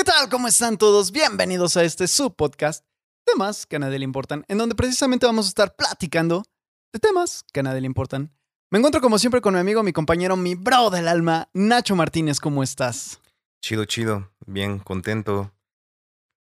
[0.00, 0.30] ¿Qué tal?
[0.30, 1.12] ¿Cómo están todos?
[1.12, 2.86] Bienvenidos a este subpodcast,
[3.26, 6.42] temas que a nadie le importan, en donde precisamente vamos a estar platicando
[6.90, 8.34] de temas que a nadie le importan.
[8.70, 12.40] Me encuentro como siempre con mi amigo, mi compañero, mi bro del alma, Nacho Martínez.
[12.40, 13.20] ¿Cómo estás?
[13.62, 14.32] Chido, chido.
[14.46, 15.52] Bien, contento.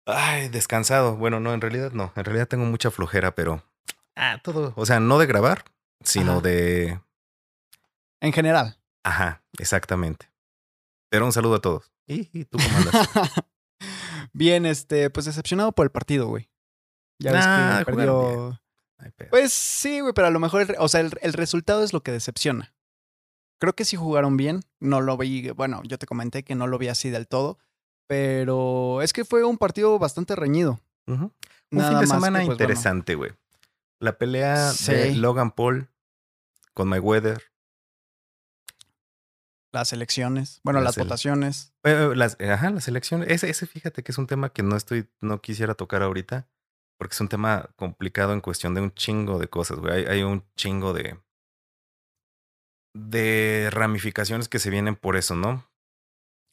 [0.05, 1.15] Ay, descansado.
[1.15, 2.11] Bueno, no, en realidad no.
[2.17, 3.63] En realidad tengo mucha flojera, pero.
[4.17, 4.73] Ah, todo.
[4.75, 5.63] O sea, no de grabar,
[6.03, 6.41] sino Ajá.
[6.41, 6.99] de.
[8.19, 8.77] En general.
[9.05, 10.29] Ajá, exactamente.
[11.09, 11.89] Pero un saludo a todos.
[12.07, 13.09] ¿Y, tú cómo andas?
[14.33, 16.49] Bien, este, pues decepcionado por el partido, güey.
[17.19, 18.61] Ya ves que jugaron perdió.
[18.97, 19.11] Ay.
[19.29, 22.01] Pues sí, güey, pero a lo mejor, el, o sea, el, el resultado es lo
[22.01, 22.73] que decepciona.
[23.59, 24.61] Creo que sí jugaron bien.
[24.79, 27.57] No lo vi, bueno, yo te comenté que no lo vi así del todo,
[28.07, 30.79] pero es que fue un partido bastante reñido.
[31.07, 31.31] Un
[31.71, 33.31] Nada fin de semana que, pues, interesante, güey.
[33.99, 35.15] La pelea de.
[35.15, 35.89] Logan Paul
[36.73, 37.41] con Mayweather.
[39.73, 41.73] Las elecciones, bueno, Las votaciones.
[41.83, 43.29] Eh, las, ajá, las elecciones.
[43.29, 46.47] Ese, ese, fíjate que es un tema que no estoy, no quisiera tocar ahorita,
[46.97, 49.93] porque es un tema complicado en cuestión de un chingo de cosas, güey.
[49.93, 51.19] Hay, hay un chingo de,
[52.95, 55.69] de ramificaciones que se vienen por eso, ¿no?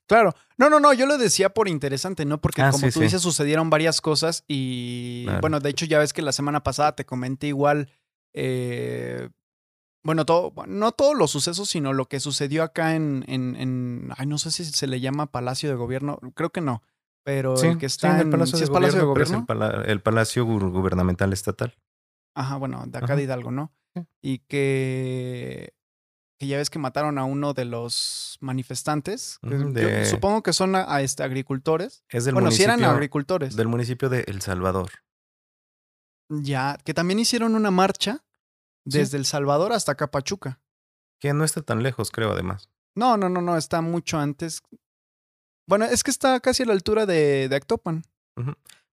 [0.07, 0.35] Claro.
[0.59, 2.41] No, no, no, yo lo decía por interesante, ¿no?
[2.41, 3.05] Porque Ah, como sí, tú sí.
[3.05, 5.41] dices, sucedieron varias cosas y, Claro.
[5.41, 7.91] bueno, de hecho ya ves que la semana pasada te comenté igual,
[8.35, 9.31] eh,
[10.05, 14.27] bueno, todo, no todos los sucesos, sino lo que sucedió acá en, en, en- ay,
[14.27, 16.83] no sé si se le llama Palacio de Gobierno, creo que no,
[17.25, 19.47] pero el que está en en, el Palacio ¿sí de es Palacio de Gobierno, el,
[19.47, 21.75] pala- el Palacio Gu- Gubernamental Estatal.
[22.37, 23.17] Ajá, bueno, de acá Ajá.
[23.17, 23.73] de Hidalgo, ¿no?
[24.21, 25.73] Y que,
[26.39, 30.75] que ya ves que mataron a uno de los manifestantes, que yo supongo que son
[30.75, 32.03] a, a, este, agricultores.
[32.09, 33.55] Es del Bueno, si eran agricultores.
[33.55, 34.91] del municipio de El Salvador.
[36.29, 38.24] Ya, que también hicieron una marcha
[38.87, 38.99] Sí.
[38.99, 40.61] desde El Salvador hasta acá Pachuca.
[41.21, 42.71] Que no está tan lejos, creo, además.
[42.97, 44.63] No, no, no, no, está mucho antes.
[45.69, 48.05] Bueno, es que está casi a la altura de, de Actopan.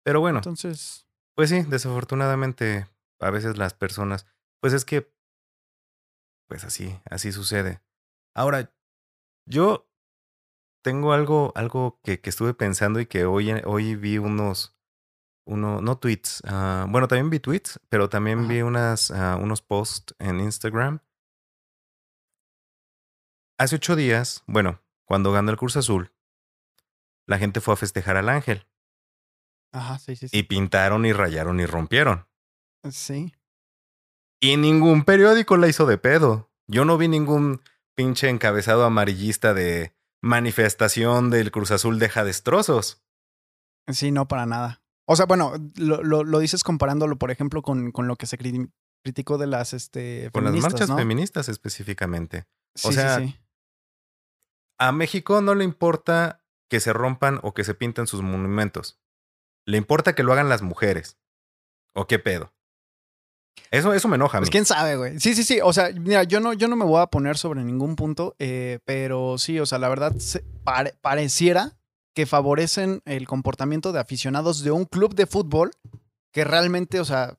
[0.04, 2.88] Pero bueno, Entonces, Pues sí, desafortunadamente
[3.20, 4.26] a veces las personas,
[4.60, 5.12] pues es que,
[6.48, 7.82] pues así, así sucede.
[8.34, 8.72] Ahora,
[9.46, 9.88] yo
[10.82, 14.74] tengo algo, algo que, que estuve pensando y que hoy, hoy vi unos,
[15.50, 18.48] uno, no tweets, ah, bueno, también vi tweets, pero también Ajá.
[18.48, 21.00] vi unas, ah, unos posts en Instagram.
[23.58, 26.12] Hace ocho días, bueno, cuando ganó el Cruz Azul,
[27.26, 28.66] la gente fue a festejar al Ángel
[29.72, 30.38] ajá, sí, sí, sí.
[30.38, 32.26] y pintaron y rayaron y rompieron.
[32.90, 33.34] Sí.
[34.40, 36.50] Y ningún periódico la hizo de pedo.
[36.66, 37.62] Yo no vi ningún
[37.94, 43.02] pinche encabezado amarillista de manifestación del Cruz Azul deja destrozos.
[43.88, 44.79] Sí, no, para nada.
[45.10, 48.38] O sea, bueno, lo, lo, lo dices comparándolo, por ejemplo, con, con lo que se
[48.38, 48.70] cri-
[49.02, 50.96] criticó de las este, Con las marchas ¿no?
[50.96, 52.44] feministas específicamente.
[52.76, 53.38] Sí, o sea, sí, sí.
[54.78, 59.00] A México no le importa que se rompan o que se pinten sus monumentos.
[59.66, 61.18] Le importa que lo hagan las mujeres.
[61.94, 62.54] ¿O qué pedo?
[63.72, 64.44] Eso, eso me enoja a mí.
[64.44, 65.18] Pues quién sabe, güey.
[65.20, 65.58] Sí, sí, sí.
[65.62, 68.78] O sea, mira, yo no, yo no me voy a poner sobre ningún punto, eh,
[68.84, 70.14] pero sí, o sea, la verdad
[70.64, 71.76] pare- pareciera
[72.14, 75.70] que favorecen el comportamiento de aficionados de un club de fútbol
[76.32, 77.38] que realmente, o sea,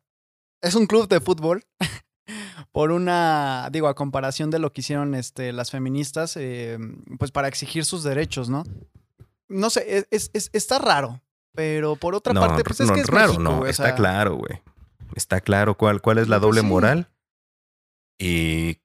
[0.62, 1.64] es un club de fútbol
[2.72, 6.78] por una, digo, a comparación de lo que hicieron este, las feministas, eh,
[7.20, 8.64] pues para exigir sus derechos, ¿no?
[9.50, 11.22] No sé, es, es- es- está raro,
[11.54, 13.58] pero por otra no, parte, pues es no, que es raro, México, no.
[13.58, 14.62] güey, o está sea, claro, güey.
[15.16, 16.68] Está claro cuál, cuál es la Pues doble sí.
[16.68, 17.10] moral.
[18.18, 18.78] Y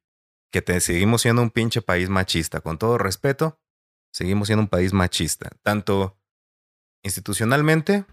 [0.50, 2.60] que te seguimos siendo un pinche país machista.
[2.60, 3.60] Con todo respeto,
[4.16, 5.50] seguimos siendo un país machista.
[5.62, 6.18] Tanto
[7.04, 8.06] institucionalmente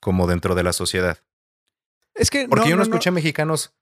[0.00, 1.22] como dentro de la sociedad.
[2.14, 3.76] Es que Porque yo no, no, escuché mexicanos,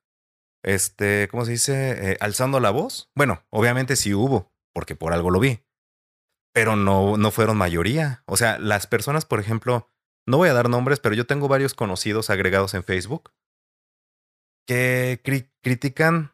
[0.62, 2.12] este, ¿cómo se dice?
[2.12, 3.10] Eh, alzando la voz.
[3.14, 5.60] Bueno, obviamente sí hubo, porque por algo lo vi.
[6.52, 8.22] Pero no, no fueron mayoría.
[8.26, 9.88] O sea, las personas, por ejemplo,
[10.26, 13.32] no voy a dar nombres, pero yo tengo varios conocidos agregados en Facebook
[14.66, 16.32] que cri- critican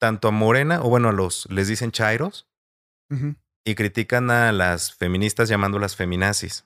[0.00, 2.48] tanto a Morena, o bueno, a los, les dicen chairos,
[3.10, 3.36] Ujú.
[3.66, 6.64] Y critican a las feministas llamándolas feminazis.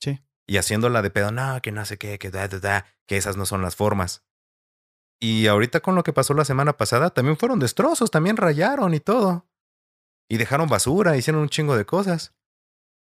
[0.00, 0.20] Sí.
[0.46, 3.36] Y haciéndola de pedo, no, que no sé qué, que da, da, da, que esas
[3.36, 4.24] no son las formas.
[5.20, 9.00] Y ahorita con lo que pasó la semana pasada, también fueron destrozos, también rayaron y
[9.00, 9.46] todo.
[10.28, 12.34] Y dejaron basura, hicieron un chingo de cosas.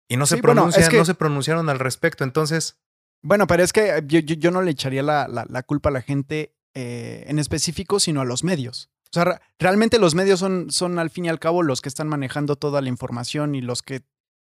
[0.09, 2.23] Y no se Sí, bueno, es pronuncian, que- no se pronunciaron al respecto.
[2.23, 2.79] Entonces,
[3.23, 5.91] Bueno, pero es que yo, yo- yo no le echaría la, la- la culpa a
[5.91, 8.89] la gente eh, en específico, sino a los medios.
[9.07, 11.89] O sea, re- realmente los medios son, son al fin y al cabo los que
[11.89, 14.01] están manejando toda la información y los que,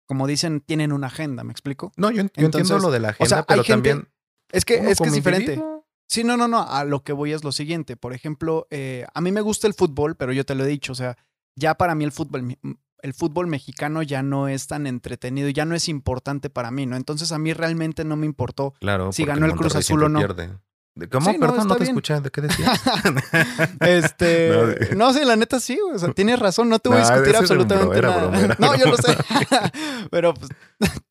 [0.08, 1.92] como dicen, tienen una agenda, ¿me explico?
[1.98, 4.10] no, yo, en- yo entiendo lo de la o agenda, sea, pero gente- también.
[4.52, 5.54] Es que, es, que es diferente.
[5.54, 6.62] individuo, Sí, no, no, no.
[6.66, 7.98] A lo que voy es lo siguiente.
[7.98, 10.94] Por ejemplo, eh, a mí me gusta el fútbol, pero yo te lo he dicho.
[10.94, 11.18] O sea,
[11.58, 12.58] ya para mí el fútbol,
[13.02, 16.96] el fútbol mexicano ya no es tan entretenido, ya no es importante para mí, ¿no?
[16.96, 19.12] Entonces a mí realmente no me importó Claro.
[19.12, 20.20] si ganó el Cruz Azul o no.
[20.20, 20.50] pierde.
[20.98, 21.32] ¿De- ¿Cómo?
[21.32, 21.92] Sí, Perdón, no, te bien.
[21.96, 22.20] escuché.
[22.22, 22.82] ¿De qué decías?
[23.82, 24.50] Este,
[24.96, 27.36] No, no, sí, la neta sí, o sea, tienes razón, no te voy a discutir
[27.36, 28.56] absolutamente nada.
[28.60, 29.16] no, yo lo sé.
[30.12, 30.50] Pero, pues,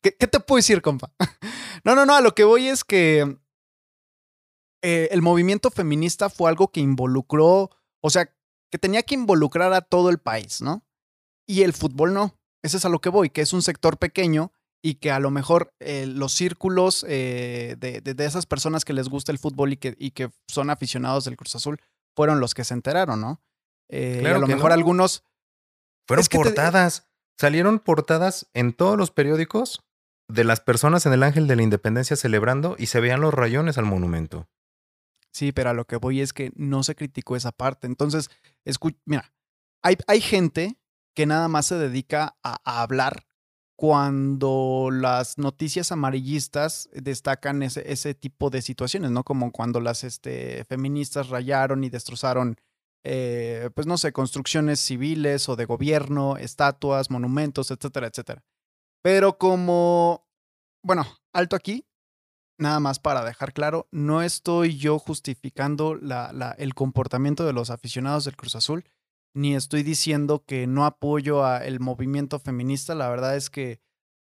[0.01, 1.11] ¿qué, qué te puedo decir, compa?
[1.83, 3.37] No, no, no, a lo que voy es que
[4.83, 8.25] eh, el movimiento feminista fue algo que involucró, o sea,
[8.69, 10.85] que tenía que involucrar a todo el país, ¿no?
[11.47, 12.37] Y el fútbol no.
[12.63, 14.51] Ese es a lo que voy, que es un sector pequeño
[14.89, 18.93] y que a lo mejor eh, los círculos eh, de, de- de esas personas que
[18.93, 21.79] les gusta el fútbol y que, y que son aficionados del Cruz Azul
[22.15, 23.41] fueron los que se enteraron, ¿no?
[23.89, 24.73] Eh, y Claro a lo mejor no.
[24.75, 25.23] algunos...
[26.07, 27.07] Fueron Es que te- portadas.
[27.39, 29.83] Salieron portadas en todos los periódicos
[30.29, 33.77] de las personas en el Ángel de la Independencia celebrando y se veían los rayones
[33.77, 34.47] al monumento.
[35.33, 37.85] Sí, pero a lo que voy es que no se criticó esa parte.
[37.87, 38.29] Entonces,
[38.65, 39.33] escu- mira,
[39.83, 40.77] hay, hay gente
[41.13, 43.26] que nada más se dedica a, a hablar
[43.77, 49.23] cuando las noticias amarillistas destacan ese, ese tipo de situaciones, ¿no?
[49.23, 52.57] Como cuando las este, feministas rayaron y destrozaron,
[53.03, 58.43] eh, pues no sé, construcciones civiles o de gobierno, estatuas, monumentos, etcétera, etcétera.
[59.03, 60.27] Pero como,
[60.83, 61.85] bueno, alto aquí,
[62.59, 67.69] nada más para dejar claro, no estoy yo justificando la- la- el comportamiento de los
[67.69, 68.85] aficionados del Cruz Azul,
[69.33, 72.95] ni estoy diciendo que no apoyo a el movimiento feminista.
[72.95, 73.81] La verdad es que,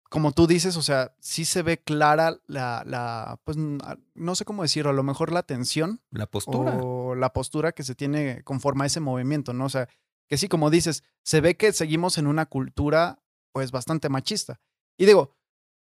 [0.10, 4.64] como tú dices, o sea, sí se ve clara la, la pues no sé cómo
[4.64, 6.78] decirlo, a lo mejor la tensión La postura.
[6.82, 9.66] o la postura que se tiene conforme a ese movimiento, ¿no?
[9.66, 9.88] O sea,
[10.28, 13.22] que sí, como dices, se ve que seguimos en una cultura
[13.52, 14.62] pues bastante machista.
[14.98, 15.36] Y digo,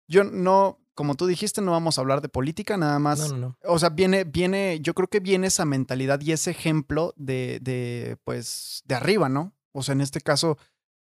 [0.07, 3.19] yo no, como tú dijiste, no vamos a hablar de política, nada más.
[3.19, 3.57] No, no, no.
[3.65, 8.17] O sea, viene, viene, yo creo que viene esa mentalidad y ese ejemplo de, de,
[8.23, 9.53] pues, de arriba, ¿no?
[9.71, 10.57] O sea, en este caso,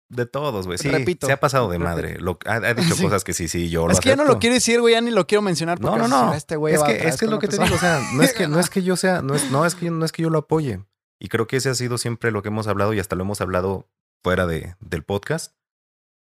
[0.09, 0.77] De todos, güey.
[0.77, 1.25] Sí, Repito.
[1.27, 2.17] se ha pasado de madre.
[2.19, 3.03] Lo- ha, ha dicho Sí.
[3.03, 5.01] cosas que sí, sí, yo lo es que ya no lo quiero decir, güey, ya
[5.01, 6.27] ni lo quiero mencionar No, porque no, no.
[6.29, 7.75] era este güey es que, es que es lo que te digo.
[7.75, 9.85] O sea, no es que, no es que yo sea, no es, no, es que,
[9.85, 10.83] yo- no es que yo lo apoye.
[11.19, 13.39] Y creo que ese ha sido siempre lo que hemos hablado y hasta lo hemos
[13.41, 13.87] hablado
[14.23, 15.53] fuera de, del podcast.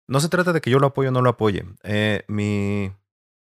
[0.07, 1.65] No se trata de que yo lo apoye o no lo apoye.
[1.83, 2.91] Eh, mi,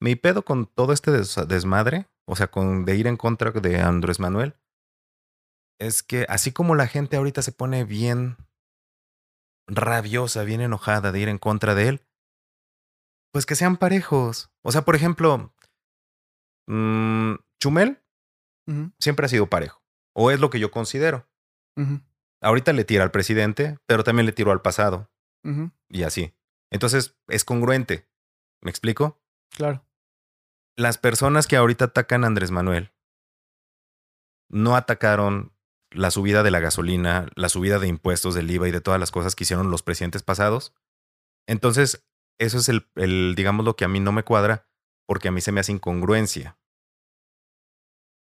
[0.06, 3.82] mi pedo con todo este des- desmadre, o sea, con de ir en contra de
[3.82, 4.56] Andrés Manuel,
[5.80, 8.38] es que así como la gente ahorita se pone bien
[9.68, 12.02] rabiosa, bien enojada de ir en contra de él,
[13.34, 14.52] pues que sean parejos.
[14.64, 15.54] O sea, por ejemplo,
[16.68, 18.02] mm, Chumel
[19.00, 19.82] siempre ha sido parejo,
[20.16, 21.28] o es lo que yo considero.
[22.42, 25.10] Ahorita le tira al presidente, pero también le tiró al pasado,
[25.90, 26.34] y así.
[26.72, 28.08] Entonces, es congruente.
[28.62, 29.22] ¿Me explico?
[29.52, 29.85] claro.
[30.78, 32.92] Las personas que ahorita atacan a Andrés Manuel
[34.50, 35.54] no atacaron
[35.92, 39.12] la subida de la gasolina, la subida de impuestos del IVA y de todas las
[39.12, 40.74] cosas que hicieron los presidentes pasados.
[41.48, 42.06] Entonces,
[42.40, 44.68] eso es el, el, digamos, lo que a mí no me cuadra,
[45.08, 46.58] porque a mí se me hace incongruencia.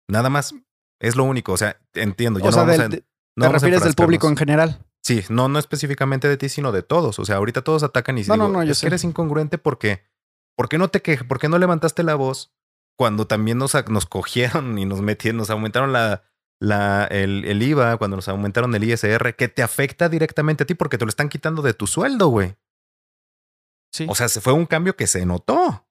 [0.08, 0.54] Nada más.
[1.00, 1.52] Es lo único.
[1.52, 2.38] O sea, entiendo.
[2.38, 3.04] Ya o no sea, vamos del- a,
[3.36, 4.86] no te refieres del público en general.
[5.02, 7.18] Sí, no, no específicamente de ti, sino de todos.
[7.18, 9.58] O sea, ahorita todos atacan y No, no, digo, no, yo es que eres incongruente
[9.58, 10.04] porque,
[10.56, 11.26] ¿por qué no te quejas?
[11.26, 12.54] ¿Por qué no levantaste la voz
[12.96, 16.22] cuando también nos, nos cogieron y nos metieron, nos aumentaron la,
[16.60, 20.74] la, el, el IVA, cuando nos aumentaron el ISR, que te afecta directamente a ti
[20.74, 22.56] porque te lo están quitando de tu sueldo, güey?
[23.90, 24.06] Sí.
[24.08, 25.86] O sea, se fue un cambio que se notó.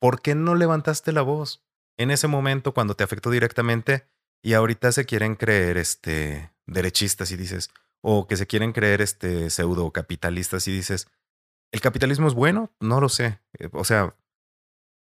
[0.00, 1.64] ¿Por qué no levantaste la voz
[1.96, 4.06] en ese momento cuando te afectó directamente
[4.42, 7.70] y ahorita se quieren creer este derechistas y dices
[8.06, 11.08] o que se quieren creer este pseudo capitalistas y dices,
[11.74, 12.72] ¿el capitalismo es bueno?
[12.80, 13.40] No lo sé.
[13.58, 14.14] Eh, O sea,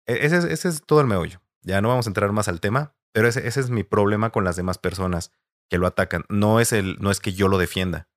[0.08, 1.42] e- ese es, ese es todo el meollo.
[1.62, 4.44] Ya no vamos a entrar más al tema, pero ese, ese es mi problema con
[4.44, 5.32] las demás personas
[5.70, 6.24] que lo atacan.
[6.30, 8.08] No es el, no es que yo lo defienda,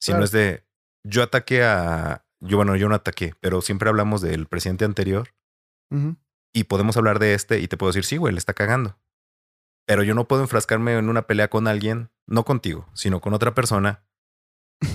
[0.00, 0.24] sino Claro.
[0.24, 0.66] es de
[1.04, 2.24] yo ataqué a.
[2.40, 5.34] Yo, bueno, yo no ataqué, pero siempre hablamos del presidente anterior
[6.54, 8.98] y podemos hablar de este y te puedo decir, sí, güey, le está cagando.
[9.86, 13.54] Pero yo no puedo enfrascarme en una pelea con alguien, no contigo, sino con otra
[13.54, 14.04] persona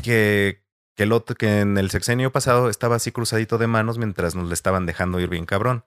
[0.03, 0.64] que,
[0.95, 4.47] que, el otro, que en el sexenio pasado estaba así cruzadito de manos mientras nos
[4.47, 5.83] le estaban dejando ir bien cabrón.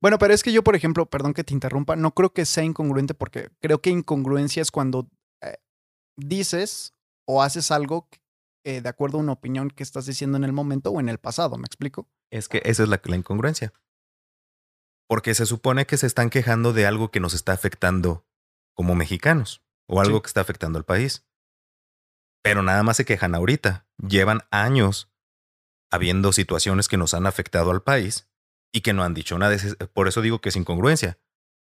[0.00, 2.64] Bueno, pero es que yo, por ejemplo, perdón que te interrumpa, no creo que sea
[2.64, 5.10] incongruente porque creo que incongruencia es cuando
[5.42, 5.58] eh,
[6.16, 6.94] dices
[7.26, 8.08] o haces algo
[8.64, 11.18] eh, de acuerdo a una opinión que estás diciendo en el momento o en el
[11.18, 12.08] pasado, ¿me explico?
[12.30, 13.72] Es que esa es la, la incongruencia.
[15.08, 18.24] Porque se supone que se están quejando de algo que nos está afectando
[18.74, 20.22] como mexicanos o algo Sí.
[20.22, 21.26] que está afectando al país.
[22.42, 23.86] Pero nada más se quejan ahorita.
[23.98, 25.10] Llevan años
[25.90, 28.28] habiendo situaciones que nos han afectado al país
[28.72, 29.54] y que no han dicho nada.
[29.54, 31.18] Es- Por eso digo que es incongruencia.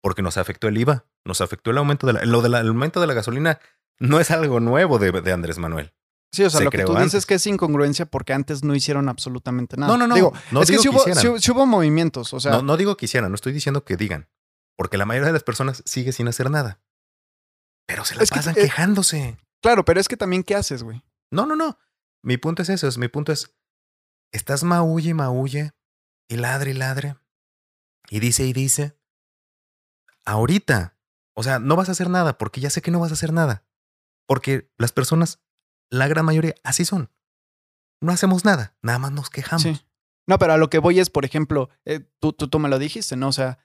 [0.02, 3.06] Porque nos afectó el IVA, nos afectó el aumento de la, lo del aumento de
[3.06, 3.60] la gasolina
[4.00, 5.92] no es algo nuevo de, de Andrés Manuel.
[6.32, 7.26] Sí, o sea, se lo que tú dices antes.
[7.26, 9.92] que es incongruencia porque antes no hicieron absolutamente nada.
[9.92, 10.14] No, no, no.
[10.16, 11.40] Digo, no es que digo hubo, hicieran.
[11.40, 14.28] sí hubo- movimientos, o sea, no, no digo que hicieran, no estoy diciendo que digan.
[14.76, 16.80] Porque la mayoría de las personas sigue sin hacer nada.
[17.86, 19.36] Pero se la Es que, pasan eh, quejándose.
[19.62, 21.02] Claro, pero es que también, ¿qué haces, güey?
[21.30, 21.78] No, no, no.
[22.22, 22.86] Mi punto es eso.
[22.86, 23.54] Es, mi punto es,
[24.32, 25.72] estás maulle y maulle
[26.28, 27.16] y ladre y ladre
[28.10, 28.98] y dice y dice.
[30.24, 30.96] Ahorita,
[31.34, 33.32] o sea, no vas a hacer nada porque ya sé que no vas a hacer
[33.32, 33.64] nada.
[34.26, 35.42] Porque las personas,
[35.90, 37.10] la gran mayoría, así son.
[38.00, 39.62] No hacemos nada, nada más nos quejamos.
[39.62, 39.80] Sí.
[40.26, 42.78] No, pero a lo que voy es, por ejemplo, eh, tú, tú, tú me lo
[42.78, 43.28] dijiste, ¿no?
[43.28, 43.58] O sea,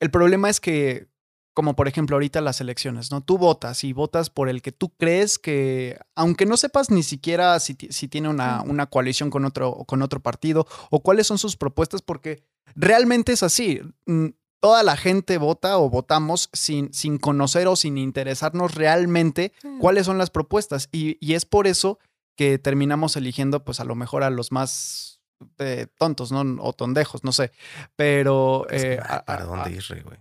[0.00, 1.08] el problema es que,
[1.56, 3.22] como por ejemplo ahorita las elecciones, ¿no?
[3.22, 7.58] Tú votas y votas por el que tú crees que, aunque no sepas ni siquiera
[7.60, 11.56] si, si tiene una, una coalición con otro, con otro partido o cuáles son sus
[11.56, 12.42] propuestas, porque
[12.74, 13.80] realmente es así.
[14.04, 14.26] Mm,
[14.60, 20.18] Toda la gente vota o votamos sin, sin conocer o sin interesarnos realmente cuáles son
[20.18, 20.88] las propuestas.
[20.92, 21.98] Y, y es por eso
[22.36, 25.20] que terminamos eligiendo, pues a lo mejor a los más
[25.58, 26.42] eh, tontos, ¿no?
[26.62, 27.52] O tondejos, no sé.
[27.96, 28.66] Pero.
[28.70, 30.18] Es que, eh, ¿Para a- dónde ir, güey?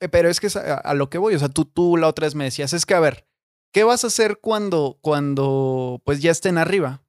[0.00, 1.34] Eh, pero es que es a, a lo que voy.
[1.34, 3.26] O sea, tú, tú la otra vez me decías, es que a ver,
[3.72, 7.02] ¿qué vas a hacer cuando, cuando pues ya estén arriba?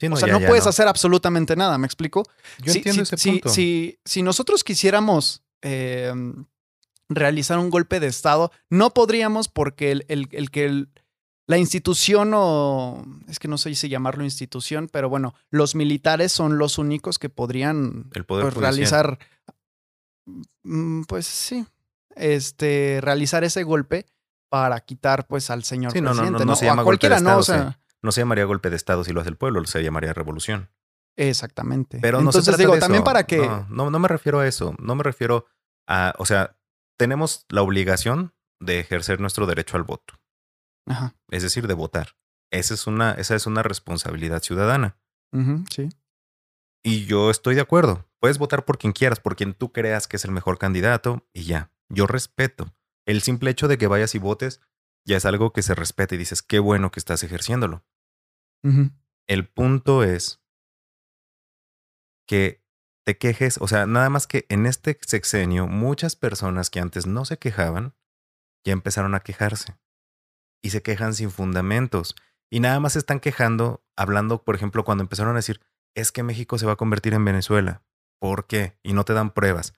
[0.00, 2.22] Sí, o sea, ya, no ya puedes hacer absolutamente nada, ¿me explico?
[2.62, 3.48] Yo Si- entiendo si, ese si- punto.
[3.48, 6.12] Si, si nosotros quisiéramos eh,
[7.08, 10.90] realizar un golpe de Estado, no podríamos porque el, el- el que el-
[11.48, 13.04] la institución o...
[13.28, 17.28] Es que no sé si llamarlo institución, pero bueno, los militares son los únicos que
[17.30, 19.18] podrían El poder pues, realizar...
[20.64, 21.64] mm, Pues sí,
[22.16, 24.06] este, realizar ese golpe
[24.48, 26.50] para quitar pues al señor Sí, no, no, presidente, no, ¿no?
[26.52, 27.36] no se a llama golpe de ¿no?
[27.36, 29.82] O Estado, sea, No se llamaría golpe de Estado si lo hace el pueblo, se
[29.82, 30.70] llamaría revolución.
[31.16, 31.98] exactamente.
[32.00, 33.38] Pero no se Entonces trata digo, de también para que...
[33.38, 34.74] No, no, no me refiero a eso.
[34.78, 35.46] No me refiero
[35.88, 36.14] a.
[36.18, 36.56] O sea,
[36.98, 40.14] tenemos la obligación de ejercer nuestro derecho al voto,
[40.86, 41.14] Ajá.
[41.30, 42.16] es decir, de votar.
[42.50, 44.96] Esa es una, esa es una responsabilidad ciudadana.
[45.70, 45.88] sí.
[46.84, 48.08] Y yo estoy de acuerdo.
[48.20, 51.42] Puedes votar por quien quieras, por quien tú creas que es el mejor candidato y
[51.42, 51.72] ya.
[51.88, 52.74] Yo respeto.
[53.06, 54.60] El simple hecho de que vayas y votes
[55.04, 57.84] ya es algo que se respeta y dices, qué bueno que estás ejerciéndolo.
[59.28, 60.42] El punto es
[62.26, 62.64] que
[63.04, 67.24] te quejes, o sea, nada más que en este sexenio muchas personas que antes no
[67.24, 67.94] se quejaban
[68.64, 69.78] ya empezaron a quejarse
[70.64, 72.16] y se quejan sin fundamentos
[72.50, 75.60] y nada más se están quejando hablando, por ejemplo, cuando empezaron a decir,
[75.94, 77.82] es que México se va a convertir en Venezuela.
[78.20, 78.78] ¿Por qué?
[78.82, 79.74] Y no te dan pruebas.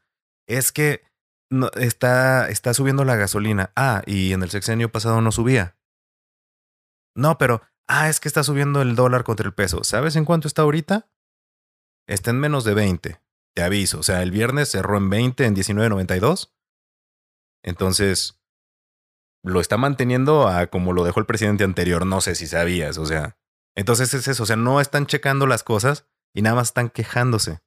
[0.47, 1.03] Es que
[1.51, 3.73] no, está, está subiendo la gasolina.
[3.77, 5.77] Ah, y en el sexenio pasado no subía.
[7.15, 9.85] No, pero, ah, es que está subiendo el dólar contra el peso.
[9.85, 11.11] ¿Sabes en cuánto está ahorita?
[12.07, 13.21] Está en menos de 20.
[13.55, 14.01] Te aviso.
[14.01, 16.53] O sea, el viernes cerró en 20, en 19.92.
[17.65, 18.41] Entonces,
[19.43, 22.07] lo está manteniendo a como lo dejó el presidente anterior.
[22.07, 22.99] No sé si sabías.
[22.99, 23.39] O sea,
[23.77, 24.43] entonces es eso.
[24.43, 27.61] O sea, no están checando las cosas y nada más están quejándose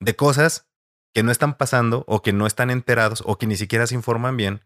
[0.00, 0.71] de cosas
[1.14, 4.36] que no están pasando o que no están enterados o que ni siquiera se informan
[4.36, 4.64] bien,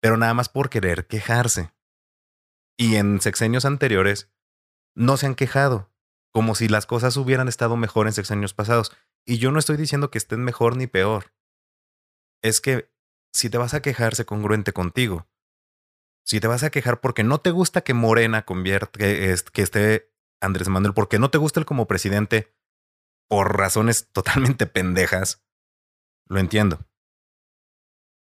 [0.00, 1.72] pero nada más por querer quejarse.
[2.78, 4.30] Y en sexenios anteriores
[4.94, 5.90] no se han quejado,
[6.32, 8.94] como si las cosas hubieran estado mejor en sexenios pasados.
[9.24, 11.32] Y yo no estoy diciendo que estén mejor ni peor.
[12.42, 12.90] Es que
[13.32, 15.26] si te vas a quejar, sé congruente contigo.
[16.24, 20.12] Si te vas a quejar porque no te gusta que Morena convierta, que, que esté
[20.40, 22.54] Andrés Manuel, porque no te gusta él como presidente
[23.28, 25.45] por razones totalmente pendejas,
[26.28, 26.78] lo entiendo.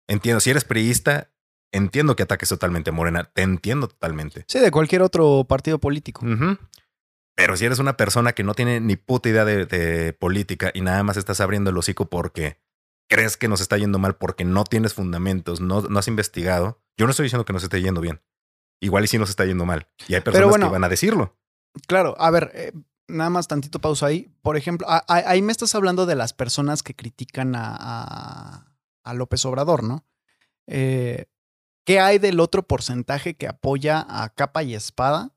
[0.09, 1.31] Entiendo, si eres priista,
[1.73, 4.45] entiendo que ataques totalmente a Morena, te entiendo totalmente.
[4.49, 6.25] Sí, de cualquier otro partido político.
[7.37, 10.81] Pero si eres una persona que no tiene ni puta idea de, de política y
[10.81, 12.59] nada más estás abriendo el hocico porque
[13.09, 17.07] crees que nos está yendo mal, porque no tienes fundamentos, no, no has investigado, yo
[17.07, 18.21] no estoy diciendo que nos esté yendo bien.
[18.81, 19.89] Igual y sí nos está yendo mal.
[20.09, 21.37] Y hay personas bueno, que van a decirlo.
[21.87, 22.73] Claro, a ver, eh,
[23.11, 24.33] nada más tantito pausa ahí.
[24.43, 28.67] Por ejemplo, a- a- ahí me estás hablando de las personas que critican a,
[29.05, 30.05] a- López Obrador, ¿no?
[30.67, 31.27] Eh,
[31.85, 35.33] ¿Qué hay del otro porcentaje que apoya a capa y espada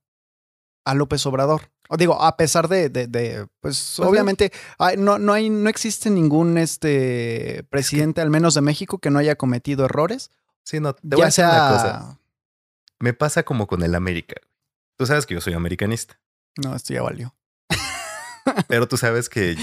[0.85, 1.71] a López Obrador?
[1.89, 5.69] O digo, a pesar de, de- de, pues, Pues, obviamente, hay- no, no, hay, no
[5.69, 10.29] existe ningún este, presidente, al menos de México, que no haya cometido errores.
[10.63, 11.69] Sí, no, te voy a Ya decir una sea...
[11.69, 12.19] cosa.
[12.99, 14.35] Me pasa como con el América.
[14.95, 16.19] Tú sabes que yo soy americanista,
[16.63, 17.33] No, esto ya valió.
[18.67, 19.55] Pero tú sabes que,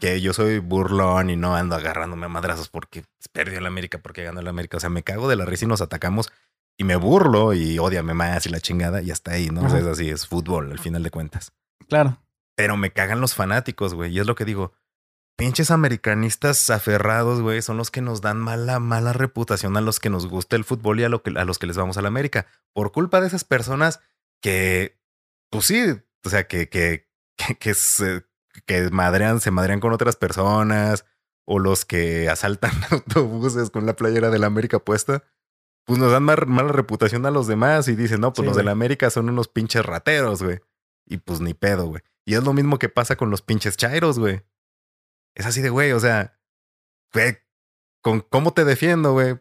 [0.00, 4.24] que yo soy burlón y no ando agarrándome a madrazos porque perdió el América, porque
[4.24, 4.76] ganó el América.
[4.76, 6.32] O sea, me cago de la risa y nos atacamos
[6.76, 9.62] y me burlo y odiame más y la chingada y hasta ahí, ¿no?
[9.62, 11.52] O sea, es así, es fútbol al final de cuentas.
[11.88, 12.18] Claro.
[12.56, 14.12] Pero me cagan los fanáticos, güey.
[14.12, 14.72] Y es lo que digo.
[15.36, 20.10] Pinches americanistas aferrados, güey, son los que nos dan mala, mala reputación a los que
[20.10, 22.08] nos gusta el fútbol y a, lo que, a los que les vamos a la
[22.08, 22.46] América.
[22.74, 24.00] Por culpa de esas personas
[24.42, 25.00] que,
[25.50, 25.82] pues sí,
[26.24, 28.24] o sea, que, que, que, que, se,
[28.66, 31.04] que madrean, se madrean con otras personas,
[31.44, 35.24] o los que asaltan autobuses con la playera de la América puesta,
[35.84, 38.70] pues nos dan mala reputación a los demás y dicen, no, pues los de la
[38.70, 40.60] América son unos pinches rateros, güey.
[41.06, 42.02] Y pues ni pedo, güey.
[42.24, 44.42] Y es lo mismo que pasa con los pinches chairos, güey.
[45.34, 46.38] Es así de, güey, o sea,
[47.12, 47.38] güey,
[48.00, 49.40] ¿con cómo te defiendo, güey?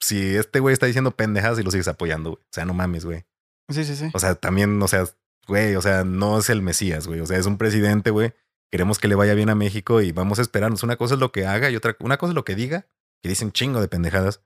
[0.00, 2.42] Si este güey está diciendo pendejadas y lo sigues apoyando, güey.
[2.42, 3.24] O sea, no mames, güey.
[3.68, 4.10] Sí, sí, sí.
[4.14, 5.04] O sea, también, o sea,
[5.46, 7.20] güey, o sea, no es el Mesías, güey.
[7.20, 8.32] O sea, es un presidente, güey.
[8.70, 10.82] Queremos que le vaya bien a México y vamos a esperarnos.
[10.82, 12.86] Una cosa es lo que haga y otra, una cosa es lo que diga,
[13.22, 14.42] que dicen chingo de pendejadas,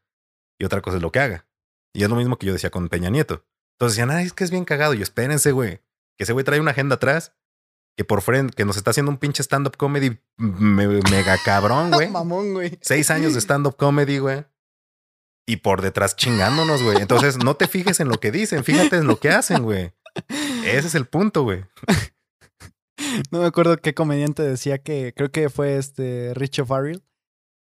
[0.58, 1.46] y otra cosa es lo que haga.
[1.94, 3.44] Y es lo mismo que yo decía con Peña Nieto.
[3.74, 4.94] Entonces decían, ay, es que es bien cagado.
[4.94, 5.80] Y espérense, güey,
[6.16, 7.34] que ese güey trae una agenda atrás
[7.96, 12.08] que por frente, que nos está haciendo un pinche stand-up comedy mega cabrón, güey.
[12.10, 12.78] Mamón, güey.
[12.82, 14.44] Seis años de stand-up comedy, güey.
[15.46, 16.98] Y por detrás chingándonos, güey.
[17.00, 19.94] Entonces, no te fijes en lo que dicen, fíjate en lo que hacen, güey.
[20.66, 21.64] Ese es el punto, güey.
[23.30, 27.04] No me acuerdo qué comediante decía que, creo que fue este Richard Farrell,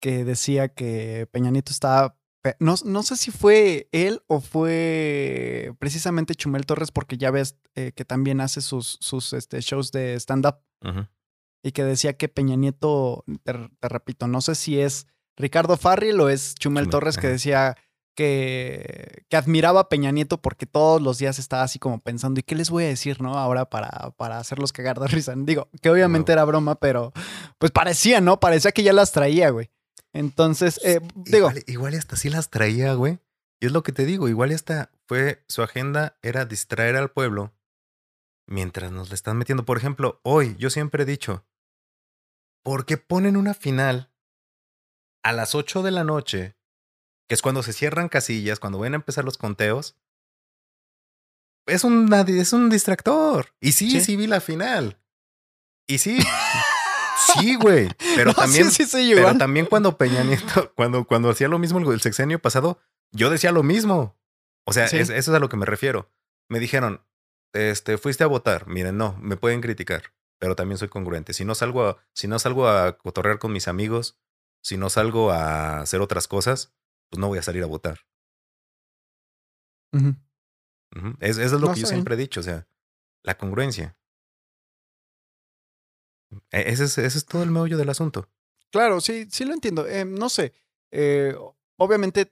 [0.00, 2.16] que decía que Peña Nieto estaba
[2.60, 7.92] no, no, sé si fue él o fue precisamente Chumel Torres, porque ya ves eh,
[7.92, 10.56] que también hace sus, sus este, shows de stand-up.
[11.64, 16.28] Y que decía que Peña Nieto, te, repito, no sé si es Ricardo Farril o
[16.28, 17.76] es Chumel, Torres que decía
[18.16, 22.42] que, que, admiraba a Peña Nieto porque todos los días estaba así como pensando, ¿y
[22.42, 23.38] qué les voy a decir, no?
[23.38, 25.34] Ahora para, para hacerlos cagar de risa.
[25.36, 27.12] Digo, que obviamente era broma, pero
[27.58, 28.40] pues parecía, ¿no?
[28.40, 29.70] Parecía que ya las traía, güey.
[30.12, 31.52] Entonces, eh, digo.
[31.66, 33.20] Igual, hasta sí las traía, güey.
[33.60, 37.54] Y es lo que te digo, igual hasta fue, su agenda era distraer al pueblo
[38.46, 39.64] mientras nos le están metiendo.
[39.64, 41.46] Por ejemplo, hoy yo siempre he dicho,
[42.62, 44.10] ¿por qué ponen una final
[45.22, 46.56] a las 8 de la noche,
[47.28, 49.96] que es cuando se cierran casillas, cuando van a empezar los conteos?
[51.66, 53.54] Es un, es un distractor.
[53.60, 54.98] Y sí, sí, sí vi la final.
[55.88, 56.18] Y sí,
[57.16, 57.88] Sí, güey.
[58.14, 58.68] Pero también.
[59.14, 62.78] pero también cuando Peña Nieto, cuando, cuando hacía lo mismo el sexenio pasado,
[63.12, 64.16] yo decía lo mismo.
[64.64, 66.10] O sea, eso es a lo que me refiero.
[66.48, 67.02] Me dijeron,
[67.52, 68.66] este, fuiste a votar.
[68.66, 71.32] Miren, no, me pueden criticar, pero también soy congruente.
[71.32, 74.18] Si no salgo a, si no salgo a cotorrear con mis amigos,
[74.62, 76.74] si no salgo a hacer otras cosas,
[77.10, 77.98] pues no voy a salir a votar.
[81.20, 82.66] eso es lo que yo siempre he dicho, o sea,
[83.22, 83.96] la congruencia.
[86.50, 88.28] E-, ese es, ese es todo el meollo del asunto.
[88.70, 89.86] Claro, sí, sí lo entiendo.
[89.86, 90.52] Eh, no sé,
[90.90, 91.34] eh,
[91.76, 92.28] obviamente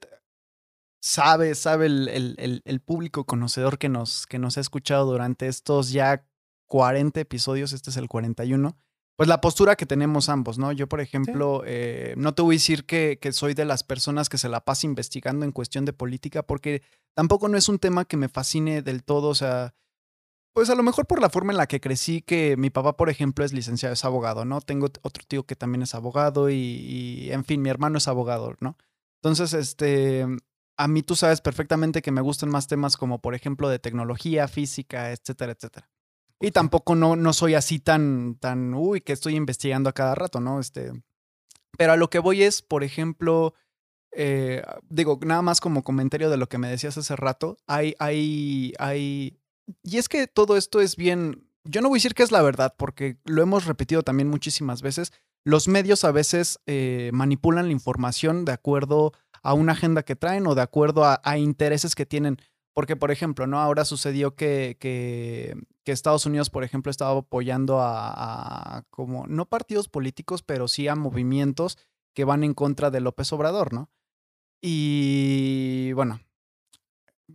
[1.01, 5.91] sabe, sabe el, el, el, público conocedor que nos, que nos ha escuchado durante estos
[5.91, 6.27] ya
[6.67, 8.77] 40 episodios, este es el 41,
[9.15, 10.71] pues la postura que tenemos ambos, ¿no?
[10.71, 14.27] Yo, por ejemplo, eh, no te voy a decir que, que, soy de las personas
[14.27, 16.81] que se la pasa investigando en cuestión de política, porque
[17.15, 19.73] tampoco no es un tema que me fascine del todo, o sea,
[20.55, 23.09] pues a lo mejor por la forma en la que crecí, que mi papá, por
[23.09, 24.61] ejemplo, es licenciado, es abogado, ¿no?
[24.61, 28.77] Tengo otro tío que también es abogado y, en fin, mi hermano es abogado, ¿no?
[29.21, 30.25] Entonces, este,
[30.77, 34.47] a mí tú sabes perfectamente que me gustan más temas como, por ejemplo, de tecnología,
[34.47, 35.89] física, etcétera, etcétera.
[36.39, 40.39] Y tampoco no, no soy así tan, tan, uy, que estoy investigando a cada rato,
[40.39, 40.59] ¿no?
[40.59, 40.91] Este,
[41.77, 43.53] pero a lo que voy es, por ejemplo,
[44.11, 48.73] eh, digo, nada más como comentario de lo que me decías hace rato, hay, hay,
[48.79, 49.39] hay
[49.83, 52.41] y es que todo esto es bien, yo no voy a decir que es la
[52.41, 55.11] verdad, porque lo hemos repetido también muchísimas veces.
[55.43, 60.47] Los medios a veces eh, manipulan la información de acuerdo a una agenda que traen
[60.47, 62.37] o de acuerdo a, intereses que tienen.
[62.73, 63.59] Porque, por ejemplo, ¿no?
[63.59, 65.55] Ahora sucedió que, que,
[65.91, 70.95] Estados Unidos, por ejemplo, estaba apoyando a, a, como, no partidos políticos, pero sí a
[70.95, 71.77] movimientos
[72.13, 73.89] que van en contra de López Obrador, ¿no?
[74.61, 76.19] Y bueno,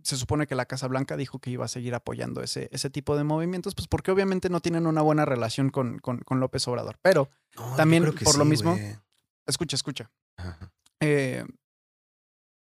[0.03, 3.15] se supone que la Casa Blanca dijo que iba a seguir apoyando ese, ese tipo
[3.15, 6.97] de movimientos, pues porque obviamente no tienen una buena relación con, con, López Obrador.
[7.01, 7.29] Pero
[7.75, 8.77] también por lo mismo,
[9.45, 10.11] escucha, escucha.
[10.99, 11.45] Eh,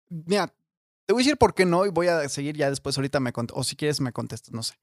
[0.09, 0.53] mira,
[1.05, 3.31] te voy a decir por qué no y voy a seguir ya después, ahorita me
[3.53, 4.75] o si quieres me contestas, no sé.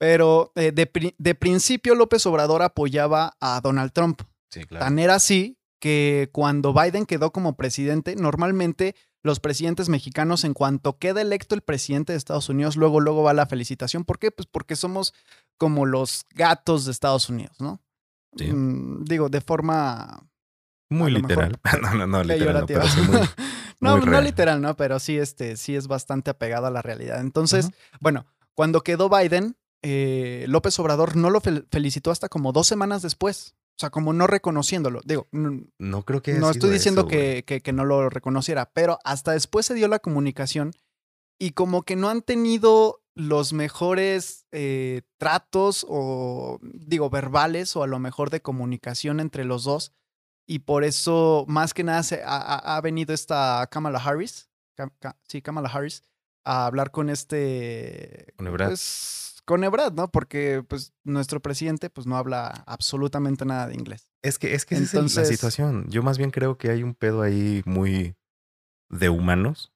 [0.00, 4.22] Pero eh, de, de, principio López Obrador apoyaba a Donald Trump.
[4.48, 4.86] Sí, claro.
[4.86, 10.98] Tan era así que cuando Biden quedó como presidente, normalmente los presidentes mexicanos, en cuanto
[10.98, 14.06] queda electo el presidente de Estados Unidos, luego, luego va la felicitación.
[14.06, 14.30] ¿Por qué?
[14.30, 15.12] Pues porque somos
[15.58, 17.82] como los gatos de Estados Unidos, ¿no?
[18.32, 20.26] Mm, digo, de forma...
[20.88, 21.60] Muy literal.
[21.82, 22.64] no, no, no, literal.
[23.80, 24.76] No, no, literal, ¿no?
[24.76, 27.20] Pero sí, este, sí es bastante apegado a la realidad.
[27.20, 27.68] Entonces,
[28.00, 33.54] bueno, cuando quedó Biden, eh, López Obrador no lo felicitó hasta como dos semanas después.
[33.76, 35.00] O sea, como no reconociéndolo.
[35.04, 36.34] Digo, no, creo que.
[36.34, 40.72] No estoy diciendo que, que, no lo reconociera, pero hasta después se dio la comunicación
[41.38, 47.86] y como que no han tenido los mejores eh, tratos o, digo, verbales o a
[47.86, 49.92] lo mejor de comunicación entre los dos.
[50.46, 54.50] Y por eso, más que nada, se, ha, venido esta Kamala Harris,
[55.26, 56.02] sí, Kamala Harris,
[56.44, 58.34] a hablar con este...
[58.36, 58.54] Con.
[58.56, 59.19] Pues,
[59.50, 60.12] con Ebrad, ¿no?
[60.12, 64.08] Porque pues nuestro presidente pues no habla absolutamente nada de inglés.
[64.22, 65.86] Es que, es que Entonces, esa es la situación.
[65.88, 68.14] Yo más bien creo que hay un pedo ahí muy
[68.90, 69.72] de humanos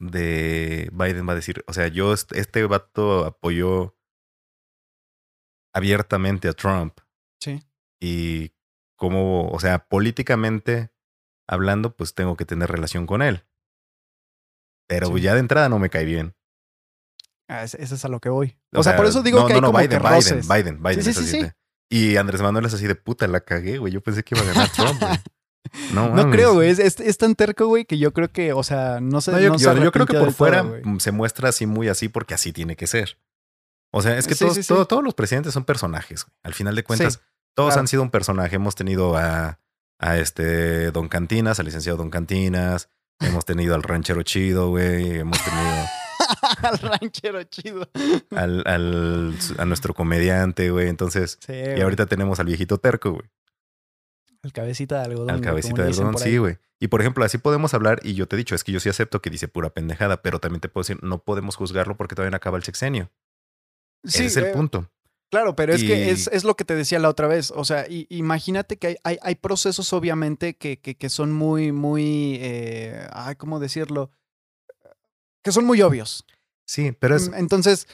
[0.00, 3.96] de Biden va a decir, o sea, yo, este vato apoyó
[5.72, 6.98] abiertamente a Trump.
[7.40, 7.62] Sí.
[8.00, 8.54] Y
[8.96, 10.90] como, o sea, políticamente
[11.46, 13.46] hablando, pues tengo que tener relación con él.
[14.88, 16.34] Pero ya de entrada no me cae bien.
[17.48, 18.58] Ah, ese, es a lo que voy.
[18.72, 21.02] O, sea, por eso digo que no, hay no, como Biden, que Biden, Biden, Biden,
[21.04, 21.50] sí, sí, sí,
[21.88, 23.92] Y Andrés Manuel es así de puta, la cagué, güey.
[23.92, 25.18] Yo pensé que iba a ganar Trump, güey.
[25.92, 26.70] No, no creo, güey.
[26.70, 29.32] Es, tan terco, güey, que yo creo que, o sea, no sé.
[29.42, 30.64] yo, yo, creo que por fuera
[30.98, 33.18] se muestra así, muy así, porque así tiene que ser.
[33.92, 36.34] O sea, es que todos, todos los presidentes son personajes, güey.
[36.44, 37.20] Al final de cuentas,
[37.54, 38.56] todos han sido un personaje.
[38.56, 39.58] Hemos tenido a,
[39.98, 42.90] a este Don Cantinas, al licenciado Don Cantinas.
[43.20, 45.18] Hemos tenido al ranchero chido, güey.
[45.18, 45.86] Hemos tenido.
[46.62, 47.88] al ranchero chido.
[48.30, 50.88] Al, al, a nuestro comediante, güey.
[50.88, 53.28] Entonces, y ahorita tenemos al viejito terco, güey.
[54.42, 55.30] Al cabecita de algodón.
[55.30, 56.58] Al cabecita de algodón, sí, güey.
[56.78, 58.88] Y por ejemplo, así podemos hablar, y yo te he dicho, es que yo sí
[58.88, 62.32] acepto que dice pura pendejada, pero también te puedo decir, no podemos juzgarlo porque todavía
[62.32, 63.10] no acaba el sexenio.
[64.04, 64.90] Sí, Ese es el eh, punto.
[65.30, 67.50] Claro, pero es que es, es, lo que te decía la otra vez.
[67.50, 72.38] O sea, imagínate que hay, hay, hay, procesos, obviamente, que, que, que son muy, muy.
[72.40, 74.10] Eh, ay, ¿cómo decirlo?
[75.46, 76.26] Que son muy obvios.
[76.66, 77.30] Sí, pero es.
[77.30, 77.86] Mm, entonces,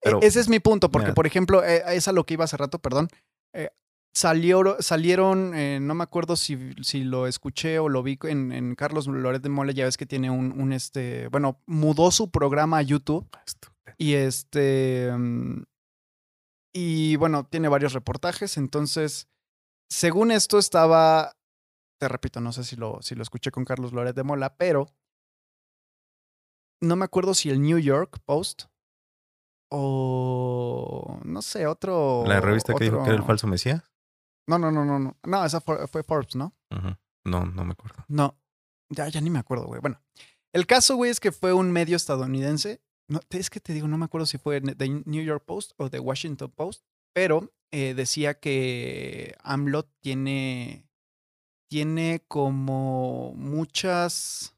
[0.00, 2.56] e, ese es mi punto, porque, por ejemplo, eh, es a lo que iba hace
[2.56, 3.08] rato, perdón.
[3.52, 3.70] Eh,
[4.14, 8.76] salió, salieron, eh, no me acuerdo si, si, lo escuché o lo vi en, en,
[8.76, 12.78] Carlos Loret de Mole, ya ves que tiene un, un, este, bueno, mudó su programa
[12.78, 13.28] a YouTube.
[13.98, 15.64] Y este, mm,
[16.72, 19.26] y bueno, tiene varios reportajes, entonces,
[19.88, 21.32] según esto estaba,
[21.98, 24.86] te repito, no sé si lo, si lo escuché con Carlos Loret de Mola, pero
[26.80, 28.64] no me acuerdo si el New York Post
[29.70, 32.24] o no sé, otro.
[32.26, 33.82] ¿La revista que dijo que era el falso Mesías?
[34.46, 35.16] No, no, no, no, no.
[35.22, 36.54] No, esa fue, Forbes, ¿no?
[37.24, 38.04] No, no me acuerdo.
[38.08, 38.36] No,
[38.88, 39.80] ya, ya ni me acuerdo, güey.
[39.80, 40.02] Bueno,
[40.52, 42.82] el caso, güey, es que fue un medio estadounidense.
[43.08, 45.88] No, es que te digo, no me acuerdo si fue de New York Post o
[45.88, 50.88] de Washington Post, pero eh, decía que AMLO tiene,
[51.68, 54.56] tiene como muchas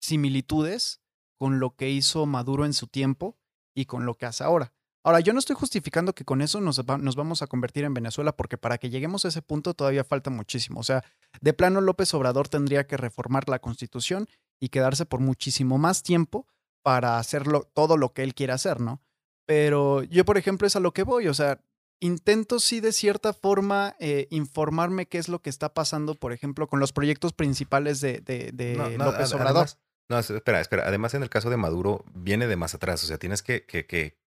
[0.00, 1.00] similitudes
[1.38, 3.38] con lo que hizo Maduro en su tiempo
[3.74, 4.72] y con lo que hace ahora.
[5.02, 8.36] Ahora, yo no estoy justificando que con eso nos, nos, vamos a convertir en Venezuela,
[8.36, 10.80] porque para que lleguemos a ese punto todavía falta muchísimo.
[10.80, 11.02] O sea,
[11.40, 14.28] de plano López Obrador tendría que reformar la constitución
[14.60, 16.46] y quedarse por muchísimo más tiempo
[16.82, 19.00] para hacerlo todo lo que él quiere hacer, ¿no?
[19.46, 21.28] Pero yo, por ejemplo, es a lo que voy.
[21.28, 21.60] O sea,
[22.00, 26.68] intento sí de cierta forma eh, informarme qué es lo que está pasando, por ejemplo,
[26.68, 29.68] con los proyectos principales de, de, López Obrador.
[30.10, 30.86] No, espera, espera.
[30.86, 33.02] Además, en el caso de Maduro, viene de más atrás.
[33.02, 34.20] O sea, tienes que, que, que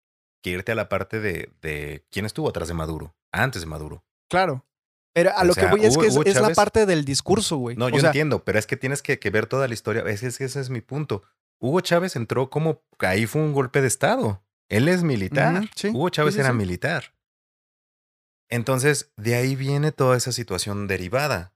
[0.43, 4.05] que irte a la parte de, de quién estuvo atrás de Maduro, antes de Maduro.
[4.29, 4.67] Claro.
[5.13, 7.77] Pero a lo que voy es que es, la parte del discurso, güey.
[7.77, 10.03] No, yo entiendo, pero es que tienes que, ver toda la historia.
[10.03, 11.25] Ese, ese, es mi punto.
[11.59, 14.43] Hugo Chávez entró como ahí fue un golpe de Estado.
[14.69, 15.69] Él es militar.
[15.93, 17.13] Hugo Chávez era militar.
[18.49, 21.53] Entonces, de ahí viene toda esa situación derivada.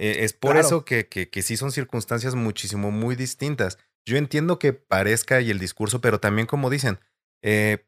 [0.00, 3.78] E, es por eso que, que, que sí son circunstancias muchísimo, muy distintas.
[4.06, 6.98] Yo entiendo que parezca y el discurso, pero también como dicen,
[7.42, 7.86] eh,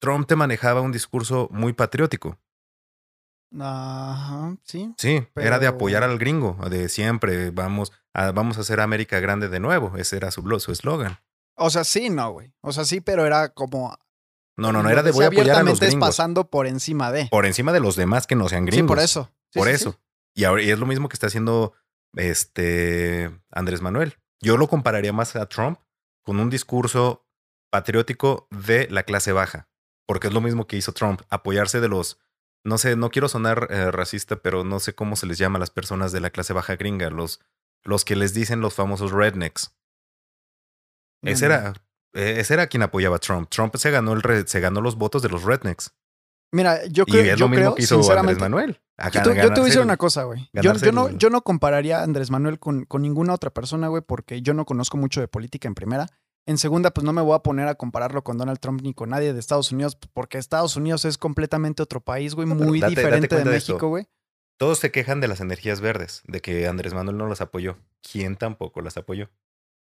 [0.00, 2.38] Trump te manejaba un discurso muy patriótico.
[3.58, 4.94] Ajá, sí.
[4.98, 9.48] Sí, era de apoyar al gringo, de siempre vamos a, vamos a hacer América grande
[9.48, 9.96] de nuevo.
[9.96, 11.18] Ese era su eslogan.
[11.56, 12.52] O sea, sí, no, güey.
[12.60, 13.98] O sea, sí, pero era como.
[14.56, 16.08] No, no, no, era de voy a apoyar a los gringos.
[16.08, 17.26] pasando por encima de.
[17.26, 18.84] Por encima de los demás que no sean gringos.
[18.84, 19.32] Sí, por eso.
[19.54, 19.98] por eso.
[20.38, 21.74] Y, ahora, y es lo mismo que está haciendo
[22.14, 24.18] este Andrés Manuel.
[24.40, 25.80] Yo lo compararía más a Trump
[26.24, 27.26] con un discurso
[27.72, 29.68] patriótico de la clase baja,
[30.06, 32.20] porque es lo mismo que hizo Trump, apoyarse de los,
[32.64, 35.58] no sé, no quiero sonar eh, racista, pero no sé cómo se les llama a
[35.58, 37.40] las personas de la clase baja gringa, los,
[37.82, 39.76] los que les dicen los famosos rednecks.
[41.22, 41.72] Ese, era,
[42.12, 43.48] eh, ese era quien apoyaba a Trump.
[43.50, 45.96] Trump se ganó, el se ganó los votos de los rednecks.
[46.52, 48.80] Mira, yo creo, y es lo mismo que hizo Andrés Manuel.
[49.12, 50.48] yo, te, voy a decir una cosa, güey.
[50.54, 54.40] Yo, no, yo no compararía a Andrés Manuel con, con ninguna otra persona, güey, porque
[54.42, 56.06] yo no conozco mucho de política en primera.
[56.46, 59.10] En segunda, pues no me voy a poner a compararlo con Donald Trump ni con
[59.10, 63.44] nadie de Estados Unidos, porque Estados Unidos es completamente otro país, güey, muy diferente de
[63.44, 64.06] México, güey.
[64.58, 67.76] Todos se quejan de las energías verdes, de que Andrés Manuel no las apoyó.
[68.10, 69.28] ¿Quién tampoco las apoyó?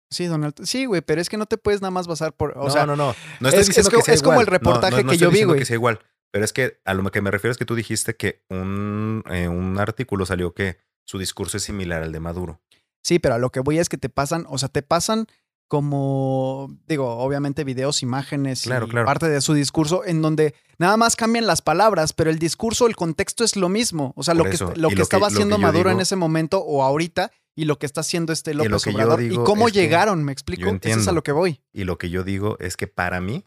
[0.09, 0.53] Sí, Donald.
[0.63, 2.57] Sí, güey, pero es que no te puedes nada más basar por.
[2.57, 3.13] O no, sea, no, no.
[3.41, 5.11] No estoy es- diciendo es que co- sea es como el reportaje No, no, no
[5.11, 5.59] que yo vi, güey.
[5.59, 5.99] que sea igual.
[6.35, 9.47] Pero es que a lo que me refiero es que tú dijiste que un, eh,
[9.47, 10.75] un artículo salió que
[11.07, 12.59] su discurso es similar al de Maduro.
[13.05, 15.27] Sí, pero a lo que voy es que te pasan, o sea, te pasan
[15.69, 19.05] como, digo, obviamente videos, imágenes Claro, y claro.
[19.05, 22.97] parte de su discurso en donde nada más cambian las palabras, pero el discurso, el
[22.97, 24.11] contexto es lo mismo.
[24.17, 26.01] O sea, lo que, lo y que lo que- estaba lo que haciendo Maduro en
[26.01, 29.21] ese momento o ahorita y lo que está haciendo este lo López que yo Obrador
[29.21, 30.69] y cómo que llegaron, ¿me explico?
[30.81, 31.61] Eso es a lo que voy.
[31.71, 33.45] Y lo que yo digo es que para mí,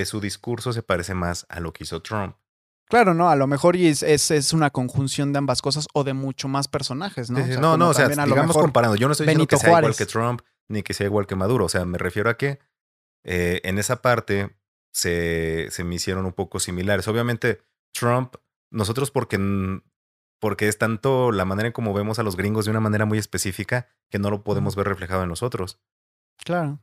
[0.00, 2.36] es su discurso se parece más a lo que hizo Trump.
[2.88, 6.04] Claro, no, a lo mejor y es, es, es una conjunción de ambas cosas o
[6.04, 7.38] de mucho más personajes, ¿no?
[7.38, 8.96] Sí, sí, O sea, no, como no, o sea, digamos comparando.
[8.96, 11.36] Yo no estoy diciendo Benito que sea igual que Trump ni que sea igual que
[11.36, 11.66] Maduro.
[11.66, 12.60] O sea, me refiero a que
[13.24, 14.56] eh, en esa parte
[14.92, 17.08] se, se me hicieron un poco similares.
[17.08, 17.60] Obviamente,
[17.92, 18.36] Trump,
[18.70, 19.38] nosotros porque,
[20.40, 23.18] porque es tanto la manera en cómo vemos a los gringos de una manera muy
[23.18, 25.78] específica que no lo podemos ver reflejado en nosotros.
[26.44, 26.80] Claro.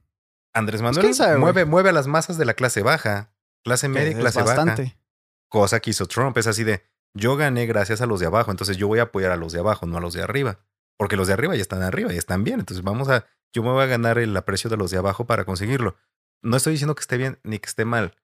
[0.55, 3.31] Andrés Pues, Manuel quién sabe, mueve, mueve a las masas de la clase baja,
[3.63, 4.75] clase media y clase baja
[5.49, 6.37] cosa que hizo Trump.
[6.37, 9.31] Es así de, yo gané gracias a los de abajo, entonces yo voy a apoyar
[9.31, 10.59] a los de abajo, no a los de arriba.
[10.97, 12.59] Porque los de arriba ya están arriba y están bien.
[12.59, 15.45] Entonces vamos a, yo me voy a ganar el aprecio de los de abajo para
[15.45, 15.97] conseguirlo.
[16.41, 18.15] No estoy diciendo que esté bien ni que esté mal.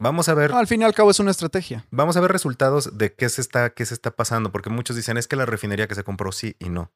[0.00, 1.86] Vamos a ver, No, al fin y al cabo es una estrategia.
[1.92, 4.50] vamos a ver resultados de qué se está, qué se está pasando.
[4.50, 6.92] Porque muchos dicen, es que la refinería que se compró sí y no.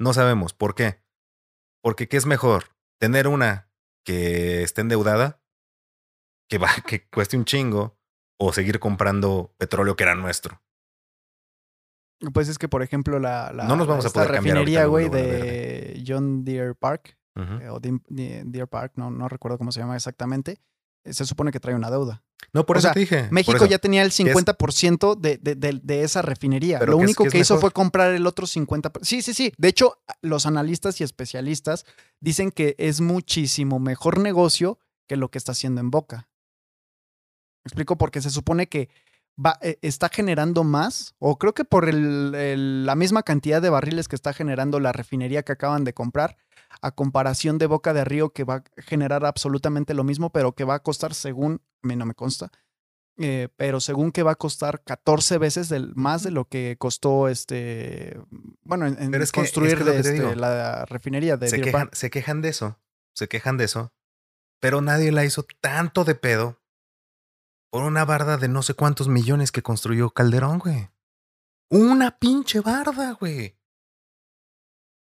[0.00, 0.52] No sabemos.
[0.52, 1.00] ¿Por qué?
[1.80, 2.76] Porque ¿qué es mejor?
[2.98, 3.69] Tener una
[4.04, 5.42] que esté endeudada,
[6.48, 7.98] que, va, que cueste un chingo,
[8.38, 10.62] o seguir comprando petróleo que era nuestro.
[12.34, 14.86] Pues es que, por ejemplo, la, la No nos vamos a esta poder cambiar refinería,
[14.86, 17.54] güey, de John Deere Park, Ujú.
[17.62, 20.60] eh, o Dim- Di- Deere Park, no, no recuerdo cómo se llama exactamente,
[21.04, 22.22] se supone que trae una deuda.
[22.52, 23.28] No, por O eso sea, te dije.
[23.30, 23.66] México eso.
[23.66, 26.78] ya tenía el 50% de, de, de- de esa refinería.
[26.80, 27.60] Lo ¿qué es- único es que hizo mejor?
[27.60, 28.98] fue comprar el otro 50%.
[29.02, 29.52] Sí, sí, sí.
[29.58, 31.84] De hecho, los analistas y especialistas
[32.20, 36.28] dicen que es muchísimo mejor negocio que lo que está haciendo en Boca.
[37.64, 37.96] ¿Me explico?
[37.98, 38.88] Porque se supone que
[39.44, 43.70] va, eh, está generando más, o creo que por el- el- la misma cantidad de
[43.70, 46.36] barriles que está generando la refinería que acaban de comprar,
[46.80, 50.64] a comparación de Boca de Río, que va a generar absolutamente lo mismo, pero que
[50.64, 52.50] va a costar, según, a mí no me consta,
[53.18, 57.28] eh, pero según que va a costar 14 veces del, más de lo que costó
[57.28, 58.18] este,
[58.62, 62.40] bueno, en, en es construir que que este, la refinería de se quejan, se quejan
[62.40, 62.78] de eso.
[63.14, 63.92] Se quejan de eso.
[64.60, 66.62] Pero nadie la hizo tanto de pedo
[67.70, 70.88] por una barda de no sé cuántos millones que construyó Calderón, güey.
[71.68, 73.59] Una pinche barda, güey.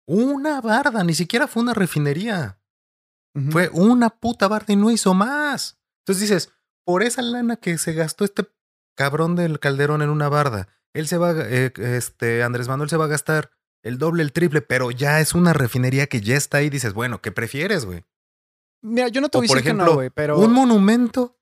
[0.07, 2.61] Una barda, ni siquiera fue una refinería.
[3.51, 5.79] Fue una puta barda y no hizo más.
[6.01, 6.53] Entonces dices,
[6.85, 8.47] por esa lana que se gastó este
[8.95, 13.05] cabrón del Calderón en una barda, él se va, eh, este, Andrés Manuel se va
[13.05, 13.51] a gastar
[13.83, 16.71] el doble, el triple, pero ya es una refinería que ya está ahí.
[16.71, 18.05] Dices, bueno, ¿qué prefieres, güey?
[18.83, 21.38] Mira, yo no te voy a decir que no, güey, pero un monumento,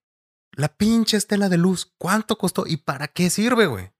[0.53, 3.93] la pinche estela de luz, ¿cuánto costó y para qué sirve, güey?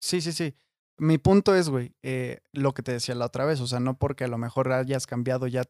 [0.00, 0.54] sí, sí, sí.
[1.00, 3.98] Mi punto es, güey, eh, lo que te decía la otra vez, o sea, no
[3.98, 5.64] porque a lo mejor hayas cambiado ya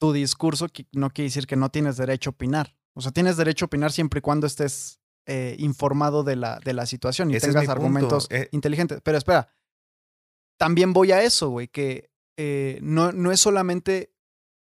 [0.00, 2.76] tu discurso, no quiere decir que no tienes derecho a opinar.
[2.94, 6.72] O sea, tienes derecho a opinar siempre y cuando estés eh, informado de la, de
[6.72, 8.48] la situación y Ese tengas argumentos eh.
[8.52, 9.00] inteligentes.
[9.02, 9.48] Pero espera,
[10.58, 14.14] también voy a eso, güey, que eh, no, no es solamente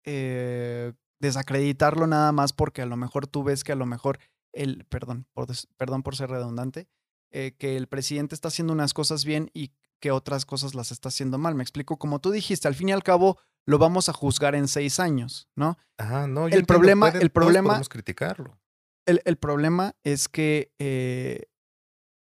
[0.04, 4.18] eh, desacreditarlo nada más porque a lo mejor tú ves que a lo mejor
[4.52, 6.87] el, perdón, por, des- perdón por ser redundante,
[7.35, 11.09] eh, que el presidente está haciendo unas cosas bien y que otras cosas las está
[11.09, 11.55] haciendo mal.
[11.55, 14.68] Me explico, como tú dijiste, al fin y al cabo lo vamos a juzgar en
[14.68, 15.77] seis años, ¿no?
[15.99, 18.59] Ajá, no, yo El problema- puede- el problema- podemos criticarlo.
[19.07, 21.44] El, el problema es que eh,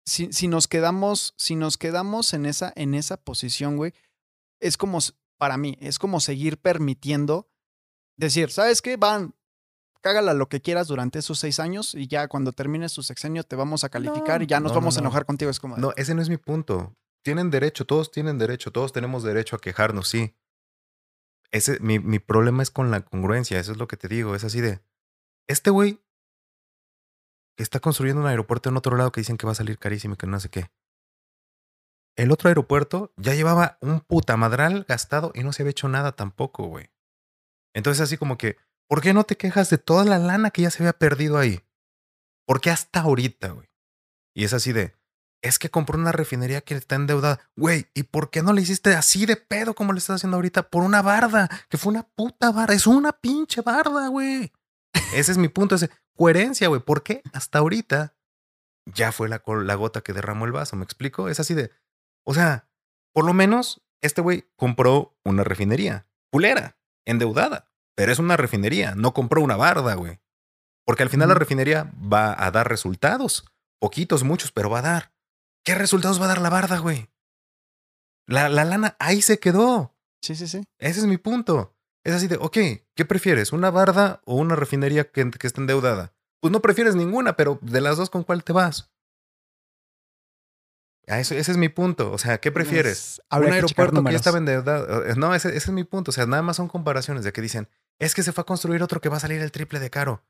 [0.06, 3.94] si, si nos quedamos, si nos quedamos en esa, en esa posición, güey,
[4.62, 5.00] es como,
[5.38, 7.50] para mí, es como seguir permitiendo
[8.18, 8.98] decir, ¿sabes qué?
[8.98, 9.36] Van,
[10.02, 13.56] cágala lo que quieras durante esos seis años y ya cuando termine su sexenio te
[13.56, 15.08] vamos a calificar No, y ya nos no, no, vamos a no.
[15.08, 15.52] enojar contigo.
[15.52, 16.96] Es como, de, No, ese no es mi punto.
[17.24, 20.36] Tienen derecho, todos tienen derecho, todos tenemos derecho a quejarnos, sí.
[21.52, 24.44] Ese, mi, mi problema es con la congruencia, eso es lo que te digo, es
[24.44, 24.82] así de,
[25.48, 26.02] este güey
[27.56, 30.14] que está construyendo un aeropuerto en otro lado que dicen que va a salir carísimo
[30.14, 30.70] y que no sé qué.
[32.16, 36.66] El otro aeropuerto ya llevaba un putamadral gastado y no se había hecho nada tampoco,
[36.68, 36.90] güey.
[37.74, 40.72] Entonces así como que, ¿por qué no te quejas de toda la lana que ya
[40.72, 41.62] se había perdido ahí?
[42.46, 43.70] ¿Por qué hasta ahorita, güey?
[44.34, 44.96] Y es así de,
[45.42, 47.40] es que compró una refinería que está endeudada.
[47.56, 50.70] Güey, ¿y por qué no le hiciste así de pedo como le estás haciendo ahorita?
[50.70, 52.74] Por una barda, que fue una puta barda.
[52.74, 54.52] Es una pinche barda, güey.
[55.14, 56.82] Ese es mi punto, ese coherencia, güey.
[56.82, 58.16] ¿Por qué hasta ahorita
[58.86, 60.76] ya fue la, la gota que derramó el vaso?
[60.76, 61.30] ¿Me explico?
[61.30, 61.72] Es así de,
[62.26, 62.70] o sea,
[63.14, 66.08] por lo menos este güey compró una refinería.
[66.32, 66.78] Culera.
[67.06, 70.20] endeudada, pero es una refinería, no compró una barda, güey.
[70.86, 73.44] Porque al final la refinería va a dar resultados,
[73.82, 75.14] poquitos, muchos, pero va a dar.
[75.66, 77.10] ¿Qué resultados va a dar la barda, güey?
[78.28, 79.98] La, la lana ahí se quedó.
[80.22, 80.64] Sí, sí, sí.
[80.80, 81.76] Ese es mi punto.
[82.06, 82.58] Es así de, ok,
[82.96, 83.52] ¿qué prefieres?
[83.52, 86.14] ¿Una barda o una refinería que, que esté endeudada?
[86.40, 88.92] Pues no prefieres ninguna, pero de las dos, ¿con cuál te vas?
[91.08, 92.12] A eso, ese es mi punto.
[92.12, 92.92] O sea, ¿qué prefieres?
[92.98, 95.06] Es- Un que aeropuerto que estaba endeudado.
[95.06, 96.12] Eh, No, ese, ese es mi punto.
[96.12, 98.84] O sea, nada más son comparaciones de que dicen, es que se fue a construir
[98.84, 100.24] otro que va a salir el triple de caro.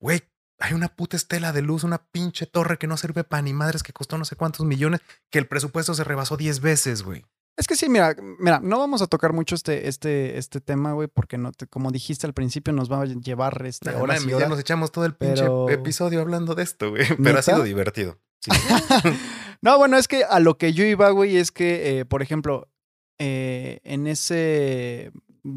[0.00, 0.22] Güey,
[0.58, 3.82] hay una puta estela de luz, una pinche torre que no sirve para ni madres
[3.82, 7.24] que costó no sé cuántos millones, que el presupuesto se rebasó 10 veces, güey.
[7.56, 11.08] Es que sí, mira, mira, no vamos a tocar mucho este, este, este tema, güey,
[11.08, 14.48] porque no te- como dijiste al principio, nos va a llevar este, mami, y ya
[14.48, 17.04] nos echamos todo el pinche pero- episodio hablando de esto, güey.
[17.08, 17.38] Pero ¿Neta?
[17.40, 18.18] ha sido divertido.
[18.40, 18.50] Sí.
[19.62, 22.68] no, bueno, es que a lo que yo iba, güey, es que, eh, por ejemplo,
[23.18, 25.10] eh, en ese,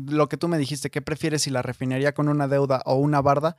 [0.08, 3.22] lo que tú me dijiste, ¿qué prefieres si la refinería con una deuda o una
[3.22, 3.58] barda?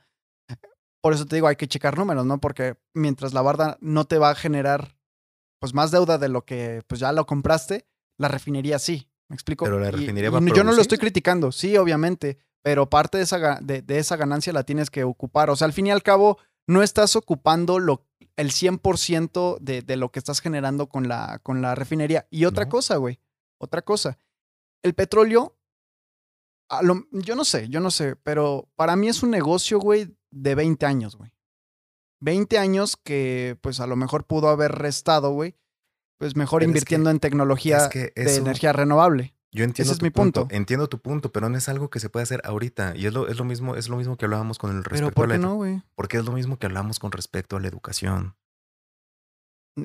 [1.01, 2.39] Por eso te digo, hay que checar números, ¿no?
[2.39, 4.95] Porque mientras la barda no te va a generar,
[5.59, 7.85] pues, más deuda de lo que, pues, ya lo compraste,
[8.17, 9.09] la refinería sí.
[9.29, 9.65] ¿Me explico?
[9.65, 13.17] Pero la refinería y va a Yo no lo estoy criticando, sí, obviamente, pero parte
[13.17, 15.49] de esa, de, de esa ganancia la tienes que ocupar.
[15.49, 18.05] O sea, al fin y al cabo, no estás ocupando lo,
[18.37, 22.27] el 100% de, de lo que estás generando con la, con la refinería.
[22.29, 22.69] Y otra No.
[22.71, 23.19] cosa, güey,
[23.59, 24.17] otra cosa.
[24.83, 25.57] El petróleo,
[26.81, 30.55] lo- yo no sé, yo no sé, pero para mí es un negocio, güey, de
[30.55, 31.31] 20 años, güey.
[32.21, 35.55] 20 años que, pues, a lo mejor pudo haber restado, güey,
[36.17, 39.35] pues mejor Pero es que- invirtiendo en tecnología es que de energía renovable.
[39.51, 40.47] Yo entiendo Ese es mi punto.
[40.49, 42.93] Entiendo tu punto, pero no es algo que se puede hacer ahorita.
[42.95, 45.13] Y es lo, es lo mismo, es lo mismo que hablábamos con el Pero respecto
[45.13, 45.83] ¿por a la qué no, güey?
[45.93, 48.35] Porque es lo mismo que hablamos con respecto a la educación.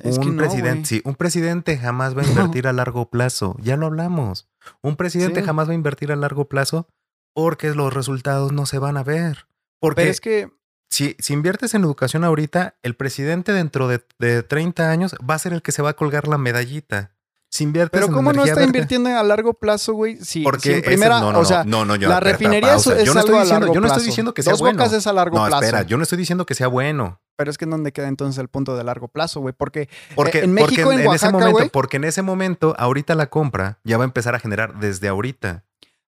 [0.03, 3.55] Es un que no, presidente, sí, un presidente jamás va a invertir a largo plazo.
[3.61, 4.47] Ya lo hablamos.
[4.81, 5.45] Un presidente Sí.
[5.45, 6.87] jamás va a invertir a largo plazo
[7.33, 9.47] porque los resultados no se van a ver.
[9.79, 10.51] Porque Pero es que,
[10.89, 15.39] si, si inviertes en educación ahorita, el presidente dentro de, de 30 años va a
[15.39, 17.15] ser el que se va a colgar la medallita.
[17.51, 20.17] Si inviertes pero en ¿cómo no está verde- invirtiendo a largo plazo, güey?
[20.17, 22.75] Si, Porque si en ese- primera, no, no, o sea, no, no, yo, la refinería
[22.75, 24.59] es, es yo no algo estoy a largo yo no estoy diciendo que sea Dos
[24.61, 24.77] bueno.
[24.77, 25.63] bocas es a largo no, plazo.
[25.63, 27.19] espera, yo no estoy diciendo que sea bueno.
[27.35, 29.55] Pero es que ¿dónde queda entonces el punto de largo plazo, güey?
[29.57, 31.69] Porque Porque, en porque México, en ese Oaxaca, momento, güey.
[31.69, 35.63] porque en ese momento, ahorita la compra ya va a empezar a generar desde ahorita.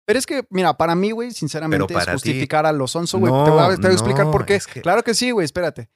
[0.06, 3.32] Pero es que, mira, para mí, güey, sinceramente, es ti- justificar a los onzo, güey.
[3.32, 4.56] Te, voy a, te voy a explicar por qué.
[4.56, 5.90] es que- Claro que sí, güey, espérate.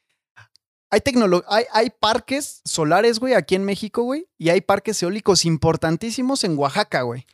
[0.92, 1.02] Hay,
[1.48, 6.58] hay, hay parques solares, güey, aquí en México, güey, y hay parques eólicos importantísimos en
[6.58, 7.26] Oaxaca, güey.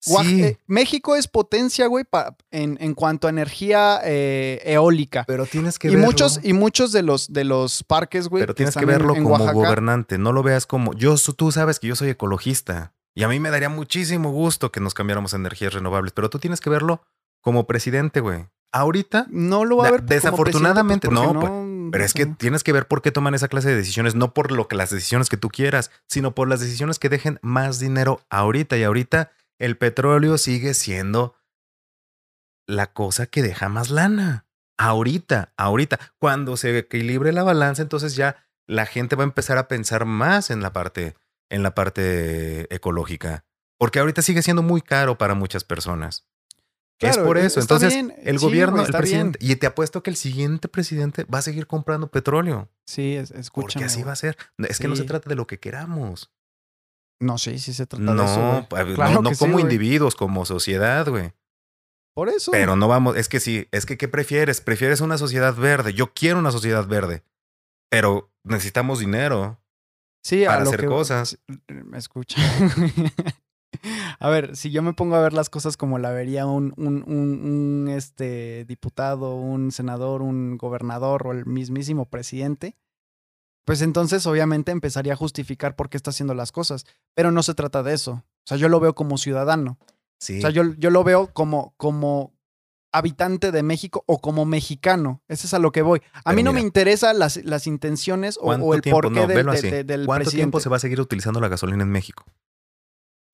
[0.00, 2.04] Sí, eh, México es potencia, güey,
[2.52, 5.24] en, en cuanto a energía eh, eólica.
[5.26, 6.06] pero tienes que Y verlo.
[6.06, 9.34] muchos, y muchos de los, de los parques, güey, pero tienes que verlo en como
[9.34, 11.16] Oaxaca, gobernante, no lo veas como yo.
[11.36, 14.94] Tú sabes que yo soy ecologista y a mí me daría muchísimo gusto que nos
[14.94, 17.02] cambiáramos a energías renovables, pero tú tienes que verlo
[17.40, 18.46] como presidente, güey.
[18.72, 21.52] Ahorita, No lo va a ver desafortunadamente, no, pues,
[21.90, 24.52] pero es que tienes que ver por qué toman esa clase de decisiones, no por
[24.52, 28.20] lo que las decisiones que tú quieras, sino por las decisiones que dejen más dinero
[28.28, 31.34] ahorita y ahorita el petróleo sigue siendo
[32.66, 34.46] la cosa que deja más lana.
[34.76, 39.66] Ahorita, ahorita, cuando se equilibre la balanza, entonces ya la gente va a empezar a
[39.66, 41.16] pensar más en la parte
[41.50, 43.46] en la parte ecológica,
[43.78, 46.27] porque ahorita sigue siendo muy caro para muchas personas.
[47.00, 47.60] Es por e- eso.
[47.60, 48.14] Entonces, bien.
[48.24, 49.32] el Sí, gobierno, el está bien.
[49.32, 53.28] presidente, y te apuesto que el siguiente presidente va a seguir comprando petróleo, Sí, es-
[53.28, 53.84] porque escúchame.
[53.86, 54.06] así güey.
[54.06, 54.36] va a ser.
[54.68, 56.32] Es que no se trata de lo que queramos.
[57.20, 58.96] No, sí, sí se trata de eso, güey.
[59.12, 59.64] no- no sí, como güey.
[59.64, 61.32] individuos, como sociedad, güey.
[62.14, 62.50] Por eso.
[62.50, 64.60] Pero no vamos, es que sí, es que ¿qué prefieres?
[64.60, 65.94] Prefieres una sociedad verde.
[65.94, 67.22] Yo quiero una sociedad verde,
[67.90, 69.60] pero necesitamos dinero.
[70.24, 71.38] sí, a para lo hacer que- cosas.
[71.68, 72.36] Me escucha.
[74.18, 77.04] a ver, si yo me pongo a ver las cosas como la vería un, un,
[77.06, 82.76] un- un, este, diputado, un senador, un gobernador o el mismísimo presidente,
[83.64, 86.86] pues entonces obviamente empezaría a justificar por qué está haciendo las cosas.
[87.14, 88.12] Pero no se trata de eso.
[88.12, 89.78] O sea, yo lo veo como ciudadano.
[90.18, 90.38] Sí.
[90.38, 92.32] O sea, yo, yo lo veo como, como
[92.90, 95.22] habitante de México o como mexicano.
[95.28, 96.00] Ese es a lo que voy.
[96.14, 99.02] A Pero mí no me interesan las, las intenciones o, ¿Cuánto o el tiempo?
[99.02, 100.36] porqué No, de- del ¿Cuánto presidente.
[100.36, 102.24] tiempo se va a seguir utilizando la gasolina en México?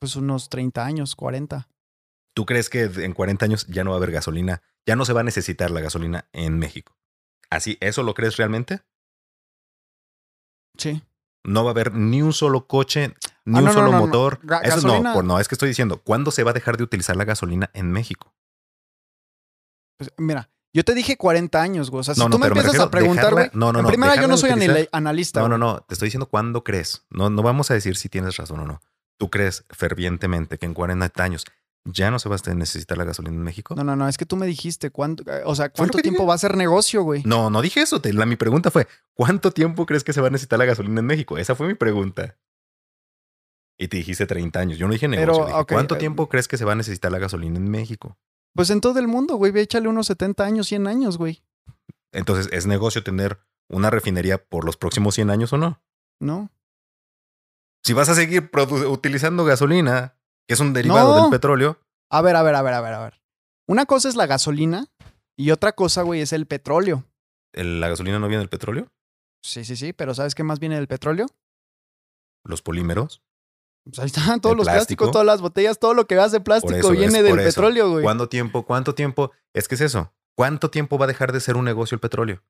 [0.01, 1.69] Pues unos 30 años, 40.
[2.35, 4.63] ¿Tú crees que en 40 años ya no va a haber gasolina?
[4.87, 6.97] Ya no se va a necesitar la gasolina en México.
[7.51, 7.79] ¿Así?
[7.81, 8.83] ¿Eso lo crees realmente?
[10.77, 11.03] Sí.
[11.47, 13.15] No va a haber ni un solo coche,
[13.45, 14.07] ni Ah, un no, solo no, no.
[14.07, 14.41] motor.
[14.63, 16.85] Eso gasolina- no, por- no, es que estoy diciendo, ¿cuándo se va a dejar de
[16.85, 18.35] utilizar la gasolina en México?
[19.99, 22.01] Pues, mira, yo te dije 40 años, güey.
[22.01, 23.51] O sea, si No, tú no, me empiezas a preguntar, güey.
[23.53, 25.41] no, no, en primera, yo no soy utilizar- analista.
[25.41, 27.05] No, no, no, te estoy diciendo cuándo crees.
[27.11, 28.81] No, no vamos a decir si tienes razón o no.
[29.19, 31.45] Tú crees fervientemente que en 40 años
[31.85, 33.75] ya no se va a necesitar la gasolina en México.
[33.75, 36.29] No, no, no, es que tú me dijiste cuánto, eh, o sea, cuánto tiempo dije.
[36.29, 37.23] va a ser negocio, güey.
[37.27, 38.01] No, no dije eso.
[38.01, 41.01] te- la, mi pregunta fue, ¿cuánto tiempo crees que se va a necesitar la gasolina
[41.01, 41.37] en México?
[41.37, 42.39] Esa fue mi pregunta.
[43.79, 44.79] Y te dijiste 30 años.
[44.79, 45.33] Yo no dije negocio.
[45.35, 47.71] Pero, dije, ok, ¿Cuánto eh, tiempo crees que se va a necesitar la gasolina en
[47.71, 48.17] México?
[48.55, 51.43] Pues en todo el mundo, güey, échale unos 70 años, 100 años, güey.
[52.13, 55.83] Entonces, ¿es negocio tener una refinería por los próximos 100 años o no?
[56.21, 56.51] ¿No?
[57.85, 58.51] Si vas a seguir
[58.89, 60.17] utilizando gasolina,
[60.49, 61.23] que es un derivado No.
[61.23, 61.79] del petróleo,
[62.11, 63.21] A ver, a ver, a ver, a ver, a ver.
[63.67, 64.87] Una cosa es la gasolina
[65.37, 67.05] y otra cosa, güey, es el petróleo.
[67.53, 68.89] ¿el- ¿la gasolina no viene del petróleo?
[69.43, 71.27] Sí, sí, sí, pero ¿sabes qué más viene del petróleo?
[72.45, 73.23] Los polímeros.
[73.85, 75.11] Pues ahí están todos El los plásticos, plástico.
[75.11, 77.49] todas las botellas, todo lo que veas de plástico eso, viene del eso.
[77.49, 78.03] petróleo, güey.
[78.03, 78.65] ¿Cuánto tiempo?
[78.65, 79.31] ¿Cuánto tiempo?
[79.53, 80.13] Es que es eso.
[80.37, 82.43] ¿Cuánto tiempo va a dejar de ser un negocio el petróleo?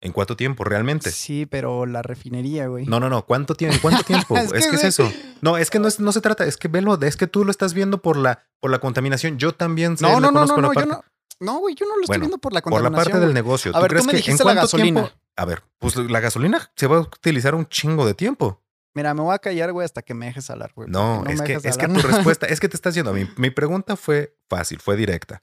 [0.00, 1.10] ¿En cuánto tiempo realmente?
[1.10, 2.84] Sí, pero la refinería, güey.
[2.86, 3.24] No, no, no.
[3.24, 3.78] ¿Cuánto tiempo?
[3.82, 4.36] ¿Cuánto tiempo?
[4.36, 5.10] Es es, que que, es eso.
[5.40, 6.44] No, es que no, es- no se trata.
[6.44, 6.98] Es que velo.
[7.00, 9.38] Es que tú lo estás viendo por la, por la contaminación.
[9.38, 11.04] Yo también sé, no, no, no, conozco no, no, yo no.
[11.40, 13.12] No, güey, yo no lo estoy Bueno, viendo por la Por la contaminación.
[13.12, 13.70] parte del negocio.
[13.72, 15.00] A ¿Tú ver, tú crees me que dijiste en la cuánto gasolina.
[15.02, 15.20] tiempo?
[15.36, 18.62] A ver, pues la gasolina se va a utilizar un chingo de tiempo.
[18.94, 20.88] Mira, me voy a callar, güey, hasta que me dejes hablar, güey.
[20.90, 23.12] No, porque es, que, es que tu respuesta, es que te estás yendo.
[23.12, 25.42] Mi, mi pregunta fue fácil, fue directa.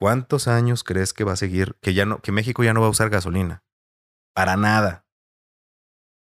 [0.00, 2.86] ¿Cuántos años crees que va a seguir, que ya no, que México ya no va
[2.86, 3.62] a usar gasolina?
[4.34, 5.06] Para nada.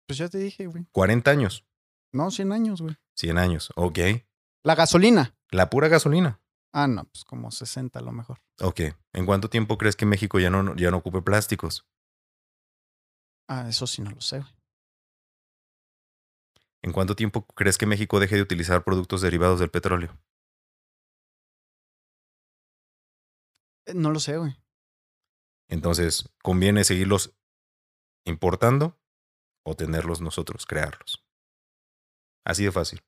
[0.08, 0.86] Pues ya te dije, güey.
[0.92, 1.66] 40 años,
[2.12, 2.96] No, 100 años, güey.
[3.16, 3.72] 100 años.
[3.76, 4.00] Ok.
[4.64, 5.38] La gasolina.
[5.50, 6.42] La pura gasolina.
[6.74, 8.42] Ah, no, pues como 60 a lo mejor.
[8.62, 8.82] Ok.
[9.14, 11.86] ¿En cuánto tiempo crees que México ya no, ya no ocupe plásticos?
[13.48, 14.52] Ah, eso sí no lo sé, güey.
[16.84, 20.18] ¿En cuánto tiempo crees que México deje de utilizar productos derivados del petróleo?
[23.86, 24.56] Eh, No lo sé, güey.
[25.70, 27.34] Entonces, ¿conviene seguirlos
[28.26, 28.98] importando
[29.66, 31.24] o tenerlos nosotros, crearlos?
[32.46, 33.04] Así de fácil.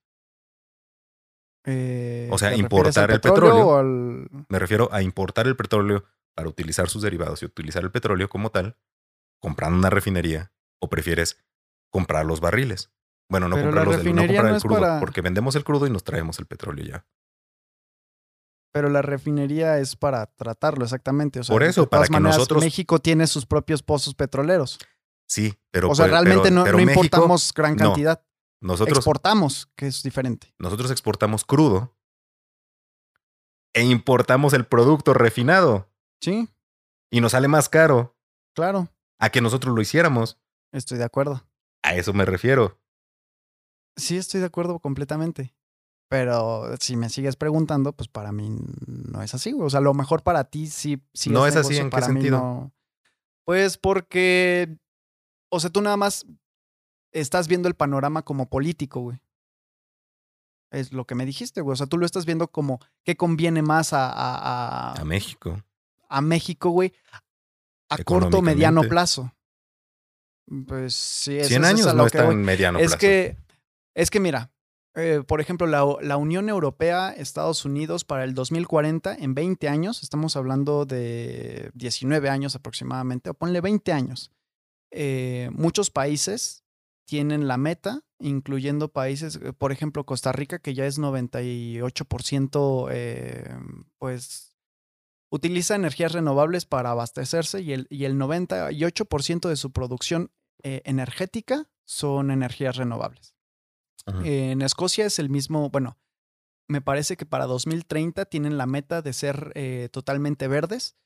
[1.66, 3.78] Eh, O sea, ¿te refieres al importar el petróleo.
[3.78, 6.04] al- Me refiero a importar el petróleo
[6.36, 8.78] para utilizar sus derivados y utilizar el petróleo como tal,
[9.40, 10.52] comprando una refinería,
[10.82, 11.44] o prefieres
[11.92, 12.92] comprar los barriles.
[13.30, 15.64] Bueno, no Pero comprar los no refinería comprar no el crudo, para- porque vendemos el
[15.64, 17.06] crudo y nos traemos el petróleo ya.
[18.74, 21.40] Pero la refinería es para tratarlo, exactamente.
[21.40, 24.80] O sea, Por de eso, para que maneras, nosotros- México tiene sus propios pozos petroleros.
[25.28, 27.86] Sí, pero o sea, realmente pero- no, pero no México- importamos gran no.
[27.90, 28.24] cantidad.
[28.62, 30.54] nosotros Exportamos, que es diferente.
[30.60, 31.96] nosotros exportamos crudo
[33.74, 35.90] e importamos el producto refinado
[36.22, 36.48] Sí,
[37.12, 38.16] y nos sale más caro
[38.56, 38.90] claro.
[39.20, 40.40] a que nosotros lo hiciéramos.
[40.72, 41.46] Estoy de acuerdo.
[41.84, 42.80] A eso me refiero.
[43.98, 45.54] Sí, estoy de acuerdo completamente.
[46.10, 48.56] Pero si me sigues preguntando, pues para mí
[48.88, 49.54] no es así.
[49.60, 52.38] O sea, a lo mejor para ti sí, sí No es así, ¿en qué sentido?
[52.38, 52.74] no.
[53.46, 54.78] Pues porque,
[55.54, 56.26] o sea, tú nada más
[57.12, 59.20] estás viendo el panorama como político, güey.
[60.72, 61.74] Es lo que me dijiste, güey.
[61.74, 65.62] O sea, tú lo estás viendo como qué conviene más a, a, a- A México.
[66.10, 66.94] a México, güey,
[67.90, 69.34] a corto, mediano plazo.
[70.68, 72.98] Pues sí, eso 100 es años a lo no que está en mediano Es plazo.
[73.00, 73.38] que,
[73.96, 74.52] es que mira,
[74.96, 80.02] eh, por ejemplo, la, la Unión Europea, Estados Unidos, para el 2040, en 20 años,
[80.04, 84.32] estamos hablando de 19 años aproximadamente, o ponle 20 años.
[84.94, 86.64] Eh, muchos países
[87.06, 93.58] tienen la meta, incluyendo países, eh, por ejemplo, Costa Rica, que ya es 98%, eh,
[93.98, 94.56] pues
[95.30, 100.32] utiliza energías renovables para abastecerse y el, y el 98% de su producción
[100.62, 103.36] eh, energética son energías renovables.
[104.06, 105.98] En Escocia es el mismo, bueno,
[106.68, 109.54] me parece que para 2030 tienen la meta de ser
[109.92, 110.98] totalmente verdes.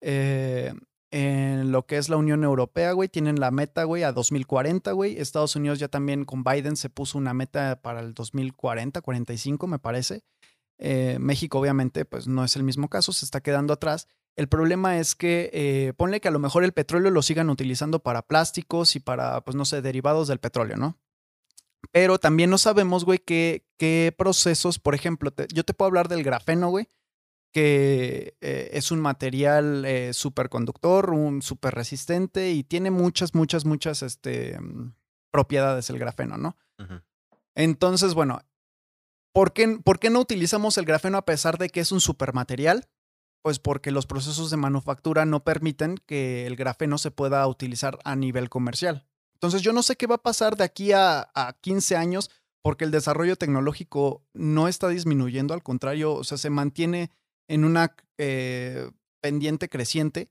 [0.00, 0.74] Eh,
[1.10, 5.18] en lo que es la Unión Europea, güey, tienen la meta, güey, a 2040, güey.
[5.18, 9.78] Estados Unidos ya también con Biden se puso una meta para el 2040, 45, me
[9.78, 10.22] parece.
[10.78, 14.06] Eh, México, obviamente, pues no es el mismo caso, se está quedando atrás.
[14.36, 17.98] El problema es que eh, ponle que a lo mejor el petróleo lo sigan utilizando
[17.98, 20.96] para plásticos y para, pues no sé, derivados del petróleo, ¿no?
[21.92, 26.22] Pero también no sabemos, güey, qué, qué procesos, por ejemplo, yo te puedo hablar del
[26.22, 26.88] grafeno, güey,
[27.52, 34.02] que eh, es un material eh, superconductor, un super resistente y tiene muchas, muchas, muchas
[34.02, 34.94] este, mm,
[35.30, 36.56] propiedades el grafeno, ¿no?
[37.54, 38.40] Entonces, bueno,
[39.32, 42.88] ¿por qué, ¿por qué no utilizamos el grafeno a pesar de que es un supermaterial?
[43.42, 48.16] Pues porque los procesos de manufactura no permiten que el grafeno se pueda utilizar a
[48.16, 49.06] nivel comercial.
[49.34, 52.30] Entonces yo no sé qué va a pasar de aquí a, a 15 años
[52.62, 57.10] porque el desarrollo tecnológico no está disminuyendo, al contrario, o sea, se mantiene
[57.50, 58.90] en una eh,
[59.20, 60.30] pendiente creciente.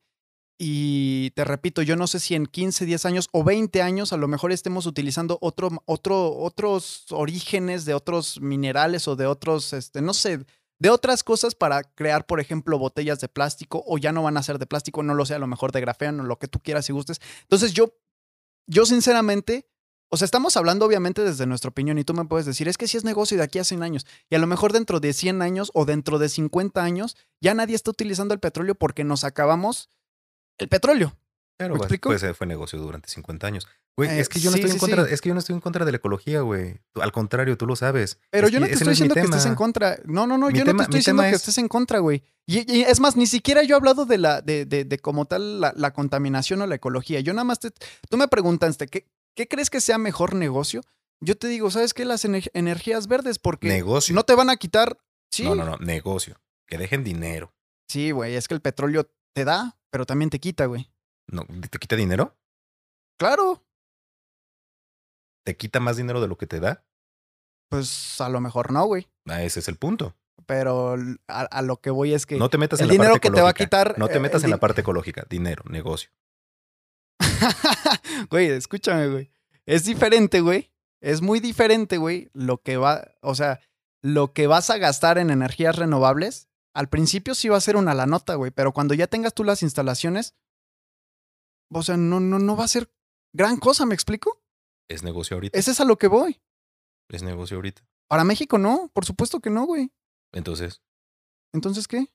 [0.57, 4.17] Y te repito, yo no sé si en 15, 10 años o 20 años a
[4.17, 10.01] lo mejor estemos utilizando otro, otro, otros orígenes de otros minerales o de otros, este,
[10.01, 10.45] no sé,
[10.79, 14.43] de otras cosas para crear, por ejemplo, botellas de plástico o ya no van a
[14.43, 16.89] ser de plástico, no lo sé, a lo mejor de grafeno, lo que tú quieras
[16.89, 17.21] y gustes.
[17.41, 17.93] Entonces yo,
[18.65, 19.69] yo sinceramente,
[20.09, 22.87] o sea, estamos hablando obviamente desde nuestra opinión y tú me puedes decir, es que
[22.87, 25.41] si es negocio de aquí a 100 años y a lo mejor dentro de 100
[25.41, 29.89] años o dentro de 50 años ya nadie está utilizando el petróleo porque nos acabamos
[30.57, 31.15] el petróleo.
[31.57, 32.09] Pero ¿Me explico?
[32.09, 33.67] pues, fue negocio durante 50 años.
[33.97, 35.13] Güey, Eh, es que yo no sí, estoy sí, en contra, sí.
[35.13, 36.79] es que yo no estoy en contra de la ecología, güey.
[36.95, 38.17] Al contrario, tú lo sabes.
[38.29, 39.99] Pero Es yo no te estoy diciendo que estés en contra.
[40.05, 41.99] No, no, no, Mi yo tema- no te estoy diciendo que es- estés en contra,
[41.99, 42.23] güey.
[42.45, 45.25] Y, y es más, ni siquiera yo he hablado de la, de, de, de como
[45.25, 47.19] tal la, la contaminación o la ecología.
[47.19, 47.71] Yo nada más te.
[48.09, 49.05] Tú me preguntaste, ¿qué,
[49.39, 50.81] ¿qué crees que sea mejor negocio?
[51.21, 52.03] Yo te digo, ¿sabes qué?
[52.03, 54.13] Las ener- energías verdes, porque Negocio.
[54.13, 54.97] no te van a quitar.
[55.31, 56.41] Sí, No, no, no, negocio.
[56.67, 57.53] Que dejen dinero.
[57.89, 58.35] sí, güey.
[58.35, 60.91] Es que el petróleo te da, pero también te quita, güey.
[61.31, 62.35] No, ¿Te quita dinero?
[63.17, 63.63] Claro,
[65.45, 66.83] ¿Te quita más dinero de lo que te da?
[67.71, 69.07] pues a lo mejor no, güey.
[69.27, 70.17] Ah, ese es el punto.
[70.47, 70.95] Pero
[71.29, 72.35] a, a lo que voy es que.
[72.37, 73.65] No te metas el en la dinero parte que te va a ecológica.
[73.65, 75.25] quitar, No te eh, metas en la parte ecológica.
[75.29, 76.09] Dinero, negocio.
[78.29, 79.31] güey, escúchame, güey.
[79.65, 80.71] Es diferente, güey.
[81.01, 83.61] Es muy diferente, güey, lo que va, o sea,
[84.01, 87.93] lo que vas a gastar en energías renovables, al principio sí va a ser una
[87.93, 90.35] la nota, güey, pero cuando ya tengas tú las instalaciones,
[91.71, 92.91] o sea, no, no, no va a ser
[93.33, 94.41] gran cosa, ¿me explico?
[94.89, 95.57] Es negocio ahorita.
[95.57, 96.41] Ese es a lo que voy.
[97.09, 97.81] Es negocio ahorita.
[98.07, 99.91] Para México no, por supuesto que no, güey.
[100.33, 100.81] Entonces,
[101.53, 102.07] Entonces, ¿qué?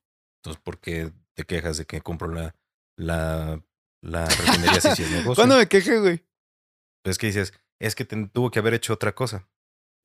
[0.42, 2.54] entonces, ¿por qué te quejas de que compro la,
[2.96, 3.62] la,
[4.04, 5.34] la refinería si sí es negocio?
[5.34, 6.24] ¿Cuándo me queje, güey?
[7.04, 9.46] Es que dices, es que tuvo que haber hecho otra cosa.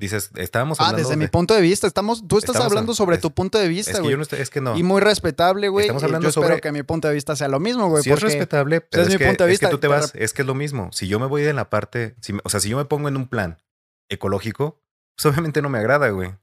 [0.02, 2.96] Dices, estábamos Ah, hablando desde mi punto de vista, estamos, tú estás Estamos hablando a-
[2.96, 4.12] sobre es- tu punto de Es vista, que güey.
[4.12, 4.78] yo no estoy, es que no.
[4.78, 5.88] Y muy respetable, güey.
[5.88, 8.02] Estamos hablando yo espero sobre- que mi punto de vista sea lo mismo, güey.
[8.04, 9.88] Sí es respetable, pero es es, mi que, punto de es que vista, tú te
[9.88, 10.90] vas, es que es lo mismo.
[10.94, 13.18] Si yo me voy de la parte, si o sea, si yo me pongo en
[13.18, 13.62] un plan
[14.10, 14.82] ecológico,
[15.18, 16.34] pues obviamente no me agrada, güey.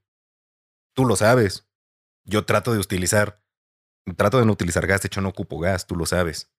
[0.94, 1.66] Tú lo sabes.
[2.26, 3.42] Yo trato de utilizar,
[4.16, 6.50] trato de no utilizar gas, de hecho no ocupo gas, tú lo sabes.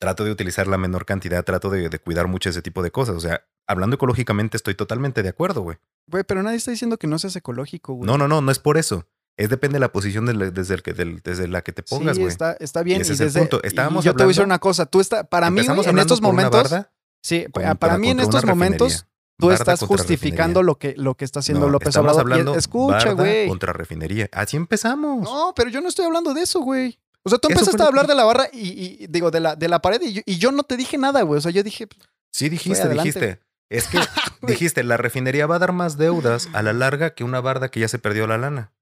[0.00, 3.14] Trato de utilizar la menor cantidad, trato de, de cuidar mucho ese tipo de cosas.
[3.16, 5.76] O sea, hablando ecológicamente estoy totalmente de acuerdo, güey.
[6.08, 8.06] Güey, pero nadie está diciendo que no seas ecológico, güey.
[8.06, 9.06] No, no, no, no es por eso.
[9.36, 11.82] Es depende de la posición de la- desde, el que, del- desde la que te
[11.82, 12.32] pongas, sí, güey.
[12.32, 12.98] está, está bien.
[12.98, 13.60] Y ese y es el desde- punto.
[13.62, 14.86] y Estábamos yo te voy a decir una cosa.
[14.86, 16.92] Tú está, para mí, güey, en estos momentos, barda
[17.22, 17.46] sí,
[17.78, 19.06] para mí en estos momentos,
[19.38, 22.20] tú estás justificando lo que, lo que está haciendo No, López Obrador.
[22.20, 23.48] Y hablando escucha, güey.
[23.48, 24.28] contra refinería.
[24.32, 25.22] Así empezamos.
[25.24, 26.98] No, pero yo no estoy hablando de eso, güey.
[27.24, 29.40] O sea, tú Eso empezaste a hablar que- de la barra y, y- digo, de
[29.40, 31.38] la, de la pared y yo, y yo no te dije nada, güey.
[31.38, 31.86] O sea, yo dije,
[32.32, 33.40] Sí, dijiste, dijiste.
[33.68, 33.98] Es que
[34.42, 37.80] dijiste, la refinería va a dar más deudas a la larga que una barda que
[37.80, 38.72] ya se perdió la lana.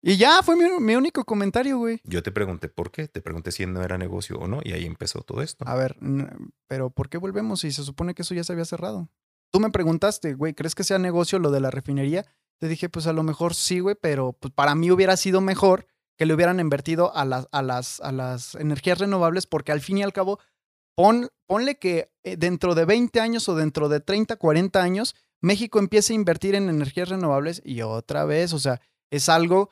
[0.00, 2.00] y ya fue mi, mi único comentario, güey.
[2.04, 4.86] Yo te pregunté por qué, te pregunté si no era negocio o no, y ahí
[4.86, 5.66] empezó todo esto.
[5.68, 5.96] A ver,
[6.68, 9.08] pero ¿por qué volvemos si se supone que eso ya se había cerrado?
[9.50, 12.24] Tú me preguntaste, güey, ¿crees que sea negocio lo de la refinería?
[12.60, 15.86] Te dije, pues a lo mejor sí, güey, pero pues, para mí hubiera sido mejor
[16.18, 19.98] que le hubieran invertido a las, a las, a las energías renovables, porque al fin
[19.98, 20.40] y al cabo,
[20.96, 25.78] pon, ponle que eh, dentro de 20 años o dentro de 30, 40 años, México
[25.78, 29.70] empiece a invertir en energías renovables y otra vez, o sea, es algo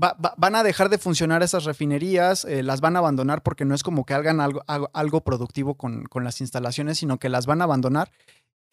[0.00, 3.64] va- va- van a dejar de funcionar esas refinerías, eh, las van a abandonar porque
[3.64, 7.28] no es como que hagan algo, algo, algo productivo con, con las instalaciones, sino que
[7.28, 8.10] las van a abandonar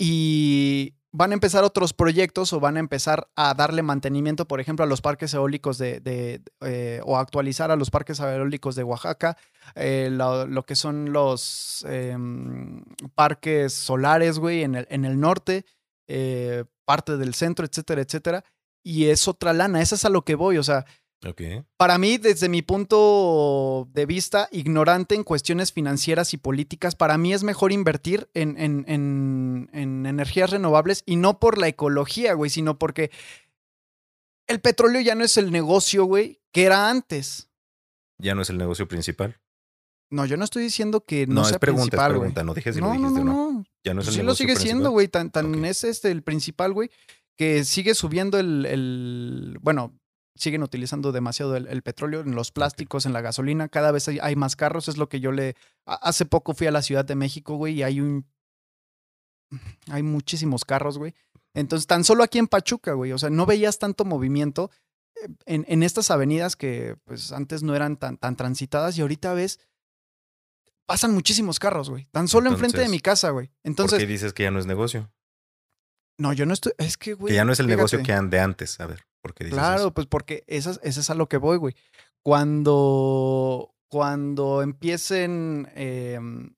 [0.02, 4.86] y van a empezar otros proyectos o van a empezar a darle mantenimiento, por ejemplo,
[4.86, 9.36] a los parques eólicos de, de, eh, o actualizar a los parques eólicos de Oaxaca,
[9.76, 12.16] eh, lo, que son los eh,
[13.14, 15.66] parques solares, güey, en el, en el norte,
[16.08, 18.44] eh, parte del centro, etcétera, etcétera.
[18.82, 20.86] Y es otra lana, esa es a lo que voy, o sea,
[21.28, 21.42] Ok.
[21.76, 27.34] para mí, desde mi punto de vista, ignorante en cuestiones financieras y políticas, para mí
[27.34, 32.50] es mejor invertir en, en- en- en energías renovables y no por la ecología, güey,
[32.50, 33.12] sino porque
[34.48, 37.50] el petróleo ya no es el negocio, güey, que era antes.
[38.18, 39.40] Ya no es el negocio principal.
[40.12, 42.20] No, yo no estoy diciendo que no, No, sea es pregunta, es principal, güey.
[42.22, 42.44] pregunta.
[42.44, 43.52] No dije si no, lo no, dijiste no, no.
[43.52, 43.66] no.
[43.84, 45.08] Ya no es el sí lo sigue siendo, güey.
[45.08, 45.66] Tan, tan Ok.
[45.66, 46.90] es este el principal, güey,
[47.38, 49.94] que sigue subiendo el, el- bueno,
[50.40, 53.68] siguen utilizando demasiado el, el petróleo en los plásticos, en la gasolina.
[53.68, 54.88] Cada vez hay, hay más carros.
[54.88, 55.56] Es lo que yo le.
[55.86, 58.26] Hace poco fui a la Ciudad de México, güey, y hay un.
[59.92, 61.16] Hay muchísimos carros, güey.
[61.56, 63.12] Entonces, tan solo aquí en Pachuca, güey.
[63.12, 64.70] O sea, no veías tanto movimiento
[65.16, 69.34] eh, en, en estas avenidas que, pues, antes no eran tan, tan transitadas y ahorita
[69.34, 69.60] ves.
[70.86, 72.06] Pasan muchísimos carros, güey.
[72.12, 73.48] Tan solo enfrente de Entonces, mi casa, güey.
[73.48, 75.12] ¿Por Entonces, qué dices que ya no es negocio?
[76.20, 76.74] no, yo no estoy.
[76.78, 77.32] Es que, güey.
[77.32, 78.80] que ya no es el negocio que de antes.
[78.80, 79.94] A ver, ¿por qué dices Claro, eso?
[79.94, 81.76] pues porque esa, es- esa es a lo que voy, güey.
[82.24, 86.54] Cuando, cuando empiecen, em,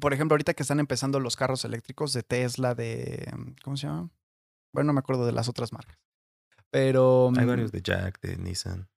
[0.00, 3.86] por ejemplo, ahorita que están empezando los carros eléctricos de Tesla, de, em, ¿cómo se
[3.86, 4.10] llama?
[4.72, 5.96] Bueno, no me acuerdo de las otras marcas.
[6.70, 7.30] Pero.
[7.36, 8.88] Hay mm, varios de Jack, de Nissan.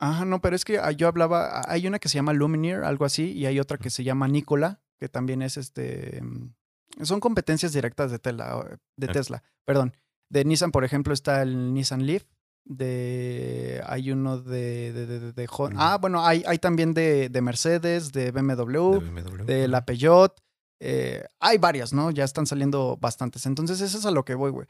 [0.00, 1.60] Ajá, no, pero es que ah, yo hablaba.
[1.60, 4.26] ah, Hay una que se llama Lumineer, algo así, y hay otra que se llama
[4.28, 6.20] Nikola, que también es este.
[6.22, 6.54] mm,
[7.04, 9.08] Son competencias directas de, Tela- de.
[9.08, 9.42] Tesla.
[9.64, 9.94] Perdón.
[10.32, 12.24] De Nissan, por ejemplo, está el Nissan Leaf.
[12.64, 13.82] De.
[13.86, 14.92] Hay uno de.
[14.92, 15.78] de, de- de- de Hon- Mm.
[15.78, 19.44] Ah, bueno, hay, hay también de, de Mercedes, de BMW, de BMW.
[19.44, 20.34] de la Peugeot.
[20.84, 22.10] eh, hay varias, ¿no?
[22.10, 23.46] Ya están saliendo bastantes.
[23.46, 24.66] Entonces, eso es a lo que voy, güey.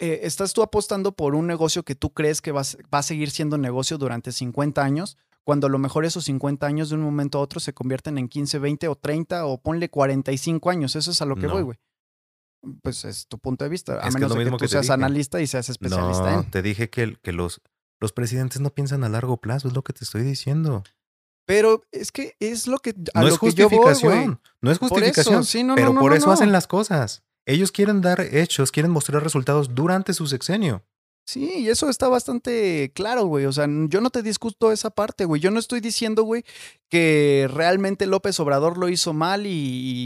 [0.00, 3.30] Eh, estás tú apostando por un negocio que tú crees que va, va a seguir
[3.30, 7.38] siendo negocio durante 50 años, cuando a lo mejor esos 50 años de un momento
[7.38, 10.96] a otro se convierten en 15, 20 o 30 o ponle 45 años.
[10.96, 11.52] Eso es a lo que No.
[11.52, 11.78] voy, güey.
[12.82, 14.00] Pues es tu punto de vista.
[14.02, 14.92] A Es que es menos de que tú que seas dije.
[14.94, 16.50] analista y seas especialista No, en.
[16.50, 17.60] te dije que, que los,
[18.00, 20.82] los presidentes no piensan a largo plazo, es lo que te estoy diciendo.
[21.46, 22.94] Pero es que es lo que.
[23.14, 24.38] A no lo es que yo voy, justificación, güey.
[24.62, 26.32] no es justificación, sí, no, pero no, no, por no, eso no.
[26.32, 27.22] hacen las cosas.
[27.46, 30.82] Ellos quieren dar hechos, quieren mostrar resultados durante su sexenio.
[31.26, 33.46] Sí, y eso está bastante claro, güey.
[33.46, 35.40] O sea, yo no te discuto esa parte, güey.
[35.40, 36.44] Yo no estoy diciendo, güey,
[36.90, 39.50] que realmente López Obrador lo hizo mal y,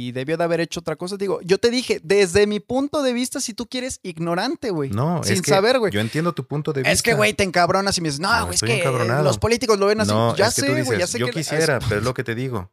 [0.08, 1.16] y debió de haber hecho otra cosa.
[1.16, 4.90] Digo, yo te dije, desde mi punto de vista, si tú quieres, ignorante, güey.
[4.90, 5.92] No, Sin es que saber, güey.
[5.92, 6.92] Yo entiendo tu punto de vista.
[6.92, 9.24] Es que, güey, te encabronas y me dices, no, No, güey, es que encabronado.
[9.24, 10.12] los políticos lo ven así.
[10.12, 12.70] No, ya sé, güey, ya sé yo que quisiera, pero es lo que te digo.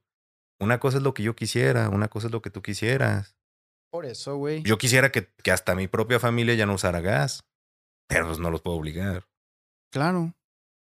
[0.59, 3.35] Una cosa es lo que yo quisiera, una cosa es lo que tú quisieras.
[3.89, 4.61] Por eso, güey.
[4.63, 7.43] Yo quisiera que, que hasta mi propia familia ya no usara gas,
[8.07, 9.25] pero pues no los puedo obligar.
[9.91, 10.33] Claro.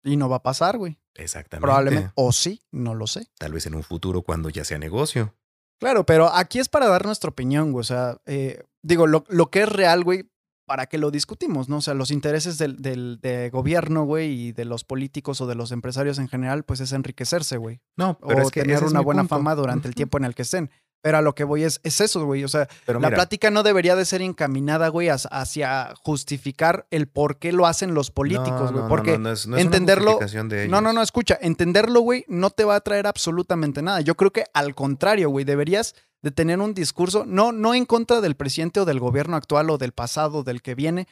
[0.03, 0.97] Y no va a pasar, güey.
[1.15, 1.65] Exactamente.
[1.65, 2.11] Probablemente.
[2.15, 3.27] O sí, no lo sé.
[3.37, 5.35] Tal vez en un futuro cuando ya sea negocio.
[5.79, 7.81] Claro, pero aquí es para dar nuestra opinión, güey.
[7.81, 10.29] O sea, eh, digo, lo, lo que es real, güey,
[10.65, 11.77] ¿para qué lo discutimos, no?
[11.77, 15.55] O sea, los intereses del, del de gobierno, güey, y de los políticos o de
[15.55, 17.81] los empresarios en general, pues es enriquecerse, güey.
[17.97, 19.35] No, O es que tener una buena punto.
[19.35, 20.69] fama durante el tiempo en el que estén.
[21.01, 22.43] Pero a lo que voy es, es eso, güey.
[22.43, 27.07] O sea, Pero la mira, plática no debería de ser encaminada, güey, hacia- justificar el
[27.07, 28.83] por qué lo hacen los políticos, no, güey.
[28.83, 32.75] no, porque no, es, entenderlo- de no, no, no, escucha, entenderlo, güey, no te va
[32.75, 34.01] a traer absolutamente nada.
[34.01, 38.19] Yo creo que al contrario, güey, deberías de tener un discurso, no, no en contra
[38.19, 41.07] del presidente o del gobierno actual o del pasado, del que viene,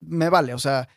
[0.00, 0.88] me vale, o sea,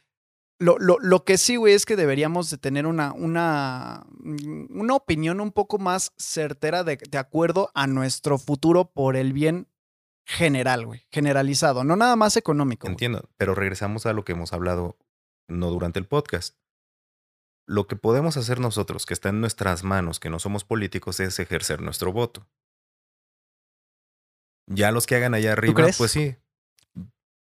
[0.60, 4.96] lo, lo, lo que sí, güey, es que deberíamos de tener una, una, mm, una
[4.96, 9.68] opinión un poco más certera de, de acuerdo a nuestro futuro por el bien
[10.26, 12.86] general, güey, generalizado, no nada más económico.
[12.86, 12.94] güey.
[12.94, 14.98] Entiendo, pero regresamos a lo que hemos hablado
[15.48, 16.56] no durante el podcast.
[17.66, 21.40] Lo que podemos hacer nosotros, que está en nuestras manos, que no somos políticos, es
[21.40, 22.48] ejercer nuestro voto.
[24.68, 26.36] Ya los que hagan allá arriba, pues sí.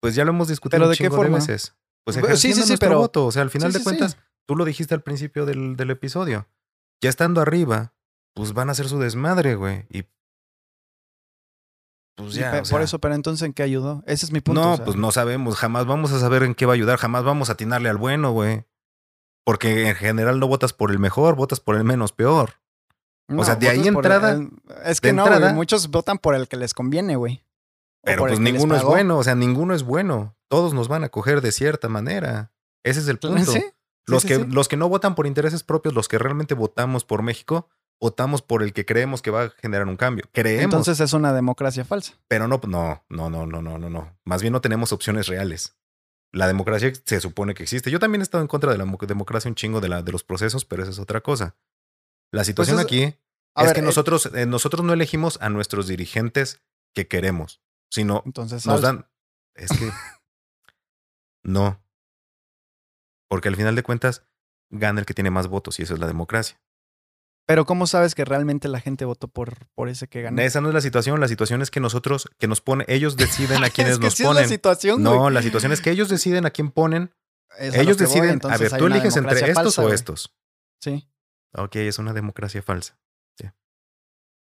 [0.00, 1.38] Pues ya lo hemos discutido ¿Pero un de qué forma?
[1.38, 1.74] veces.
[2.04, 3.26] Pues sí, sí, sí, nuestro pero- voto.
[3.26, 3.84] O sea, al final Sí, de sí, sí.
[3.84, 6.48] cuentas, tú lo dijiste al principio del, del episodio.
[7.02, 7.92] Ya estando arriba,
[8.34, 9.86] pues van a hacer su desmadre, güey.
[9.90, 10.04] Y
[12.16, 12.60] pues ya.
[12.60, 14.02] o sea, por eso, pero entonces, ¿en qué ayudó?
[14.06, 14.60] Ese es mi punto.
[14.60, 14.84] no, o sea.
[14.84, 15.56] pues no sabemos.
[15.56, 16.98] Jamás vamos a saber en qué va a ayudar.
[16.98, 18.64] Jamás vamos a atinarle al bueno, güey.
[19.44, 22.54] Porque en general no votas por el mejor, votas por el menos peor.
[23.26, 24.50] No, sea, de ahí entrada- el-
[24.84, 27.44] es que no, güey, muchos votan por el que les conviene, güey.
[28.02, 29.18] O Pero pues ninguno es bueno.
[29.18, 30.36] O sea, ninguno es bueno.
[30.50, 32.52] Todos nos van a coger de cierta manera.
[32.84, 33.36] Ese es el punto.
[34.06, 34.44] Los, sí, que, sí.
[34.48, 37.68] los que no votan por intereses propios, los que realmente votamos por México,
[38.00, 40.24] votamos por el que creemos que va a generar un cambio.
[40.32, 42.14] Creemos, Entonces es una democracia falsa.
[42.26, 44.18] pero no, no, no, no, no, no, no, no.
[44.24, 45.76] Más bien no tenemos opciones reales.
[46.32, 47.90] La democracia se supone que existe.
[47.90, 50.10] Yo también he estado en contra de la mo- democracia un chingo de, la, de
[50.12, 51.56] los procesos, pero esa es otra cosa.
[52.32, 53.16] La situación es- aquí es
[53.56, 56.62] ver, que eh, nosotros, eh, nosotros no elegimos a nuestros dirigentes
[56.94, 59.06] que queremos, sino entonces nos dan.
[59.54, 59.90] Es que.
[61.42, 61.82] No.
[63.28, 64.24] Porque al final de cuentas,
[64.70, 66.60] gana el que tiene más votos y eso es la democracia.
[67.46, 70.40] Pero ¿cómo sabes que realmente la gente votó por, por ese que ganó?
[70.40, 71.18] Esa no es la situación.
[71.20, 74.14] La situación es que nosotros, que nos pone, ellos deciden a quienes es que nos
[74.14, 74.42] sí es ponen.
[74.44, 75.18] la situación, güey.
[75.18, 77.12] no, la situación es que ellos deciden a quién ponen.
[77.58, 79.94] Es a ellos voy, deciden, a ver, tú eliges entre estos o güey.
[79.94, 80.32] estos.
[80.80, 81.08] Sí.
[81.52, 83.00] Ok, es una democracia falsa.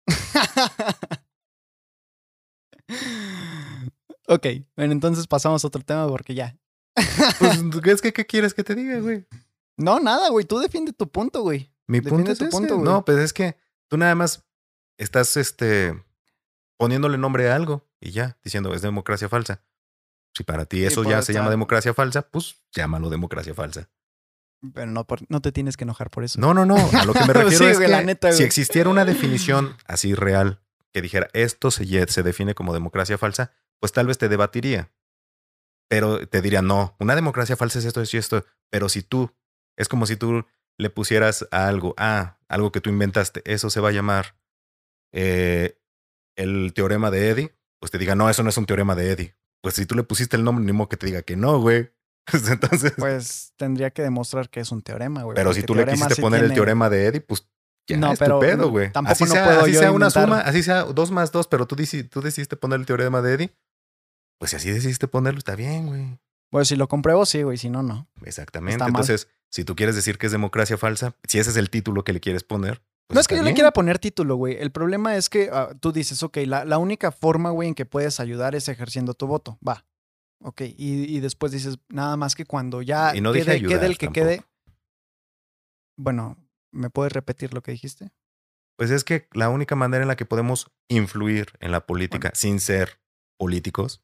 [4.28, 6.58] ok, bueno, entonces pasamos a otro tema porque ya.
[6.96, 9.26] Pues, es que, ¿qué quieres que te diga, güey?
[9.78, 10.46] No, nada, güey.
[10.46, 11.72] Tú defiende tu punto, güey.
[11.88, 12.52] Mi Defiende punto es tu ese.
[12.52, 12.86] punto, güey.
[12.86, 14.44] No, pues es que tú nada más
[14.98, 16.02] estás este
[16.78, 19.62] poniéndole nombre a algo y ya, diciendo es democracia falsa.
[20.34, 23.90] Si para ti eso ya se llama democracia falsa, pues llámalo democracia falsa.
[24.74, 26.40] Pero no, por- no te tienes que enojar por eso.
[26.40, 26.76] No, no, no.
[26.76, 30.14] A lo que me refiero Sí, es que la neta, si existiera una definición así
[30.16, 34.92] real que dijera esto se, se define como democracia falsa, pues tal vez te debatiría.
[35.90, 38.46] Pero te diría, no, una democracia falsa es esto, y esto.
[38.72, 39.32] Pero si tú,
[39.78, 40.46] es como si tú
[40.78, 44.36] le pusieras a algo, ah, algo que tú inventaste, eso se va a llamar
[45.14, 45.80] eh,
[46.36, 49.34] el teorema de Eddy, pues te diga, no, eso no es un teorema de Eddy.
[49.62, 51.92] Pues si tú le pusiste el nombre, ni modo que te diga que no, güey.
[52.32, 52.94] Pues entonces.
[52.98, 55.36] Pues tendría que demostrar que es un teorema, güey.
[55.36, 57.48] pero si tú le quisiste sí poner el teorema de Eddy, pues
[57.88, 58.92] ya No, es pero tu pedo, güey.
[58.92, 61.32] tampoco así no sea, puedo así yo sea una inventar- suma, así sea dos más
[61.32, 61.76] dos, pero tú,
[62.10, 63.52] tú decidiste poner el teorema de Eddy.
[64.40, 66.20] Pues si así decidiste ponerlo, está bien, güey.
[66.52, 67.58] Pues si lo compruebo, sí, güey.
[67.58, 68.08] Si no, no.
[68.24, 68.74] Exactamente.
[68.76, 68.90] Está mal.
[68.90, 72.14] Entonces, si tú quieres decir que es democracia falsa, si ese es el título que
[72.14, 72.82] le quieres poner.
[73.08, 73.56] pues no es que yo le bien.
[73.56, 74.58] quiera poner título, güey.
[74.60, 77.86] El problema es que ah, tú dices, ok, la, la única forma, güey, en que
[77.86, 79.58] puedes ayudar es ejerciendo tu voto.
[79.68, 79.86] Va.
[80.42, 80.62] Ok.
[80.62, 83.98] Y, y después dices, nada más que cuando ya Y no quede, ayudar quede el
[83.98, 84.26] que tampoco.
[84.28, 84.44] quede.
[85.98, 86.38] Bueno,
[86.72, 88.12] ¿me puedes repetir lo que dijiste?
[88.78, 92.60] Pues es que la única manera en la que podemos influir en la política sin
[92.60, 93.00] ser
[93.40, 94.04] políticos,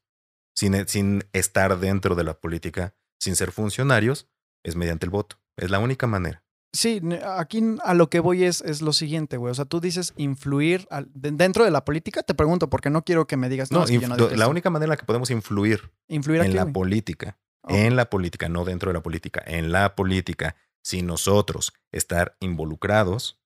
[0.54, 4.28] sin, sin estar dentro de la política, sin ser funcionarios,
[4.64, 5.36] es mediante el voto.
[5.56, 6.44] Es la única manera.
[6.74, 7.02] Sí,
[7.36, 9.50] aquí a lo que voy es, es lo siguiente, güey.
[9.50, 12.22] O sea, tú dices influir al- dentro de la política.
[12.22, 13.70] Te pregunto porque no quiero que me digas.
[13.70, 14.48] No, No, es que yo no la eso".
[14.50, 16.72] única manera en la que podemos influir influir en aquí, la güey.
[16.72, 17.38] política,
[17.68, 23.38] en la política, no dentro de la política, en la política, sin nosotros estar involucrados,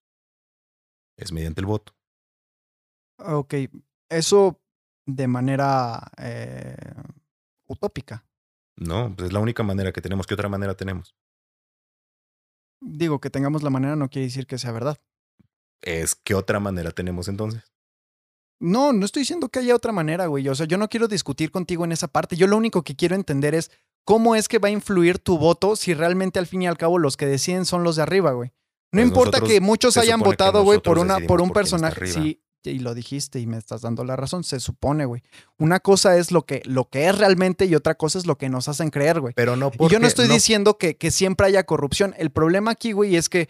[1.17, 1.93] es mediante el voto.
[3.19, 3.55] Ok,
[4.09, 4.61] eso
[5.07, 6.75] de manera eh,
[7.65, 8.25] utópica.
[8.75, 10.27] No, pues es la única manera que tenemos.
[10.27, 11.15] ¿Qué otra manera tenemos?
[12.79, 14.99] Digo, que tengamos la manera no quiere decir que sea verdad.
[15.81, 17.63] Es ¿qué otra manera tenemos entonces?
[18.59, 20.47] No, no estoy diciendo que haya otra manera, güey.
[20.49, 22.35] O sea, yo no quiero discutir contigo en esa parte.
[22.35, 23.71] Yo lo único que quiero entender es
[24.03, 26.97] cómo es que va a influir tu voto si realmente al fin y al cabo
[26.99, 28.49] los que deciden son los de arriba, güey.
[28.91, 32.07] No Pues importa que muchos hayan que votado, güey, por una por un personaje.
[32.07, 32.41] Sí,
[32.71, 34.43] y lo dijiste y me estás dando la razón.
[34.43, 35.21] Se supone, güey.
[35.57, 38.49] Una cosa es lo que, lo que es realmente y otra cosa es lo que
[38.49, 39.33] nos hacen creer, güey.
[39.35, 42.13] Pero no Y porque yo no estoy diciendo que, que siempre haya corrupción.
[42.17, 43.49] El problema aquí, güey, es que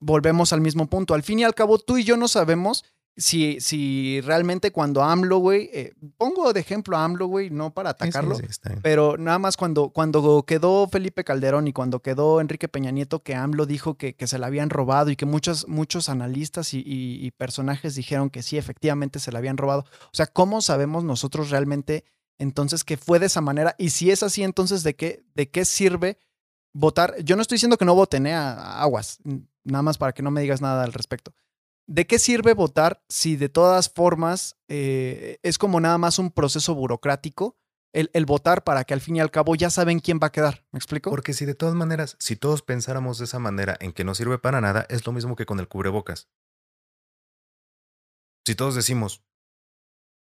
[0.00, 1.14] volvemos al mismo punto.
[1.14, 2.84] Al fin y al cabo, tú y yo no sabemos
[3.16, 7.90] si, si realmente cuando AMLO, güey, eh, pongo de ejemplo a AMLO, güey, no para
[7.90, 8.44] Sí, sí, atacarlo, sí,
[8.82, 13.34] pero nada más cuando, cuando quedó Felipe Calderón y cuando quedó Enrique Peña Nieto, que
[13.34, 17.24] AMLO dijo que, que se la habían robado y que muchos, muchos analistas y, y-
[17.26, 19.84] y personajes dijeron que sí, efectivamente se la habían robado.
[20.04, 22.04] O sea, ¿cómo sabemos nosotros realmente
[22.38, 23.74] entonces que fue de esa manera?
[23.78, 26.16] Y si es así, entonces, ¿de qué, de qué sirve
[26.72, 27.14] votar?
[27.22, 28.32] Yo no estoy diciendo que no voten, ¿eh?
[28.34, 29.18] a- a aguas,
[29.64, 31.34] nada más para que no me digas nada al respecto.
[31.86, 36.74] ¿De qué sirve votar si de todas formas eh, es como nada más un proceso
[36.74, 37.58] burocrático
[37.92, 40.32] el, el votar para que al fin y al cabo ya saben quién va a
[40.32, 40.64] quedar?
[40.70, 41.10] ¿Me explico?
[41.10, 44.38] Porque si de todas maneras, si todos pensáramos de esa manera en que no sirve
[44.38, 46.28] para nada, es lo mismo que con el cubrebocas.
[48.46, 49.22] Si todos decimos,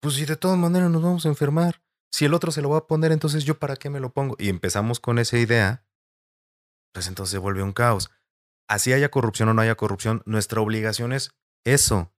[0.00, 2.78] pues si de todas maneras nos vamos a enfermar, si el otro se lo va
[2.78, 4.36] a poner, entonces yo para qué me lo pongo.
[4.38, 5.86] Y empezamos con esa idea,
[6.92, 8.10] pues entonces se vuelve un caos.
[8.68, 11.32] Así haya corrupción o no haya corrupción, nuestra obligación es
[11.64, 12.12] eso.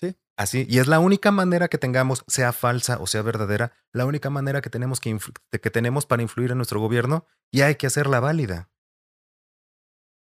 [0.00, 0.16] Sí.
[0.36, 4.30] Así, y es la única manera que tengamos, sea falsa o sea verdadera, la única
[4.30, 5.18] manera que tenemos, que,
[5.50, 8.70] que tenemos para influir en nuestro gobierno y hay que hacerla válida.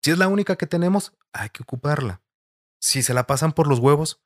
[0.03, 2.21] Si es la única que tenemos, hay que ocuparla.
[2.79, 4.23] Si se la pasan por los huevos,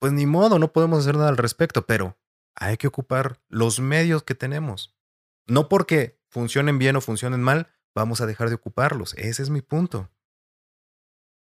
[0.00, 2.18] pues ni modo, no podemos hacer nada al respecto, pero
[2.56, 4.96] hay que ocupar los medios que tenemos.
[5.46, 9.14] No porque funcionen bien o funcionen mal, vamos a dejar de ocuparlos.
[9.14, 10.10] Ese es mi punto.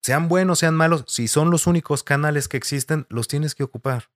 [0.06, 4.08] Sean buenos, sean malos, si son los únicos canales que existen, los tienes que ocupar.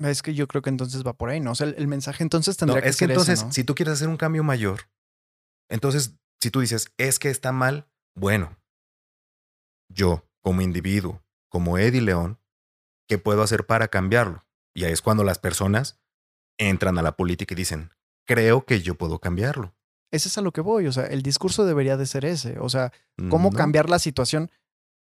[0.00, 1.52] Es que yo creo que entonces va por ahí, ¿no?
[1.52, 3.52] O sea, el, el mensaje entonces No, tendría que es que entonces, ese, ¿no?
[3.54, 4.90] si tú quieres hacer un cambio mayor,
[5.70, 8.58] entonces, si tú dices, es que está mal, bueno,
[9.88, 12.38] yo, como individuo, como Eddie León,
[13.08, 14.44] ¿qué puedo hacer para cambiarlo?
[14.74, 16.02] Y ahí es cuando las personas
[16.58, 17.92] entran a la política y dicen,
[18.26, 19.74] creo que yo puedo cambiarlo.
[20.10, 22.68] Ese es a lo que voy, o sea, el discurso debería de ser ese, o
[22.68, 22.92] sea,
[23.30, 23.56] cómo No.
[23.56, 24.50] cambiar la situación.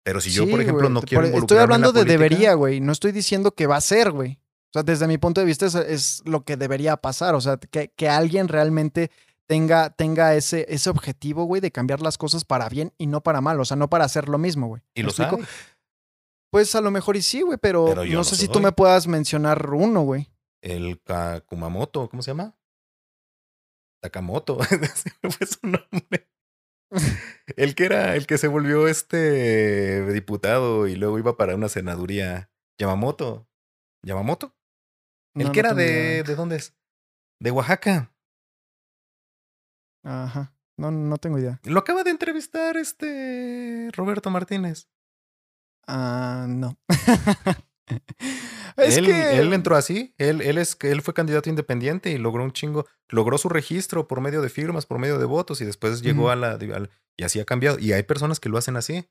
[0.02, 2.12] Pero si yo, Sí, por ejemplo, no quiero involucrarme Estoy en la hablando de política,
[2.12, 4.40] debería, güey, no estoy diciendo que va a ser, güey.
[4.68, 7.56] O sea, desde mi punto de vista es, es lo que debería pasar, o sea,
[7.58, 9.10] que, que alguien realmente
[9.46, 13.40] tenga, tenga ese, ese objetivo, güey, de cambiar las cosas para bien y no para
[13.40, 14.82] mal, o sea, no para hacer lo mismo, güey.
[14.94, 15.42] Y ¿Me los explico?
[15.42, 15.48] hay.
[16.50, 19.72] Pues a lo mejor y sí, güey, pero, no sé si tú me puedas mencionar
[19.72, 20.30] uno, güey.
[20.62, 21.00] El
[21.46, 22.56] Kumamoto, ¿cómo se llama?
[24.00, 24.58] Takamoto,
[25.30, 26.28] fue su nombre.
[27.56, 32.50] El que era, el que se volvió este diputado y luego iba para una senaduría.
[32.78, 33.48] Yamamoto.
[34.02, 34.54] ¿Yamamoto?
[35.34, 36.22] El No, que no era de.
[36.22, 36.74] ¿De dónde es?
[37.40, 38.12] De Oaxaca.
[40.02, 41.60] Ajá, no, no tengo idea.
[41.64, 44.88] Lo acaba de entrevistar este Roberto Martínez.
[45.86, 46.78] Ah, no.
[48.76, 49.38] es él, que...
[49.38, 50.14] él entró así.
[50.18, 52.86] Él, él, es, él fue candidato independiente y logró un chingo.
[53.08, 56.36] Logró su registro por medio de firmas, por medio de votos y después llegó a
[56.36, 56.52] la.
[56.52, 57.78] al- y así ha cambiado.
[57.78, 59.08] Y hay personas que lo hacen así.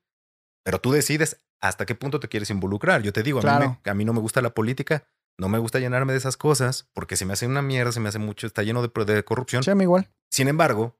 [0.64, 3.02] Pero tú decides hasta qué punto te quieres involucrar.
[3.02, 3.80] Yo te digo, a, mí, Claro.
[3.84, 5.06] me- a mí no me gusta la política.
[5.38, 8.10] No me gusta llenarme de esas cosas porque se me hace una mierda, se me
[8.10, 9.64] hace mucho, está lleno de, de corrupción.
[9.64, 10.12] Sí, igual.
[10.30, 11.00] Sin embargo,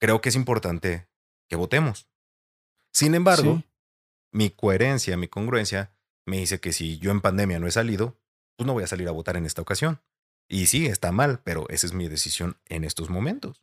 [0.00, 1.08] creo que es importante
[1.48, 2.08] que votemos.
[2.92, 3.64] Sin embargo, Sí.
[4.32, 5.94] mi coherencia, mi congruencia
[6.28, 8.16] me dice que si yo en pandemia no he salido,
[8.56, 10.00] pues no voy a salir a votar en esta ocasión.
[10.48, 13.62] Y sí, está mal, pero esa es mi decisión en estos momentos.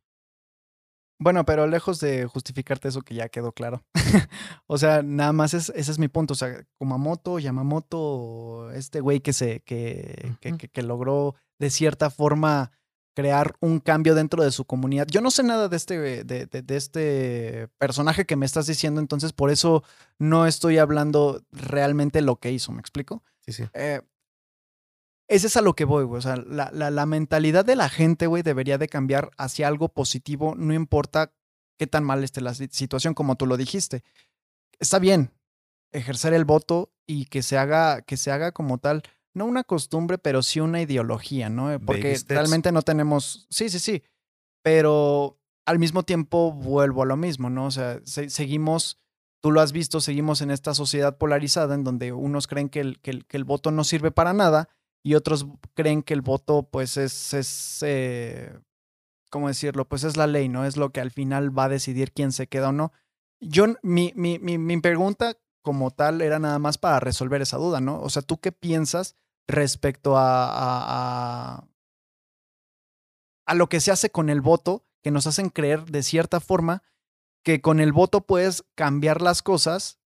[1.19, 3.83] Bueno, pero lejos de justificarte eso que ya quedó claro.
[4.67, 6.33] o sea, nada más es, ese es mi punto.
[6.33, 10.57] O sea, Kumamoto, Yamamoto, este güey que se, que, que, Ujú.
[10.57, 12.71] que- que logró de cierta forma
[13.15, 15.07] crear un cambio dentro de su comunidad.
[15.09, 18.99] Yo no sé nada de este, de, de- de este personaje que me estás diciendo,
[19.01, 19.83] entonces por eso
[20.19, 23.23] no estoy hablando realmente lo que hizo, ¿me explico?
[23.39, 23.63] Sí, sí.
[23.73, 24.01] Eh,
[25.27, 26.19] ese es a lo que voy, güey.
[26.19, 29.89] O sea, la, la- la mentalidad de la gente, güey, debería de cambiar hacia algo
[29.89, 31.33] positivo, no importa
[31.79, 34.03] qué tan mal esté la si- situación, como tú lo dijiste.
[34.79, 35.31] Está bien
[35.91, 39.03] ejercer el voto y que se haga, que se haga como tal,
[39.35, 41.71] no una costumbre, pero sí una ideología, ¿no?
[41.71, 43.45] Eh, Porque realmente no tenemos.
[43.49, 44.01] Sí, sí, sí.
[44.63, 47.65] Pero al mismo tiempo vuelvo a lo mismo, ¿no?
[47.67, 48.99] O sea, se- seguimos.
[49.41, 52.99] Tú lo has visto, seguimos en esta sociedad polarizada en donde unos creen que el,
[52.99, 54.69] que el, que el voto no sirve para nada
[55.03, 58.57] y otros creen que el voto, pues, es, es eh,
[59.29, 59.87] ¿cómo decirlo?
[59.87, 60.65] Pues es la ley, ¿no?
[60.65, 62.91] Es lo que al final va a decidir quién se queda o no.
[63.39, 67.79] Yo, mi, mi, mi, mi pregunta como tal era nada más para resolver esa duda,
[67.81, 67.99] ¿no?
[68.01, 69.15] O sea, ¿tú qué piensas
[69.47, 71.67] respecto a, a, a,
[73.45, 76.83] a lo que se hace con el voto, que nos hacen creer de cierta forma
[77.43, 79.99] que con el voto puedes cambiar las cosas,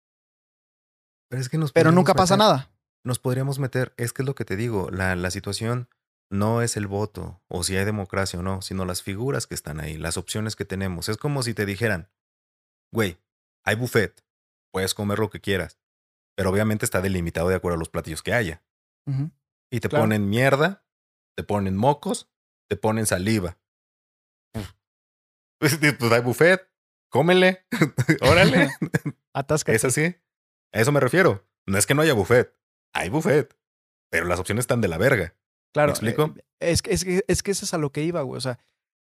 [1.30, 2.70] Pero es que nos pero nunca pasa nada?
[3.06, 5.88] Nos podríamos meter, es que es lo que te digo, la, la situación
[6.30, 9.80] no es el voto o si hay democracia o no, sino las figuras que están
[9.80, 11.08] ahí, las opciones que tenemos.
[11.08, 12.10] Es como si te dijeran,
[12.92, 13.18] güey,
[13.64, 14.22] hay buffet,
[14.72, 15.80] puedes comer lo que quieras,
[16.36, 18.64] pero obviamente está delimitado de acuerdo a los platillos que haya.
[19.72, 20.04] Y te Claro.
[20.04, 20.86] ponen mierda,
[21.36, 22.30] te ponen mocos,
[22.70, 23.58] te ponen saliva.
[25.62, 26.70] Pues, pues hay buffet,
[27.12, 27.66] cómele,
[28.22, 28.70] órale.
[29.34, 29.76] Atáscate.
[29.76, 30.16] Es así.
[30.74, 31.46] A eso me refiero.
[31.68, 32.56] No es que no haya buffet.
[32.94, 33.58] Hay buffet.
[34.10, 35.36] Pero las opciones están de la verga.
[35.74, 35.92] Claro.
[35.92, 36.34] explico?
[36.38, 38.38] eh, Es que, es, que, es que eso es a lo que iba, güey.
[38.38, 38.58] O sea,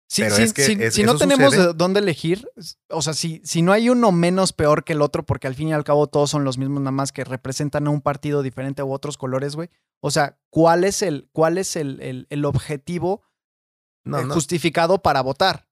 [0.08, 1.72] si, Pero si- es que si- es- si no tenemos sucede.
[1.74, 2.48] dónde elegir,
[2.88, 5.68] o sea, si, si no hay uno menos peor que el otro, porque al fin
[5.68, 8.82] y al cabo todos son los mismos, nada más que representan a un partido diferente
[8.82, 9.70] u otros colores, güey.
[10.00, 13.22] O sea, ¿cuál es el, cuál es el, el- el objetivo
[14.04, 14.34] No, eh, no.
[14.34, 15.66] justificado para votar?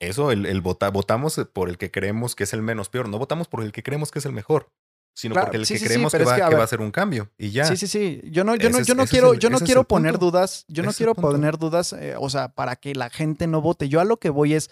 [0.00, 3.08] Eso, el, el vota, votamos por el que creemos que es el menos peor.
[3.08, 4.70] No votamos por el que creemos que es el mejor.
[5.14, 6.60] Sino Claro, porque el sí, que sí, creemos que, es va, que, a que ver.
[6.60, 7.28] va a ser un cambio.
[7.36, 7.64] Y ya.
[7.64, 8.20] Sí, sí, sí.
[8.30, 10.26] Yo no, yo no, Ese yo no quiero, el- yo no quiero poner punto.
[10.26, 13.60] dudas, yo no Ese quiero poner dudas, eh, o sea, para que la gente no
[13.60, 13.88] vote.
[13.88, 14.70] Yo a lo que voy es,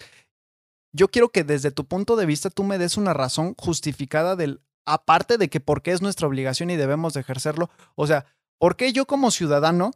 [0.95, 4.61] yo quiero que desde tu punto de vista tú me des una razón justificada del,
[4.85, 7.69] aparte de que por qué es nuestra obligación y debemos de ejercerlo.
[7.95, 8.25] O sea,
[8.57, 9.91] ¿por qué yo como ciudadano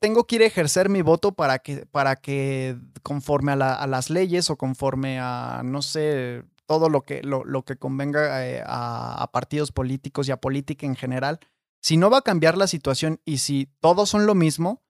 [0.00, 3.86] tengo que ir a ejercer mi voto para que, para que conforme a, la- a
[3.86, 8.62] las leyes o conforme a, no sé, todo lo que, lo, lo que convenga eh,
[8.64, 11.40] a, a partidos políticos y a política en general,
[11.80, 14.82] si no va a cambiar la situación y si todos son lo mismo,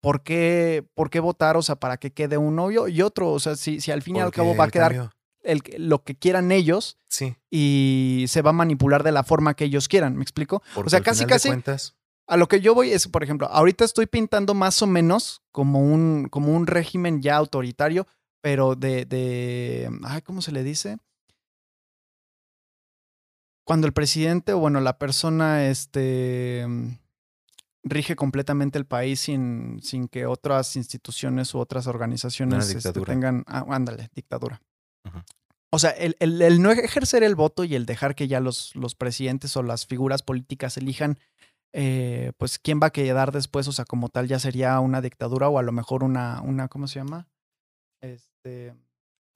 [0.00, 1.56] ¿por qué, por qué votar?
[1.56, 3.30] O sea, para que quede uno y, y otro.
[3.32, 5.10] O sea, si, si al fin y al cabo va a quedar
[5.42, 7.36] el, lo que quieran ellos Sí.
[7.50, 10.62] y se va a manipular de la forma que ellos quieran, ¿me explico?
[10.74, 11.94] Porque sea, casi, casi- cuentas,
[12.28, 15.80] A lo que yo voy es, por ejemplo, ahorita estoy pintando más o menos como
[15.80, 18.06] un, como un régimen ya autoritario,
[18.42, 20.98] pero de, de, ay, ¿cómo se le dice?
[23.64, 26.88] Cuando el presidente o bueno, la persona este, mm,
[27.84, 32.78] rige completamente el país sin, sin que otras instituciones u otras organizaciones este,
[33.14, 34.60] tengan, ah, ándale, dictadura.
[35.74, 38.74] O sea, el, el- el no ejercer el voto y el dejar que ya los,
[38.76, 41.18] los presidentes o las figuras políticas elijan
[41.74, 45.48] eh, pues quién va a quedar después, o sea, como tal ya sería una dictadura
[45.48, 47.26] o a lo mejor una, una ¿cómo se llama?
[48.44, 48.74] Este,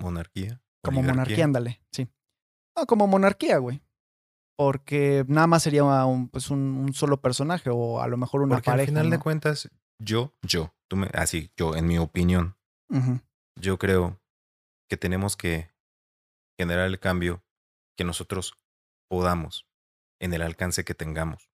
[0.00, 0.60] monarquía.
[0.82, 1.14] como oligarquía.
[1.22, 2.08] monarquía, ándale, sí.
[2.76, 3.82] No, como monarquía, güey.
[4.58, 8.56] Porque nada más sería un, pues un, un solo personaje o a lo mejor una
[8.56, 8.82] Porque pareja.
[8.82, 12.56] al final de cuentas, yo, yo, tú me, así, yo, en mi opinión,
[13.60, 14.20] yo creo
[14.88, 15.70] que tenemos que
[16.58, 17.44] generar el cambio
[17.98, 18.54] que nosotros
[19.10, 19.66] podamos
[20.20, 21.50] en el alcance que tengamos.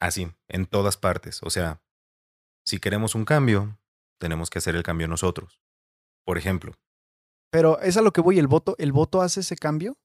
[0.00, 1.42] Así, en todas partes.
[1.42, 1.80] O sea,
[2.66, 3.78] si queremos un cambio,
[4.20, 5.60] tenemos que hacer el cambio nosotros.
[6.24, 6.72] Por ejemplo,
[7.50, 9.96] Pero es a lo que voy, el voto, el voto hace ese cambio.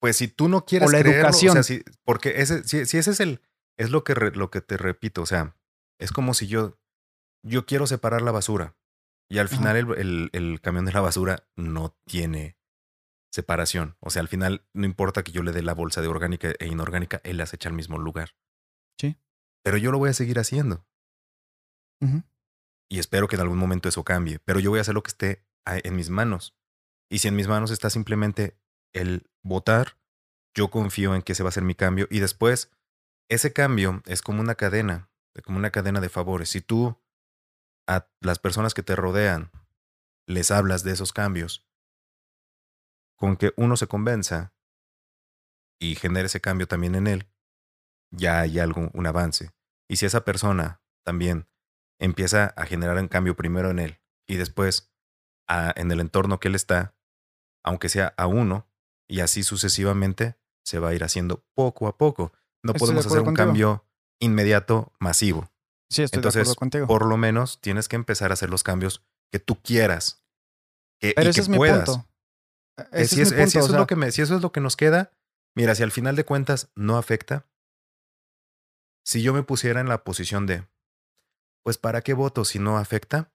[0.00, 1.50] pues si tú no quieres la creerlo, educación.
[1.50, 3.40] o sea, si, porque ese, si, si ese es el,
[3.78, 5.56] es lo que, re- lo que te repito, o sea,
[5.98, 6.78] es como si yo,
[7.44, 8.76] yo quiero separar la basura
[9.30, 12.56] y al final el, el- el camión de la basura no tiene
[13.32, 13.96] separación.
[14.00, 16.66] O sea, al final no importa que yo le dé la bolsa de orgánica e
[16.66, 18.34] inorgánica, él las echa al mismo lugar.
[18.98, 19.16] Sí.
[19.62, 20.84] Pero yo lo voy a seguir haciendo.
[22.90, 24.40] Y espero que en algún momento eso cambie.
[24.40, 26.56] Pero yo voy a hacer lo que esté en mis manos.
[27.08, 28.58] Y si en mis manos está simplemente
[28.92, 29.96] el votar,
[30.54, 32.08] yo confío en que ese va a ser mi cambio.
[32.10, 32.72] Y después,
[33.28, 35.08] ese cambio es como una cadena,
[35.44, 36.50] como una cadena de favores.
[36.50, 37.00] Si tú
[37.86, 39.52] a las personas que te rodean
[40.26, 41.66] les hablas de esos cambios,
[43.16, 44.52] con que uno se convenza
[45.78, 47.28] y genere ese cambio también en él,
[48.10, 49.52] ya hay algo, un avance.
[49.88, 51.48] Y si esa persona también
[52.00, 54.90] empieza a generar un cambio primero en él y después
[55.48, 56.94] en el entorno que él está,
[57.64, 58.68] aunque sea a uno,
[59.08, 62.32] y así sucesivamente, se va a ir haciendo poco a poco.
[62.62, 63.84] No podemos hacer un cambio
[64.20, 65.50] inmediato, masivo.
[65.90, 66.86] Sí, estoy Entonces, de contigo.
[66.86, 70.24] por lo menos tienes que empezar a hacer los cambios que tú quieras.
[71.00, 71.88] Que, Pero ese es puedas.
[71.88, 72.08] mi punto.
[72.92, 75.10] E, si, es, eso es lo que si eso es lo que nos queda,
[75.56, 77.46] mira, si al final de cuentas no afecta,
[79.04, 80.68] si yo me pusiera en la posición de,
[81.62, 83.32] pues ¿para qué voto si no afecta?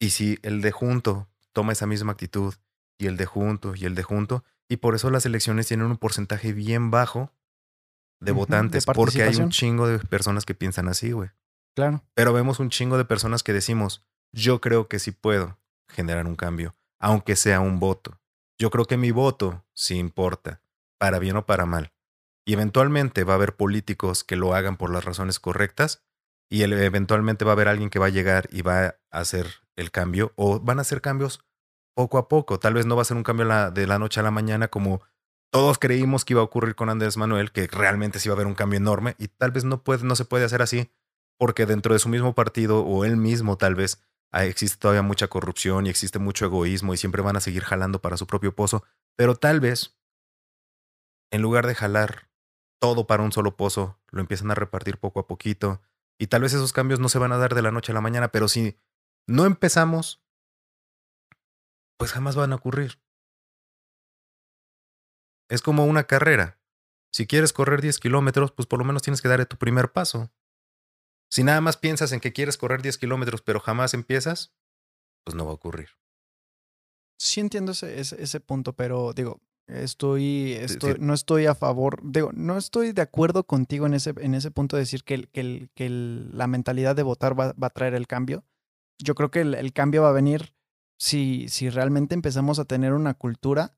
[0.00, 2.54] Y si el de junto toma esa misma actitud
[2.98, 5.96] y el de junto y el de junto, y por eso las elecciones tienen un
[5.96, 7.32] porcentaje bien bajo
[8.20, 11.30] de votantes, porque hay un chingo de personas que piensan así, güey.
[11.74, 12.02] Claro.
[12.14, 15.58] Pero vemos un chingo de personas que decimos, yo creo que sí puedo
[15.88, 18.20] generar un cambio, aunque sea un voto.
[18.58, 20.60] Yo creo que mi voto sí importa,
[20.98, 21.92] para bien o para mal.
[22.44, 26.02] Y eventualmente va a haber políticos que lo hagan por las razones correctas
[26.50, 29.46] y eventualmente va a haber alguien que va a llegar y va a hacer
[29.76, 31.44] el cambio o van a hacer cambios
[31.94, 32.58] poco a poco.
[32.58, 35.02] Tal vez no va a ser un cambio de la noche a la mañana como
[35.50, 38.46] todos creímos que iba a ocurrir con Andrés Manuel, que realmente sí iba a haber
[38.46, 40.90] un cambio enorme y tal vez no, puede, no se puede hacer así
[41.38, 45.86] porque dentro de su mismo partido o él mismo tal vez existe todavía mucha corrupción
[45.86, 48.84] y existe mucho egoísmo y siempre van a seguir jalando para su propio pozo,
[49.16, 49.96] pero tal vez
[51.30, 52.28] en lugar de jalar
[52.80, 55.80] todo para un solo pozo, lo empiezan a repartir poco a poquito
[56.18, 58.00] y tal vez esos cambios no se van a dar de la noche a la
[58.00, 58.78] mañana, pero si
[59.26, 60.22] no empezamos,
[61.96, 63.00] pues jamás van a ocurrir.
[65.48, 66.60] Es como una carrera.
[67.12, 70.30] Si quieres correr 10 kilómetros, pues por lo menos tienes que dar tu primer paso.
[71.30, 74.54] Si nada más piensas en que quieres correr 10 kilómetros, pero jamás empiezas,
[75.24, 75.90] pues no va a ocurrir.
[77.18, 82.56] Sí entiendo ese, ese, punto, pero digo, estoy, estoy no estoy a favor, digo, no
[82.56, 86.46] estoy de acuerdo contigo en ese, en ese punto de decir que, que, que la
[86.46, 88.44] mentalidad de votar va, a traer el cambio.
[88.98, 90.54] Yo creo que el, cambio va a venir
[90.98, 93.76] si, si realmente empezamos a tener una cultura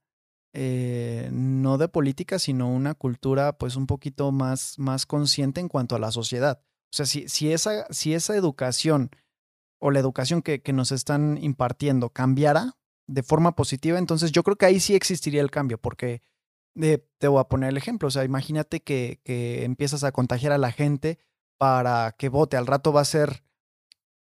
[0.53, 5.97] eh, no de política, sino una cultura pues un poquito más, más consciente en cuanto
[5.97, 6.63] a la sociedad.
[6.93, 9.11] O sea, si, si, esa, si esa educación
[9.79, 12.80] o la educación que, que nos están impartiendo cambiara
[13.11, 16.23] de forma positiva, entonces yo creo que ahí sí existiría el cambio, porque
[16.81, 20.53] eh, te voy a poner el ejemplo, o sea, imagínate que, que empiezas a contagiar
[20.53, 21.19] a la gente
[21.59, 23.43] para que vote, al rato va a ser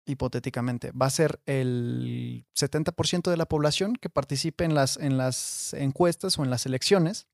[0.05, 5.73] hipotéticamente, va a ser el 70% de la población que participe en las, en las
[5.73, 7.27] encuestas o en las elecciones.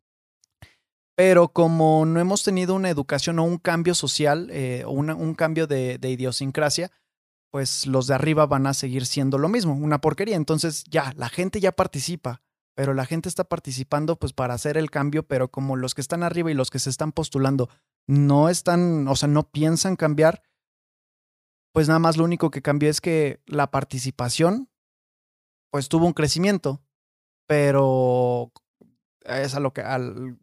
[1.15, 5.67] Pero como no hemos tenido una educación o un cambio social eh, o un cambio
[5.67, 6.89] de, de, idiosincrasia,
[7.51, 10.37] pues los de arriba van a seguir siendo lo mismo, una porquería.
[10.37, 12.41] Entonces ya, la gente ya participa,
[12.75, 16.23] pero la gente está participando pues para hacer el cambio, pero como los que están
[16.23, 17.69] arriba y los que se están postulando
[18.07, 20.41] no están, o sea, no piensan cambiar,
[21.73, 24.69] pues nada más lo único que cambió es que la participación,
[25.71, 26.81] pues tuvo un crecimiento,
[27.47, 28.51] pero
[29.25, 30.39] es a lo que, al,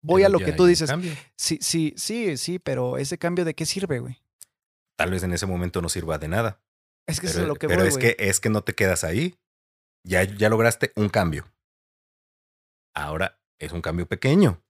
[0.00, 0.90] voy a lo que tú dices.
[1.36, 4.21] Sí, sí, sí, sí, pero ese cambio de qué sirve, güey.
[4.96, 6.60] Tal vez en ese momento no sirva de nada.
[7.06, 9.38] Es que eso es lo que Pero es que es que no te quedas ahí.
[10.04, 11.50] Ya, ya lograste un cambio.
[12.94, 14.62] Ahora es un cambio pequeño.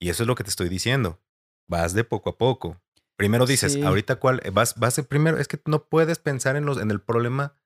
[0.00, 1.20] Y eso es lo que te estoy diciendo.
[1.68, 2.80] Vas de poco a poco.
[3.16, 6.78] Primero dices, ahorita cuál, eh, vas, vas primero, es que no puedes pensar en, los,
[6.78, 7.56] en el problema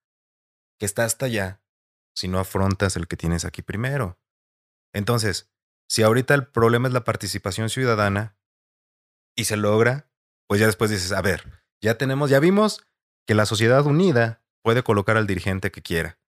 [0.78, 1.60] que está hasta allá
[2.14, 4.18] si no afrontas el que tienes aquí primero.
[4.94, 5.50] Entonces,
[5.88, 8.38] si ahorita el problema es la participación ciudadana
[9.36, 10.08] y se logra,
[10.48, 12.86] pues ya después dices, a ver, ya tenemos, ya vimos
[13.26, 16.18] que la sociedad unida puede colocar al dirigente que quiera.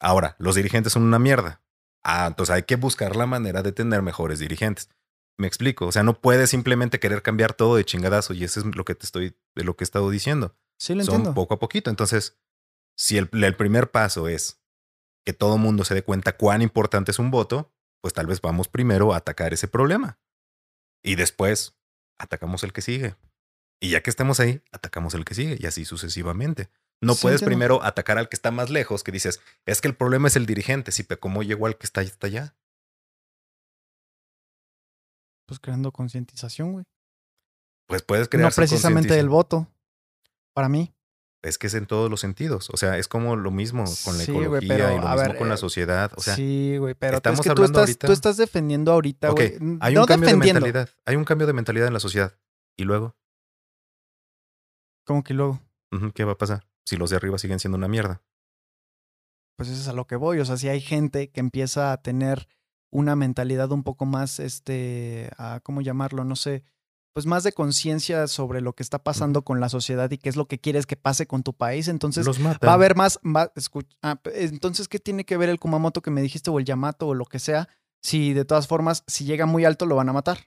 [0.00, 1.62] Ahora, los dirigentes son una mierda.
[2.02, 4.90] Ah, entonces hay que buscar la manera de tener mejores dirigentes.
[5.38, 5.86] Me explico.
[5.86, 8.34] O sea, no puedes simplemente querer cambiar todo de chingadazo.
[8.34, 10.56] Y eso es lo que te estoy, de lo que he estado diciendo.
[10.78, 11.90] Sí, lo Son poco a poquito.
[11.90, 12.38] Entonces,
[12.96, 14.60] si el, el primer paso es
[15.24, 17.72] que todo mundo se dé cuenta cuán importante es un voto,
[18.02, 20.18] pues tal vez vamos primero a atacar ese problema.
[21.02, 21.78] Y después
[22.18, 23.16] atacamos el que sigue.
[23.84, 26.70] Y ya que estemos ahí, atacamos el que sigue y así sucesivamente.
[27.02, 30.28] No puedes primero atacar al que está más lejos, que dices, es que el problema
[30.28, 32.56] es el dirigente, sí, pero ¿cómo llegó al que está, está allá?
[35.46, 36.84] Pues creando concientización, güey.
[37.86, 38.48] Pues puedes crear.
[38.48, 39.68] No precisamente el voto.
[40.54, 40.94] Para mí.
[41.42, 42.70] Es que es en todos los sentidos.
[42.70, 45.36] O sea, es como lo mismo con la Sí, ecología pero, y lo mismo ver,
[45.36, 46.10] con la eh, sociedad.
[46.16, 48.92] O sea, sí, güey, pero tú- estamos es que tú estás, ahorita- tú estás defendiendo
[48.92, 49.58] ahorita, güey.
[49.80, 50.88] hay no un cambio de mentalidad.
[51.04, 52.34] Hay un cambio de mentalidad en la sociedad.
[52.78, 53.14] Y luego,
[55.04, 55.60] Como que luego,
[56.14, 56.66] ¿qué va a pasar?
[56.86, 58.22] Si los de arriba siguen siendo una mierda.
[59.56, 60.40] pues eso es a lo que voy.
[60.40, 62.48] O sea, si hay gente que empieza a tener
[62.92, 66.24] una mentalidad un poco más, este, a, ¿cómo llamarlo?
[66.24, 66.64] No sé,
[67.14, 70.34] pues más de conciencia sobre lo que está pasando con la sociedad y qué es
[70.36, 71.86] lo que quieres que pase con tu país.
[71.88, 72.38] Entonces, los
[72.68, 76.10] va a haber más, va- escu- ah, entonces, ¿qué tiene que ver el Kumamoto que
[76.10, 77.68] me dijiste o el Yamato o lo que sea?
[78.02, 80.38] Si de todas formas, si llega muy alto, lo van a matar.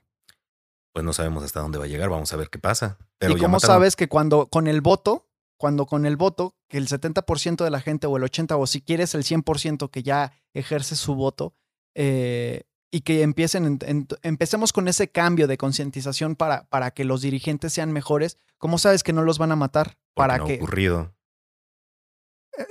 [0.98, 2.08] Pues no sabemos hasta dónde va a llegar.
[2.08, 2.98] Vamos a ver qué pasa.
[3.18, 6.88] Pero ¿Y cómo sabes que cuando con el voto, cuando con el voto, que el
[6.88, 10.96] 70% de la gente o el 80% o si quieres el 100% que ya ejerce
[10.96, 11.54] su voto,
[11.94, 17.04] eh, y que empiecen, en- en- empecemos con ese cambio de concientización para, para que
[17.04, 19.98] los dirigentes sean mejores, ¿cómo sabes que no los van a matar?
[20.14, 20.54] porque Para no ha que...
[20.56, 21.14] ocurrido.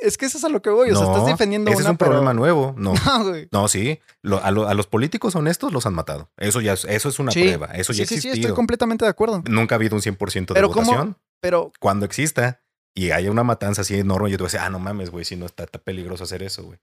[0.01, 1.91] Es que eso es a lo que voy, o sea, estás defendiendo ese una, es
[1.91, 2.73] un pero- problema nuevo.
[2.77, 3.47] No, No, güey.
[3.51, 3.99] no, sí.
[4.21, 6.29] Lo- a, lo- a los políticos honestos los han matado.
[6.37, 7.41] Eso ya es, eso es una Sí.
[7.43, 7.67] prueba.
[7.67, 8.47] Eso ya sí, ha sí, sí, existido.
[8.49, 9.43] estoy completamente de acuerdo.
[9.47, 11.17] Nunca ha habido un 100% de Pero ¿cómo- votación.
[11.41, 12.61] Pero, Cuando exista
[12.95, 15.23] y haya una matanza así enorme, yo te voy a decir, ah, no mames, güey,
[15.23, 16.79] si no está, está peligroso hacer eso, güey.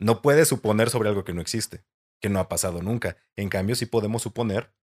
[0.00, 1.84] No puedes suponer sobre algo que no existe,
[2.20, 3.16] que no ha pasado nunca.
[3.36, 4.74] En cambio, sí podemos suponer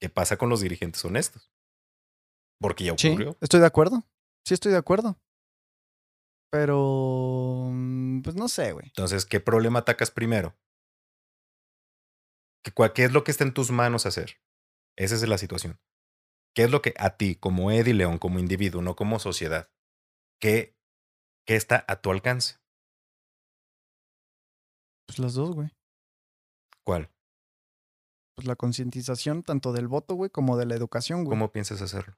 [0.00, 1.52] qué pasa con los dirigentes honestos.
[2.60, 3.36] Porque ya sí, ocurrió.
[3.40, 4.02] estoy de acuerdo.
[4.44, 5.16] Sí, estoy de acuerdo.
[6.54, 8.86] Pero, mm, pues no sé, güey.
[8.86, 10.56] Entonces, ¿qué problema atacas primero?
[12.62, 14.40] ¿Qué, qué es lo que está en tus manos hacer?
[14.96, 15.80] Esa es la situación.
[16.54, 19.68] ¿Qué es lo que a ti, como Eddie León, como individuo, no como sociedad,
[20.40, 20.78] qué,
[21.44, 22.60] qué está a tu alcance?
[25.08, 25.70] Pues las dos, güey.
[26.84, 27.10] ¿Cuál?
[28.36, 31.30] Pues la concientización tanto del voto, güey, como de la educación, güey.
[31.36, 32.16] ¿Cómo piensas hacerlo?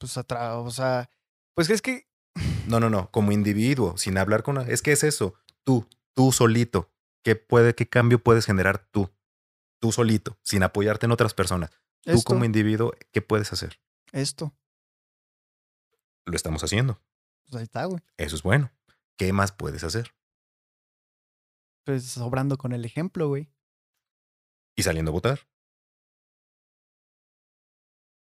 [0.00, 1.08] Pues atra o sea,
[1.54, 2.08] pues es que
[2.66, 4.58] No, no, no, como individuo, sin hablar con...
[4.68, 6.90] Es que es eso, tú, tú solito.
[7.22, 9.10] ¿Qué, puede, ¿Qué cambio puedes generar tú?
[9.80, 11.70] Tú solito, sin apoyarte en otras personas.
[12.02, 13.80] Tú esto, como individuo, ¿qué puedes hacer?
[14.12, 14.56] esto,
[16.24, 17.00] Lo estamos haciendo.
[17.44, 18.00] pues ahí está, güey.
[18.16, 18.70] Eso es bueno.
[19.16, 20.14] ¿Qué más puedes hacer?
[21.84, 23.50] Pues sobrando con el ejemplo, güey.
[24.76, 25.40] Y saliendo a votar.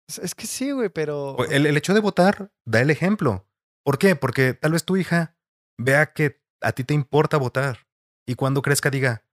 [0.07, 3.48] Es, que sí, güey, pero El, el hecho de votar da el ejemplo.
[3.89, 4.17] ¿Por qué?
[4.17, 5.35] Porque tal vez tu hija
[5.79, 7.89] vea que a ti te importa votar
[8.27, 9.25] y cuando crezca diga,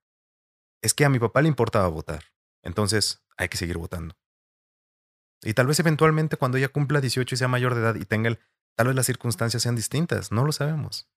[0.81, 2.23] es que a mi papá le importaba votar.
[2.63, 4.15] Entonces hay que seguir votando.
[5.43, 8.29] Y tal vez eventualmente cuando ella cumpla 18 y sea mayor de edad y tenga
[8.29, 8.39] el,
[8.77, 11.09] tal vez las circunstancias sean distintas, no lo sabemos.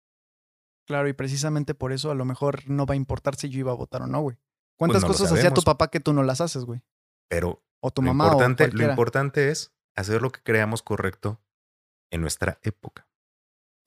[0.85, 3.71] claro, y precisamente por eso a lo mejor no va a importar si yo iba
[3.71, 4.37] a votar o no, güey.
[4.77, 6.81] ¿Cuántas Pues no lo cosas hacía tu papá que tú no las haces, güey?
[7.29, 11.41] Pero O tu lo, mamá importante, o lo importante es hacer lo que creamos correcto
[12.11, 13.08] en nuestra época.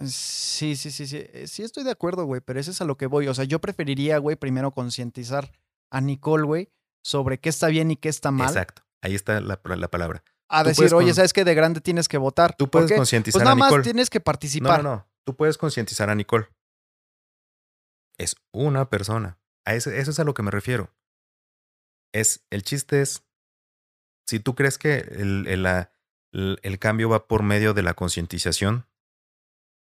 [0.07, 1.19] Sí, sí, sí, sí.
[1.33, 3.29] Eh, Sí estoy de acuerdo, güey, pero eso es a lo que voy.
[3.29, 5.53] O sea, yo preferiría, güey, primero concientizar
[5.91, 6.71] a Nicole, güey,
[7.05, 8.49] sobre qué está bien y qué está mal.
[8.49, 8.83] Exacto.
[9.03, 10.23] Ahí está la, la palabra.
[10.49, 11.45] A Tú decir, oye, ¿sabes qué?
[11.45, 12.55] De grande tienes que votar.
[12.57, 13.83] Tú ¿Por puedes concientizar Pues nada a más Nicole.
[13.85, 14.83] tienes que No, participar.
[14.83, 15.09] no, no.
[15.25, 16.47] Tú puedes concientizar a Nicole.
[18.19, 19.39] Es una persona.
[19.65, 20.93] A eso es a lo que me refiero.
[22.13, 23.25] Es, el chiste es,
[24.27, 25.91] si tú crees que el, el- la-
[26.33, 28.87] el- el cambio va por medio de la concientización,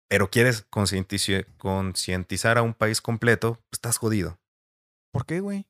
[0.08, 4.38] pero quieres concientizar a un país completo, pues estás jodido.
[5.12, 5.66] ¿Por qué, güey?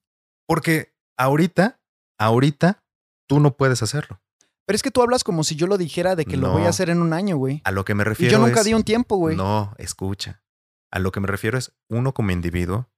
[0.47, 1.81] Porque ahorita,
[2.19, 2.83] ahorita,
[3.29, 4.21] tú no puedes hacerlo.
[4.67, 6.71] Pero es que tú hablas como si yo lo dijera de que lo voy a
[6.71, 7.61] hacer en un año, güey.
[7.65, 9.37] A lo que me Y refiero yo nunca es- di un tiempo, güey.
[9.37, 10.43] No, escucha.
[10.91, 12.89] A lo que me refiero es uno como individuo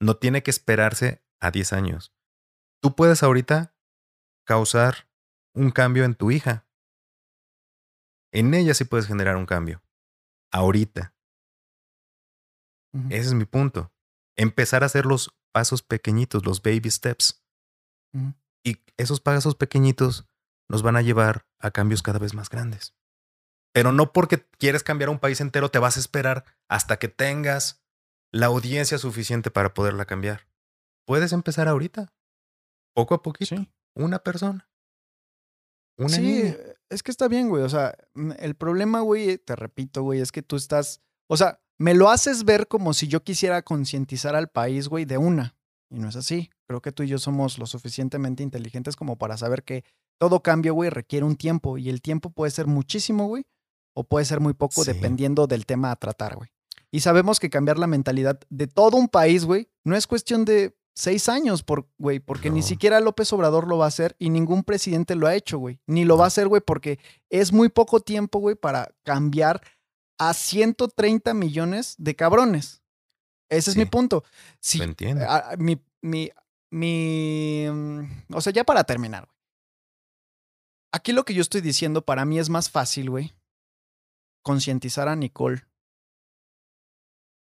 [0.00, 2.12] no tiene que esperarse a 10 años.
[2.82, 3.74] Tú puedes ahorita
[4.44, 5.08] causar
[5.54, 6.66] un cambio en tu hija.
[8.32, 9.82] En ella sí puedes generar un cambio.
[10.54, 11.12] Ahorita.
[13.10, 13.92] Ese es mi punto.
[14.36, 17.44] Empezar a hacer los pasos pequeñitos, los baby steps.
[18.64, 20.28] Y esos pasos pequeñitos
[20.70, 22.94] nos van a llevar a cambios cada vez más grandes.
[23.72, 27.84] Pero no porque quieres cambiar un país entero, te vas a esperar hasta que tengas
[28.32, 30.46] la audiencia suficiente para poderla cambiar.
[31.04, 32.14] Puedes empezar ahorita,
[32.94, 33.72] poco a poquito, Sí.
[33.96, 34.70] una persona.
[35.96, 36.56] Una Sí, niña.
[36.90, 37.62] es que está bien, güey.
[37.62, 41.00] O sea, mm, el problema, güey, te repito, güey, es que tú estás.
[41.28, 45.18] O sea, me lo haces ver como si yo quisiera concientizar al país, güey, de
[45.18, 45.56] una.
[45.90, 46.50] Y no es así.
[46.66, 49.84] Creo que tú y yo somos lo suficientemente inteligentes como para saber que
[50.18, 51.78] todo cambio, güey, requiere un tiempo.
[51.78, 53.44] Y el tiempo puede ser muchísimo, güey,
[53.94, 54.92] o puede ser muy poco, Sí.
[54.92, 56.48] dependiendo del tema a tratar, güey.
[56.90, 60.76] Y sabemos que cambiar la mentalidad de todo un país, güey, no es cuestión de
[60.94, 64.62] seis años, por, güey, porque ni siquiera López Obrador lo va a hacer y ningún
[64.64, 65.80] presidente lo ha hecho, güey.
[65.86, 66.98] Ni lo va a hacer, güey, porque
[67.30, 69.60] es muy poco tiempo, güey, para cambiar
[70.18, 72.82] a 130 millones de cabrones.
[73.50, 73.90] Ese es mi Sí.
[73.90, 74.24] punto.
[74.60, 75.24] Si, Lo entiendo.
[75.28, 76.30] a- mi, mi,
[76.70, 79.34] mi, mm, o sea, ya para terminar, güey.
[80.92, 83.32] Aquí lo que yo estoy diciendo para mí es más fácil, güey,
[84.42, 85.64] concientizar a Nicole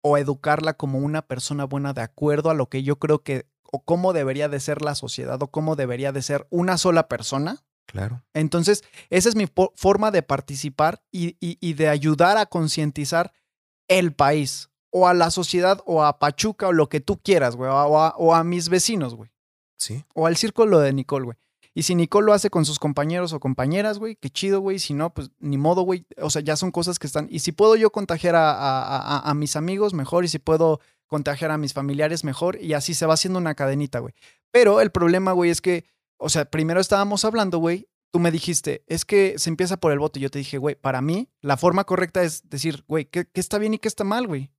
[0.03, 3.83] o educarla como una persona buena de acuerdo a lo que yo creo que, o
[3.85, 7.59] cómo debería de ser la sociedad, o cómo debería de ser una sola persona.
[7.87, 8.23] Claro.
[8.35, 9.47] Entonces, esa es mi
[9.77, 13.33] forma de participar y, y- y de ayudar a concientizar
[13.89, 17.70] el país, o a la sociedad, o a Pachuca, o lo que tú quieras, güey,
[17.70, 19.31] o a, o a mis vecinos, güey,
[19.77, 20.05] Sí.
[20.15, 21.39] o al círculo de Nicole, güey.
[21.74, 24.78] Y si Nicole lo hace con sus compañeros o compañeras, güey, qué chido, güey.
[24.78, 26.05] Si no, pues ni modo, güey.
[26.19, 27.28] O sea, ya son cosas que están.
[27.31, 30.24] Y si puedo yo contagiar a, mis amigos, mejor.
[30.24, 32.61] Y si puedo contagiar a mis familiares, mejor.
[32.61, 34.12] Y así se va haciendo una cadenita, güey.
[34.51, 35.86] Pero el problema, güey, es que,
[36.19, 37.89] o sea, primero estábamos hablando, güey.
[38.11, 40.20] Tú me dijiste, es que se empieza por el voto.
[40.20, 43.57] Yo te dije, güey, para mí, la forma correcta es decir, güey, ¿qué, qué está
[43.57, 44.51] bien y qué está mal, güey?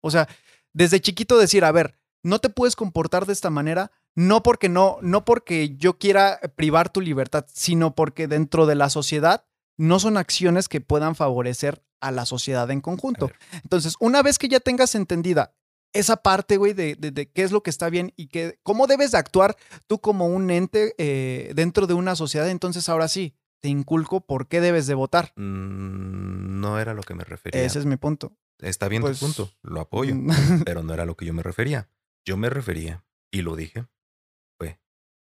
[0.00, 0.26] O sea,
[0.72, 4.98] desde chiquito decir, a ver, no te puedes comportar de esta manera, no porque no,
[5.02, 9.44] no porque yo quiera privar tu libertad, sino porque dentro de la sociedad
[9.78, 13.30] no son acciones que puedan favorecer a la sociedad en conjunto.
[13.62, 15.54] Entonces, una vez que ya tengas entendida
[15.92, 18.86] esa parte, güey, de, de- de qué es lo que está bien y que, cómo
[18.86, 19.56] debes de actuar
[19.86, 24.46] tú como un ente eh, dentro de una sociedad, entonces ahora sí, te inculco por
[24.48, 25.32] qué debes de votar.
[25.36, 27.62] Mm, no era lo que me refería.
[27.64, 28.32] Ese es mi punto.
[28.60, 29.50] Está bien pues, tu punto.
[29.62, 30.14] Lo apoyo.
[30.64, 31.88] Pero no era lo que yo me refería.
[32.24, 33.86] Yo me refería, y lo dije,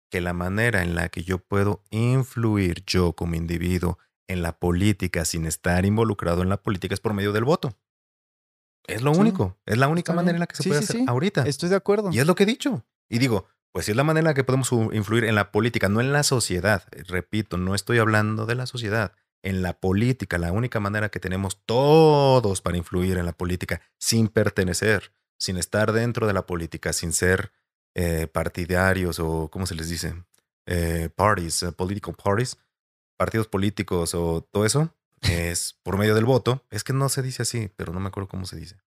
[0.09, 3.97] que la manera en la que yo puedo influir yo como individuo
[4.27, 7.77] en la política sin estar involucrado en la política es por medio del voto.
[8.88, 9.57] Es lo Sí, único.
[9.65, 11.05] Es la única manera en la que se Sí, puede sí, hacer sí.
[11.07, 11.43] ahorita.
[11.45, 12.09] Estoy de acuerdo.
[12.11, 12.85] Y es lo que he dicho.
[13.09, 15.89] Y digo, pues si es la manera en la que podemos influir en la política,
[15.89, 16.84] no en la sociedad.
[16.91, 19.13] Eh, Repito, no estoy hablando de la sociedad.
[19.43, 24.29] En la política, la única manera que tenemos todos para influir en la política sin
[24.29, 27.51] pertenecer, sin estar dentro de la política, sin ser
[27.98, 30.14] eh, partidarios o, ¿cómo se les dice?
[30.68, 32.57] Eh, parties, eh, political parties,
[33.18, 36.64] partidos políticos o todo eso, es por medio del voto.
[36.69, 38.78] Es que no se dice así, pero no me acuerdo cómo se dice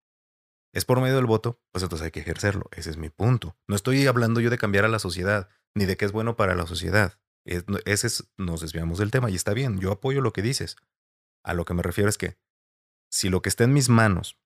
[0.73, 2.69] es por medio del voto, pues entonces hay que ejercerlo.
[2.73, 3.57] Ese es mi punto.
[3.67, 6.55] No estoy hablando yo de cambiar a la sociedad, ni de qué es bueno para
[6.55, 7.19] la sociedad.
[7.45, 10.77] Es- ese es, nos desviamos del tema y está bien, yo apoyo lo que dices.
[11.43, 12.39] A lo que me refiero es que
[13.11, 14.39] si lo que está en mis manos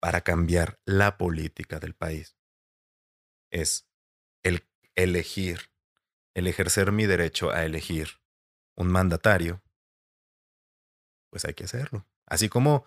[0.00, 2.36] para cambiar la política del país
[3.50, 3.88] es
[4.42, 5.70] el elegir,
[6.34, 8.20] el ejercer mi derecho a elegir
[8.76, 9.62] un mandatario,
[11.30, 12.06] pues hay que hacerlo.
[12.26, 12.84] Así como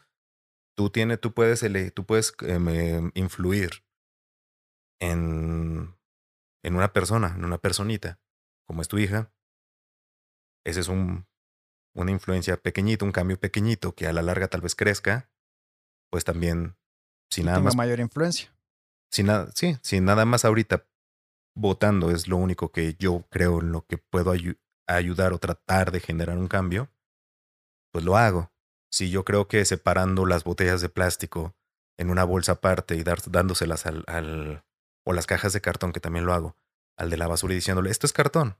[0.75, 3.83] tú tienes, tú puedes, ele- tú puedes em, influir
[4.99, 5.95] en,
[6.63, 8.19] en una persona, en una personita,
[8.65, 9.31] como es tu hija.
[10.65, 11.27] Ese es un,
[11.93, 15.29] una influencia pequeñita, un cambio pequeñito que a la larga tal vez crezca,
[16.09, 16.77] pues también,
[17.29, 18.53] sin Y nada tenga más, mayor influencia.
[19.13, 20.87] Sin nada, sí, sin nada más ahorita
[21.55, 25.91] votando es lo único que yo creo en lo que puedo ayu- ayudar o tratar
[25.91, 26.89] de generar un cambio,
[27.93, 28.51] pues lo hago.
[28.91, 31.55] Si yo creo que separando las botellas de plástico
[31.99, 34.65] en una bolsa aparte y dar, dándoselas al, al,
[35.05, 36.57] o las cajas de cartón, que también lo hago,
[36.97, 38.57] al de la basura y diciéndole, esto es cartón.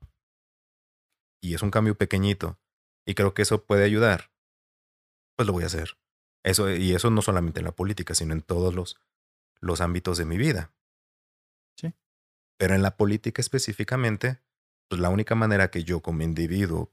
[1.41, 2.59] Y es un cambio pequeñito.
[3.07, 4.31] Y creo que eso puede ayudar.
[5.35, 5.97] Pues lo voy a hacer.
[6.45, 8.99] Eso, y eso no solamente en la política, sino en todos los,
[9.63, 10.71] los ámbitos de mi vida.
[11.77, 11.93] Sí.
[12.57, 14.41] Pero en la política específicamente,
[14.89, 16.91] pues la única manera que yo como individuo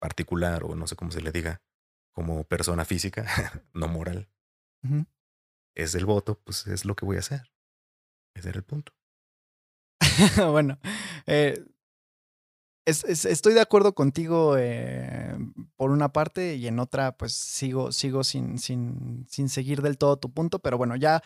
[0.00, 1.62] particular, o no sé cómo se le diga,
[2.12, 3.26] como persona física,
[3.72, 4.28] no moral,
[5.74, 7.52] es el voto, pues es lo que voy a hacer.
[8.34, 8.92] Ese era el punto.
[10.50, 10.78] bueno,
[11.26, 11.64] eh,
[12.86, 15.36] es- es- estoy de acuerdo contigo eh,
[15.76, 20.16] por una parte y en otra, pues sigo, sigo sin, sin, sin seguir del todo
[20.18, 21.22] tu punto, pero bueno, ya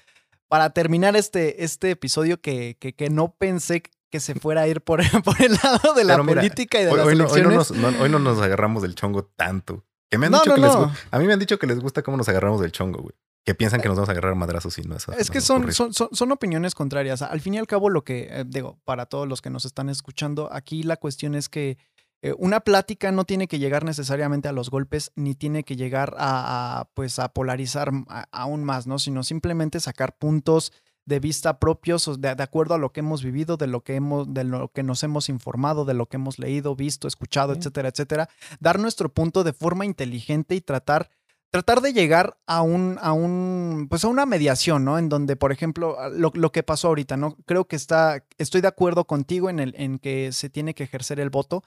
[0.48, 4.80] para terminar este, este episodio que, que, que no pensé que se fuera a ir
[4.82, 7.42] por, por el lado de la mira, política y de Hoy, las hoy no, hoy
[7.42, 7.70] no elecciones.
[7.82, 9.84] nos, no- hoy no nos agarramos del chongo tanto.
[10.10, 10.88] Que me han No, dicho no, que les no.
[10.90, 13.14] gu- A mí me han dicho que les gusta cómo nos agarramos del chongo, güey.
[13.44, 14.96] Que piensan que nos vamos a agarrar madrazos y no.
[14.96, 17.20] Es no que son, son, son, son opiniones contrarias.
[17.22, 19.88] Al fin y al cabo, lo que eh, digo, para todos los que nos están
[19.90, 21.76] escuchando, aquí la cuestión es que
[22.22, 26.14] eh, una plática no tiene que llegar necesariamente a los golpes, ni tiene que llegar
[26.16, 28.98] a, a, pues, a polarizar a- aún más, ¿no?
[28.98, 30.72] Sino simplemente sacar puntos
[31.04, 34.32] de vista propios, de, de acuerdo a lo que hemos vivido, de lo que hemos,
[34.32, 37.58] de lo que nos hemos informado, de lo que hemos leído, visto, escuchado, Sí.
[37.58, 38.30] etcétera, etcétera.
[38.58, 41.10] Dar nuestro punto de forma inteligente y tratar
[41.54, 44.98] tratar de llegar a un, a un, pues a una mediación, ¿no?
[44.98, 47.36] En donde, por ejemplo, lo, lo que pasó ahorita, ¿no?
[47.46, 51.20] Creo que está, estoy de acuerdo contigo en, el, en que se tiene que ejercer
[51.20, 51.62] el voto.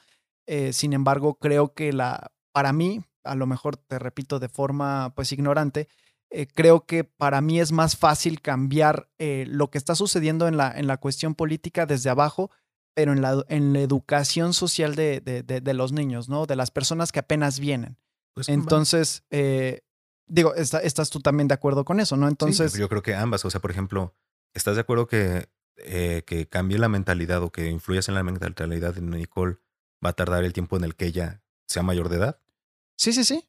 [0.45, 5.14] Eh, sin embargo, creo que la, para mí, a lo mejor te repito de forma
[5.15, 5.88] pues ignorante,
[6.31, 10.57] eh, creo que para mí es más fácil cambiar eh, lo que está sucediendo en
[10.57, 12.51] la, en la cuestión política desde abajo,
[12.93, 16.45] pero en la, en la educación social de, de, los niños, ¿no?
[16.45, 17.97] De las personas que apenas vienen.
[18.38, 19.81] Pues, Entonces, eh,
[20.27, 22.27] digo, estás tú también de acuerdo con eso, ¿no?
[22.27, 22.72] Entonces...
[22.76, 24.14] yo creo que ambas, o sea, por ejemplo,
[24.53, 29.01] ¿estás de acuerdo que, que cambie la mentalidad o que influyas en la mentalidad de
[29.01, 29.57] Nicole
[30.05, 32.39] va a tardar el tiempo en el que ella sea mayor de edad?
[32.95, 33.43] Sí, sí, sí.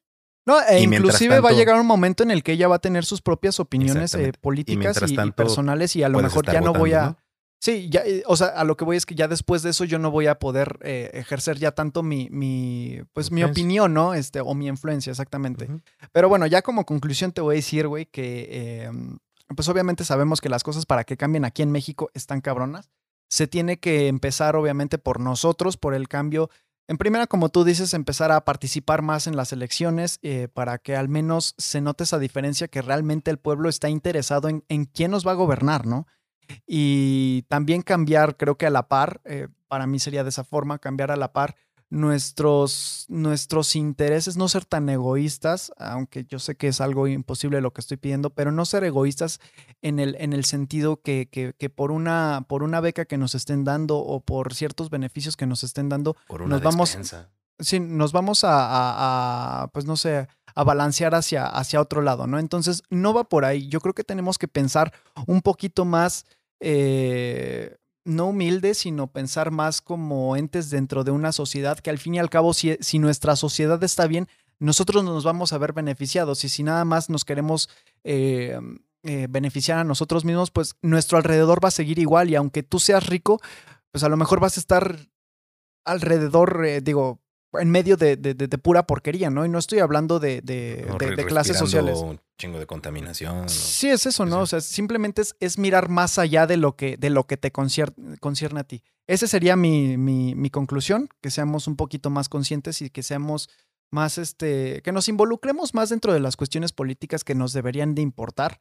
[0.47, 3.05] No, e inclusive va a llegar un momento en el que ella va a tener
[3.05, 7.15] sus propias opiniones eh, políticas y, personales y a lo mejor ya no voy a...
[7.59, 9.83] Sí, ya, eh, o sea, a lo que voy es que ya después de eso
[9.83, 14.13] yo no voy a poder eh, ejercer ya tanto mi, mi pues mi opinión, ¿no?
[14.13, 15.69] Este, o mi influencia, exactamente.
[16.13, 19.19] Pero bueno, ya como conclusión te voy a decir, güey, que em,
[19.55, 22.89] pues obviamente sabemos que las cosas para que cambien aquí en México están cabronas.
[23.29, 26.49] Se tiene que empezar obviamente por nosotros, por el cambio
[26.89, 30.95] en primera, como tú dices, empezar a participar más en las elecciones eh, para que
[30.95, 35.11] al menos se note esa diferencia que realmente el pueblo está interesado en, en quién
[35.11, 36.07] nos va a gobernar, ¿no?
[36.65, 40.79] Y también cambiar, creo que a la par, eh, para mí sería de esa forma,
[40.79, 41.55] cambiar a la par
[41.89, 47.73] nuestros, nuestros intereses, no ser tan egoístas, aunque yo sé que es algo imposible lo
[47.73, 49.39] que estoy pidiendo, pero no ser egoístas
[49.81, 53.63] en el, en el sentido que, que, por, una, por una beca que nos estén
[53.63, 56.15] dando o por ciertos beneficios que nos estén dando,
[56.45, 56.97] nos vamos,
[57.59, 62.37] sí, nos vamos a, a, pues no sé, a balancear hacia, hacia otro lado, ¿no?
[62.37, 63.67] Entonces, no va por ahí.
[63.67, 64.93] Yo creo que tenemos que pensar
[65.25, 66.25] un poquito más.
[66.59, 67.75] Eh,
[68.05, 72.19] no humildes, sino pensar más como entes dentro de una sociedad que al fin y
[72.19, 74.27] al cabo, si, si nuestra sociedad está bien,
[74.59, 76.43] nosotros nos vamos a ver beneficiados.
[76.43, 77.69] Y si nada más nos queremos
[78.03, 78.59] eh,
[79.03, 82.29] eh, beneficiar a nosotros mismos, pues nuestro alrededor va a seguir igual.
[82.29, 83.39] Y aunque tú seas rico,
[83.91, 84.97] pues a lo mejor vas a estar
[85.85, 87.19] alrededor, eh, digo,
[87.53, 88.15] en medio de,
[88.61, 89.45] pura porquería, ¿no?
[89.45, 90.41] Y no estoy hablando de,
[91.27, 91.97] clases sociales.
[91.99, 93.49] Un chingo de contaminación.
[93.49, 94.41] Sí, es eso, ¿no?
[94.41, 98.59] O sea, simplemente es, mirar más allá de lo que, de lo que te concierne,
[98.59, 98.83] a ti.
[99.07, 103.49] Esa sería mi, mi, mi, conclusión, que seamos un poquito más conscientes y que seamos
[103.91, 108.03] más, este, que nos involucremos más dentro de las cuestiones políticas que nos deberían de
[108.03, 108.59] importar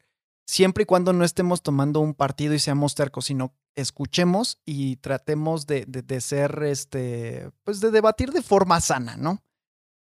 [0.49, 5.67] siempre y cuando no estemos tomando un partido y seamos tercos, sino escuchemos y tratemos
[5.67, 9.43] de, de, ser, este, pues de debatir de forma sana, ¿no?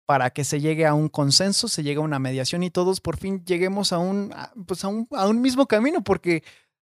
[0.06, 3.18] Para que se llegue a un consenso, se llegue a una mediación y todos por
[3.18, 4.34] fin lleguemos a un,
[4.66, 6.44] pues a un, a un mismo camino, porque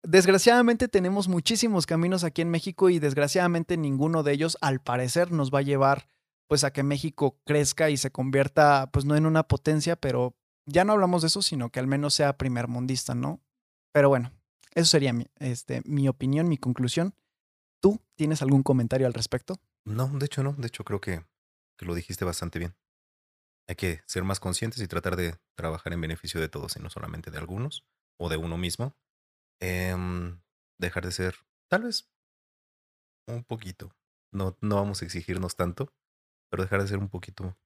[0.04, 5.52] desgraciadamente tenemos muchísimos caminos aquí en México y desgraciadamente ninguno de ellos, al parecer, nos
[5.52, 6.08] va a llevar
[6.48, 10.36] pues a que México crezca y se convierta, pues no en una potencia, pero
[10.72, 13.41] ya no hablamos de eso, sino que al menos sea primer mundista, ¿no?
[13.91, 14.31] Pero bueno,
[14.73, 17.14] eso sería mi, este, mi opinión, mi conclusión.
[17.81, 19.60] ¿Tú tienes algún comentario al respecto?
[19.85, 20.53] No, de hecho no.
[20.53, 21.26] De hecho creo que,
[21.77, 22.76] que lo dijiste bastante bien.
[23.68, 26.89] Hay que ser más conscientes y tratar de trabajar en beneficio de todos y no
[26.89, 27.85] solamente de algunos
[28.18, 28.95] o de uno mismo.
[29.60, 30.41] Em,
[30.80, 31.35] dejar de ser,
[31.69, 32.10] tal vez,
[33.27, 33.95] un poquito.
[34.31, 35.93] No, no vamos a exigirnos tanto,
[36.49, 37.57] pero dejar de ser un poquito,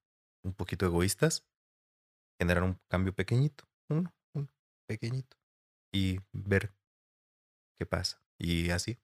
[0.43, 1.45] un poquito egoístas
[2.39, 4.13] generar un cambio pequeñito, uno,
[4.87, 5.37] pequeñito,
[5.93, 6.73] y ver
[7.77, 8.21] qué pasa.
[8.37, 8.97] Y así,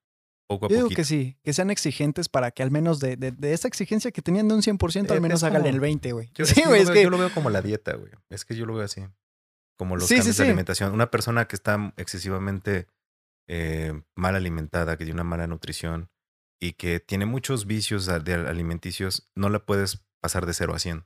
[0.47, 0.79] poco a poco.
[0.79, 4.11] Yo digo que sí, que sean exigentes para que al menos de, de, esa exigencia
[4.11, 6.31] que tenían de un 100%, al menos hagan el 20, güey.
[6.43, 7.03] Sí, güey, es, que...
[7.03, 8.11] Yo lo veo como la dieta, güey.
[8.29, 9.05] Es que yo lo veo así.
[9.77, 10.93] Como los cambios de alimentación.
[10.93, 12.87] Una persona que está excesivamente
[13.47, 16.09] eh, mal alimentada, que tiene una mala nutrición
[16.61, 21.05] y que tiene muchos vicios de alimenticios, no la puedes pasar de 0 a 100.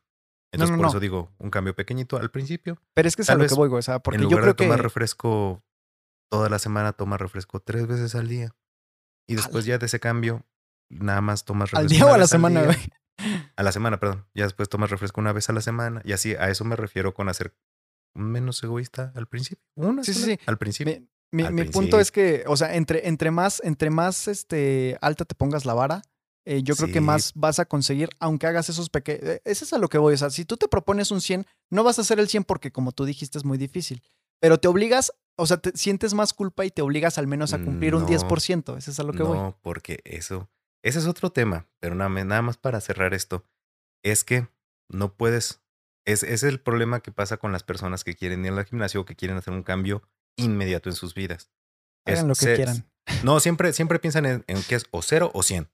[0.56, 2.82] Entonces, por eso digo, un cambio pequeñito al principio.
[2.94, 3.70] Pero es que es a lo que voy.
[3.72, 5.64] O sea, porque en lugar yo creo de tomar refresco
[6.30, 8.56] toda la semana, toma refresco tres veces al día.
[9.28, 10.46] Y después ya de ese cambio,
[10.90, 11.94] nada más tomas refresco.
[11.94, 12.78] ¿Al día o a la semana, güey?
[13.56, 14.26] A la semana, perdón.
[14.34, 16.02] Ya después tomas refresco una vez a la semana.
[16.04, 17.56] Y así, a eso me refiero con hacer
[18.14, 19.64] menos egoísta al principio.
[19.76, 20.40] Una sí, sí, sí.
[20.46, 21.02] Al principio.
[21.32, 25.36] Mi, mi, punto es que, o sea, entre, entre más, entre más este, alta te
[25.36, 26.02] pongas la vara,
[26.46, 29.42] eh, yo creo que más vas a conseguir, aunque hagas esos pequeños.
[29.44, 30.14] Ese es a lo que voy.
[30.14, 32.72] O sea, si tú te propones un 100, no vas a hacer el 100 porque,
[32.72, 34.04] como tú dijiste, es muy difícil.
[34.40, 37.64] Pero te obligas, o sea, te sientes más culpa y te obligas al menos a
[37.64, 38.78] cumplir un 10%.
[38.78, 39.38] Ese es a lo que voy.
[39.38, 40.48] No, porque eso.
[40.84, 41.68] Ese es otro tema.
[41.80, 43.44] Pero nada, nada más para cerrar esto.
[44.04, 44.48] Es que
[44.88, 45.62] no puedes.
[46.06, 49.06] Es, es el problema que pasa con las personas que quieren ir al gimnasio o
[49.06, 50.04] que quieren hacer un cambio
[50.38, 51.50] inmediato en sus vidas.
[52.06, 52.88] Hagan lo que quieran.
[53.24, 55.70] No, siempre, siempre piensan en, en que es o cero o 100.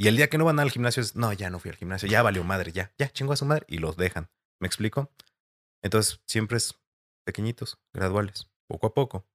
[0.00, 2.08] Y el día que no van al gimnasio es, no, ya no fui al gimnasio,
[2.08, 4.30] ya valió madre, ya, ya, chingo a su madre y los dejan.
[4.60, 5.10] ¿Me explico?
[5.82, 6.78] Entonces, siempre es
[7.26, 9.26] pequeñitos, graduales, poco a poco.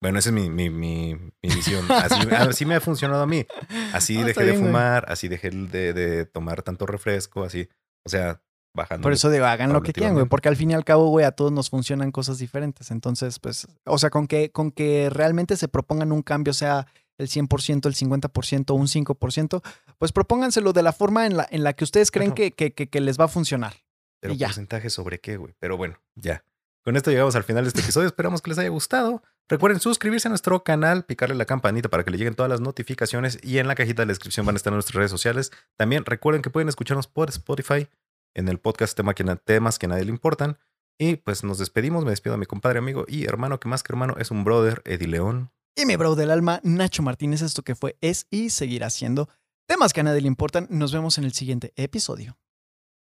[0.00, 1.84] Bueno, esa es mi, mi, mi, visión.
[1.90, 3.46] Así, me ha funcionado a mí.
[3.92, 7.68] Así dejé de fumar, así dejé de, de, tomar tanto refresco, así.
[8.04, 8.42] O sea,
[8.74, 9.02] bajando.
[9.02, 10.26] Por eso digo, hagan lo que quieran, güey.
[10.26, 12.90] Porque al fin y al cabo, güey, a todos nos funcionan cosas diferentes.
[12.90, 16.86] Entonces, pues, o sea, con que, con que realmente se propongan un cambio, sea
[17.18, 19.62] el 100%, el 50%, un 5%,
[19.98, 22.88] pues propónganselo de la forma en la, en la que ustedes creen que, que, que-
[22.88, 23.74] que les va a funcionar.
[24.20, 24.48] Pero y ya.
[24.48, 25.54] porcentaje sobre qué, güey.
[25.58, 26.44] Pero bueno, ya.
[26.82, 28.06] Con esto llegamos al final de este episodio.
[28.08, 29.22] Esperamos que les haya gustado.
[29.48, 33.38] Recuerden suscribirse a nuestro canal, picarle la campanita para que le lleguen todas las notificaciones
[33.42, 35.52] y en la cajita de la descripción van a estar nuestras redes sociales.
[35.76, 37.88] También recuerden que pueden escucharnos por Spotify
[38.34, 40.58] en el podcast tema que temas que a nadie le importan.
[40.98, 42.04] Y pues nos despedimos.
[42.04, 44.80] Me despido a mi compadre, amigo y hermano, que más que hermano es un brother,
[44.84, 45.50] Eddie León.
[45.76, 49.28] Y mi bro del alma, Nacho Martínez, esto que fue, es y seguirá siendo
[49.66, 50.68] temas que a nadie le importan.
[50.70, 52.38] Nos vemos en el siguiente episodio.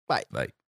[0.07, 0.64] Bye.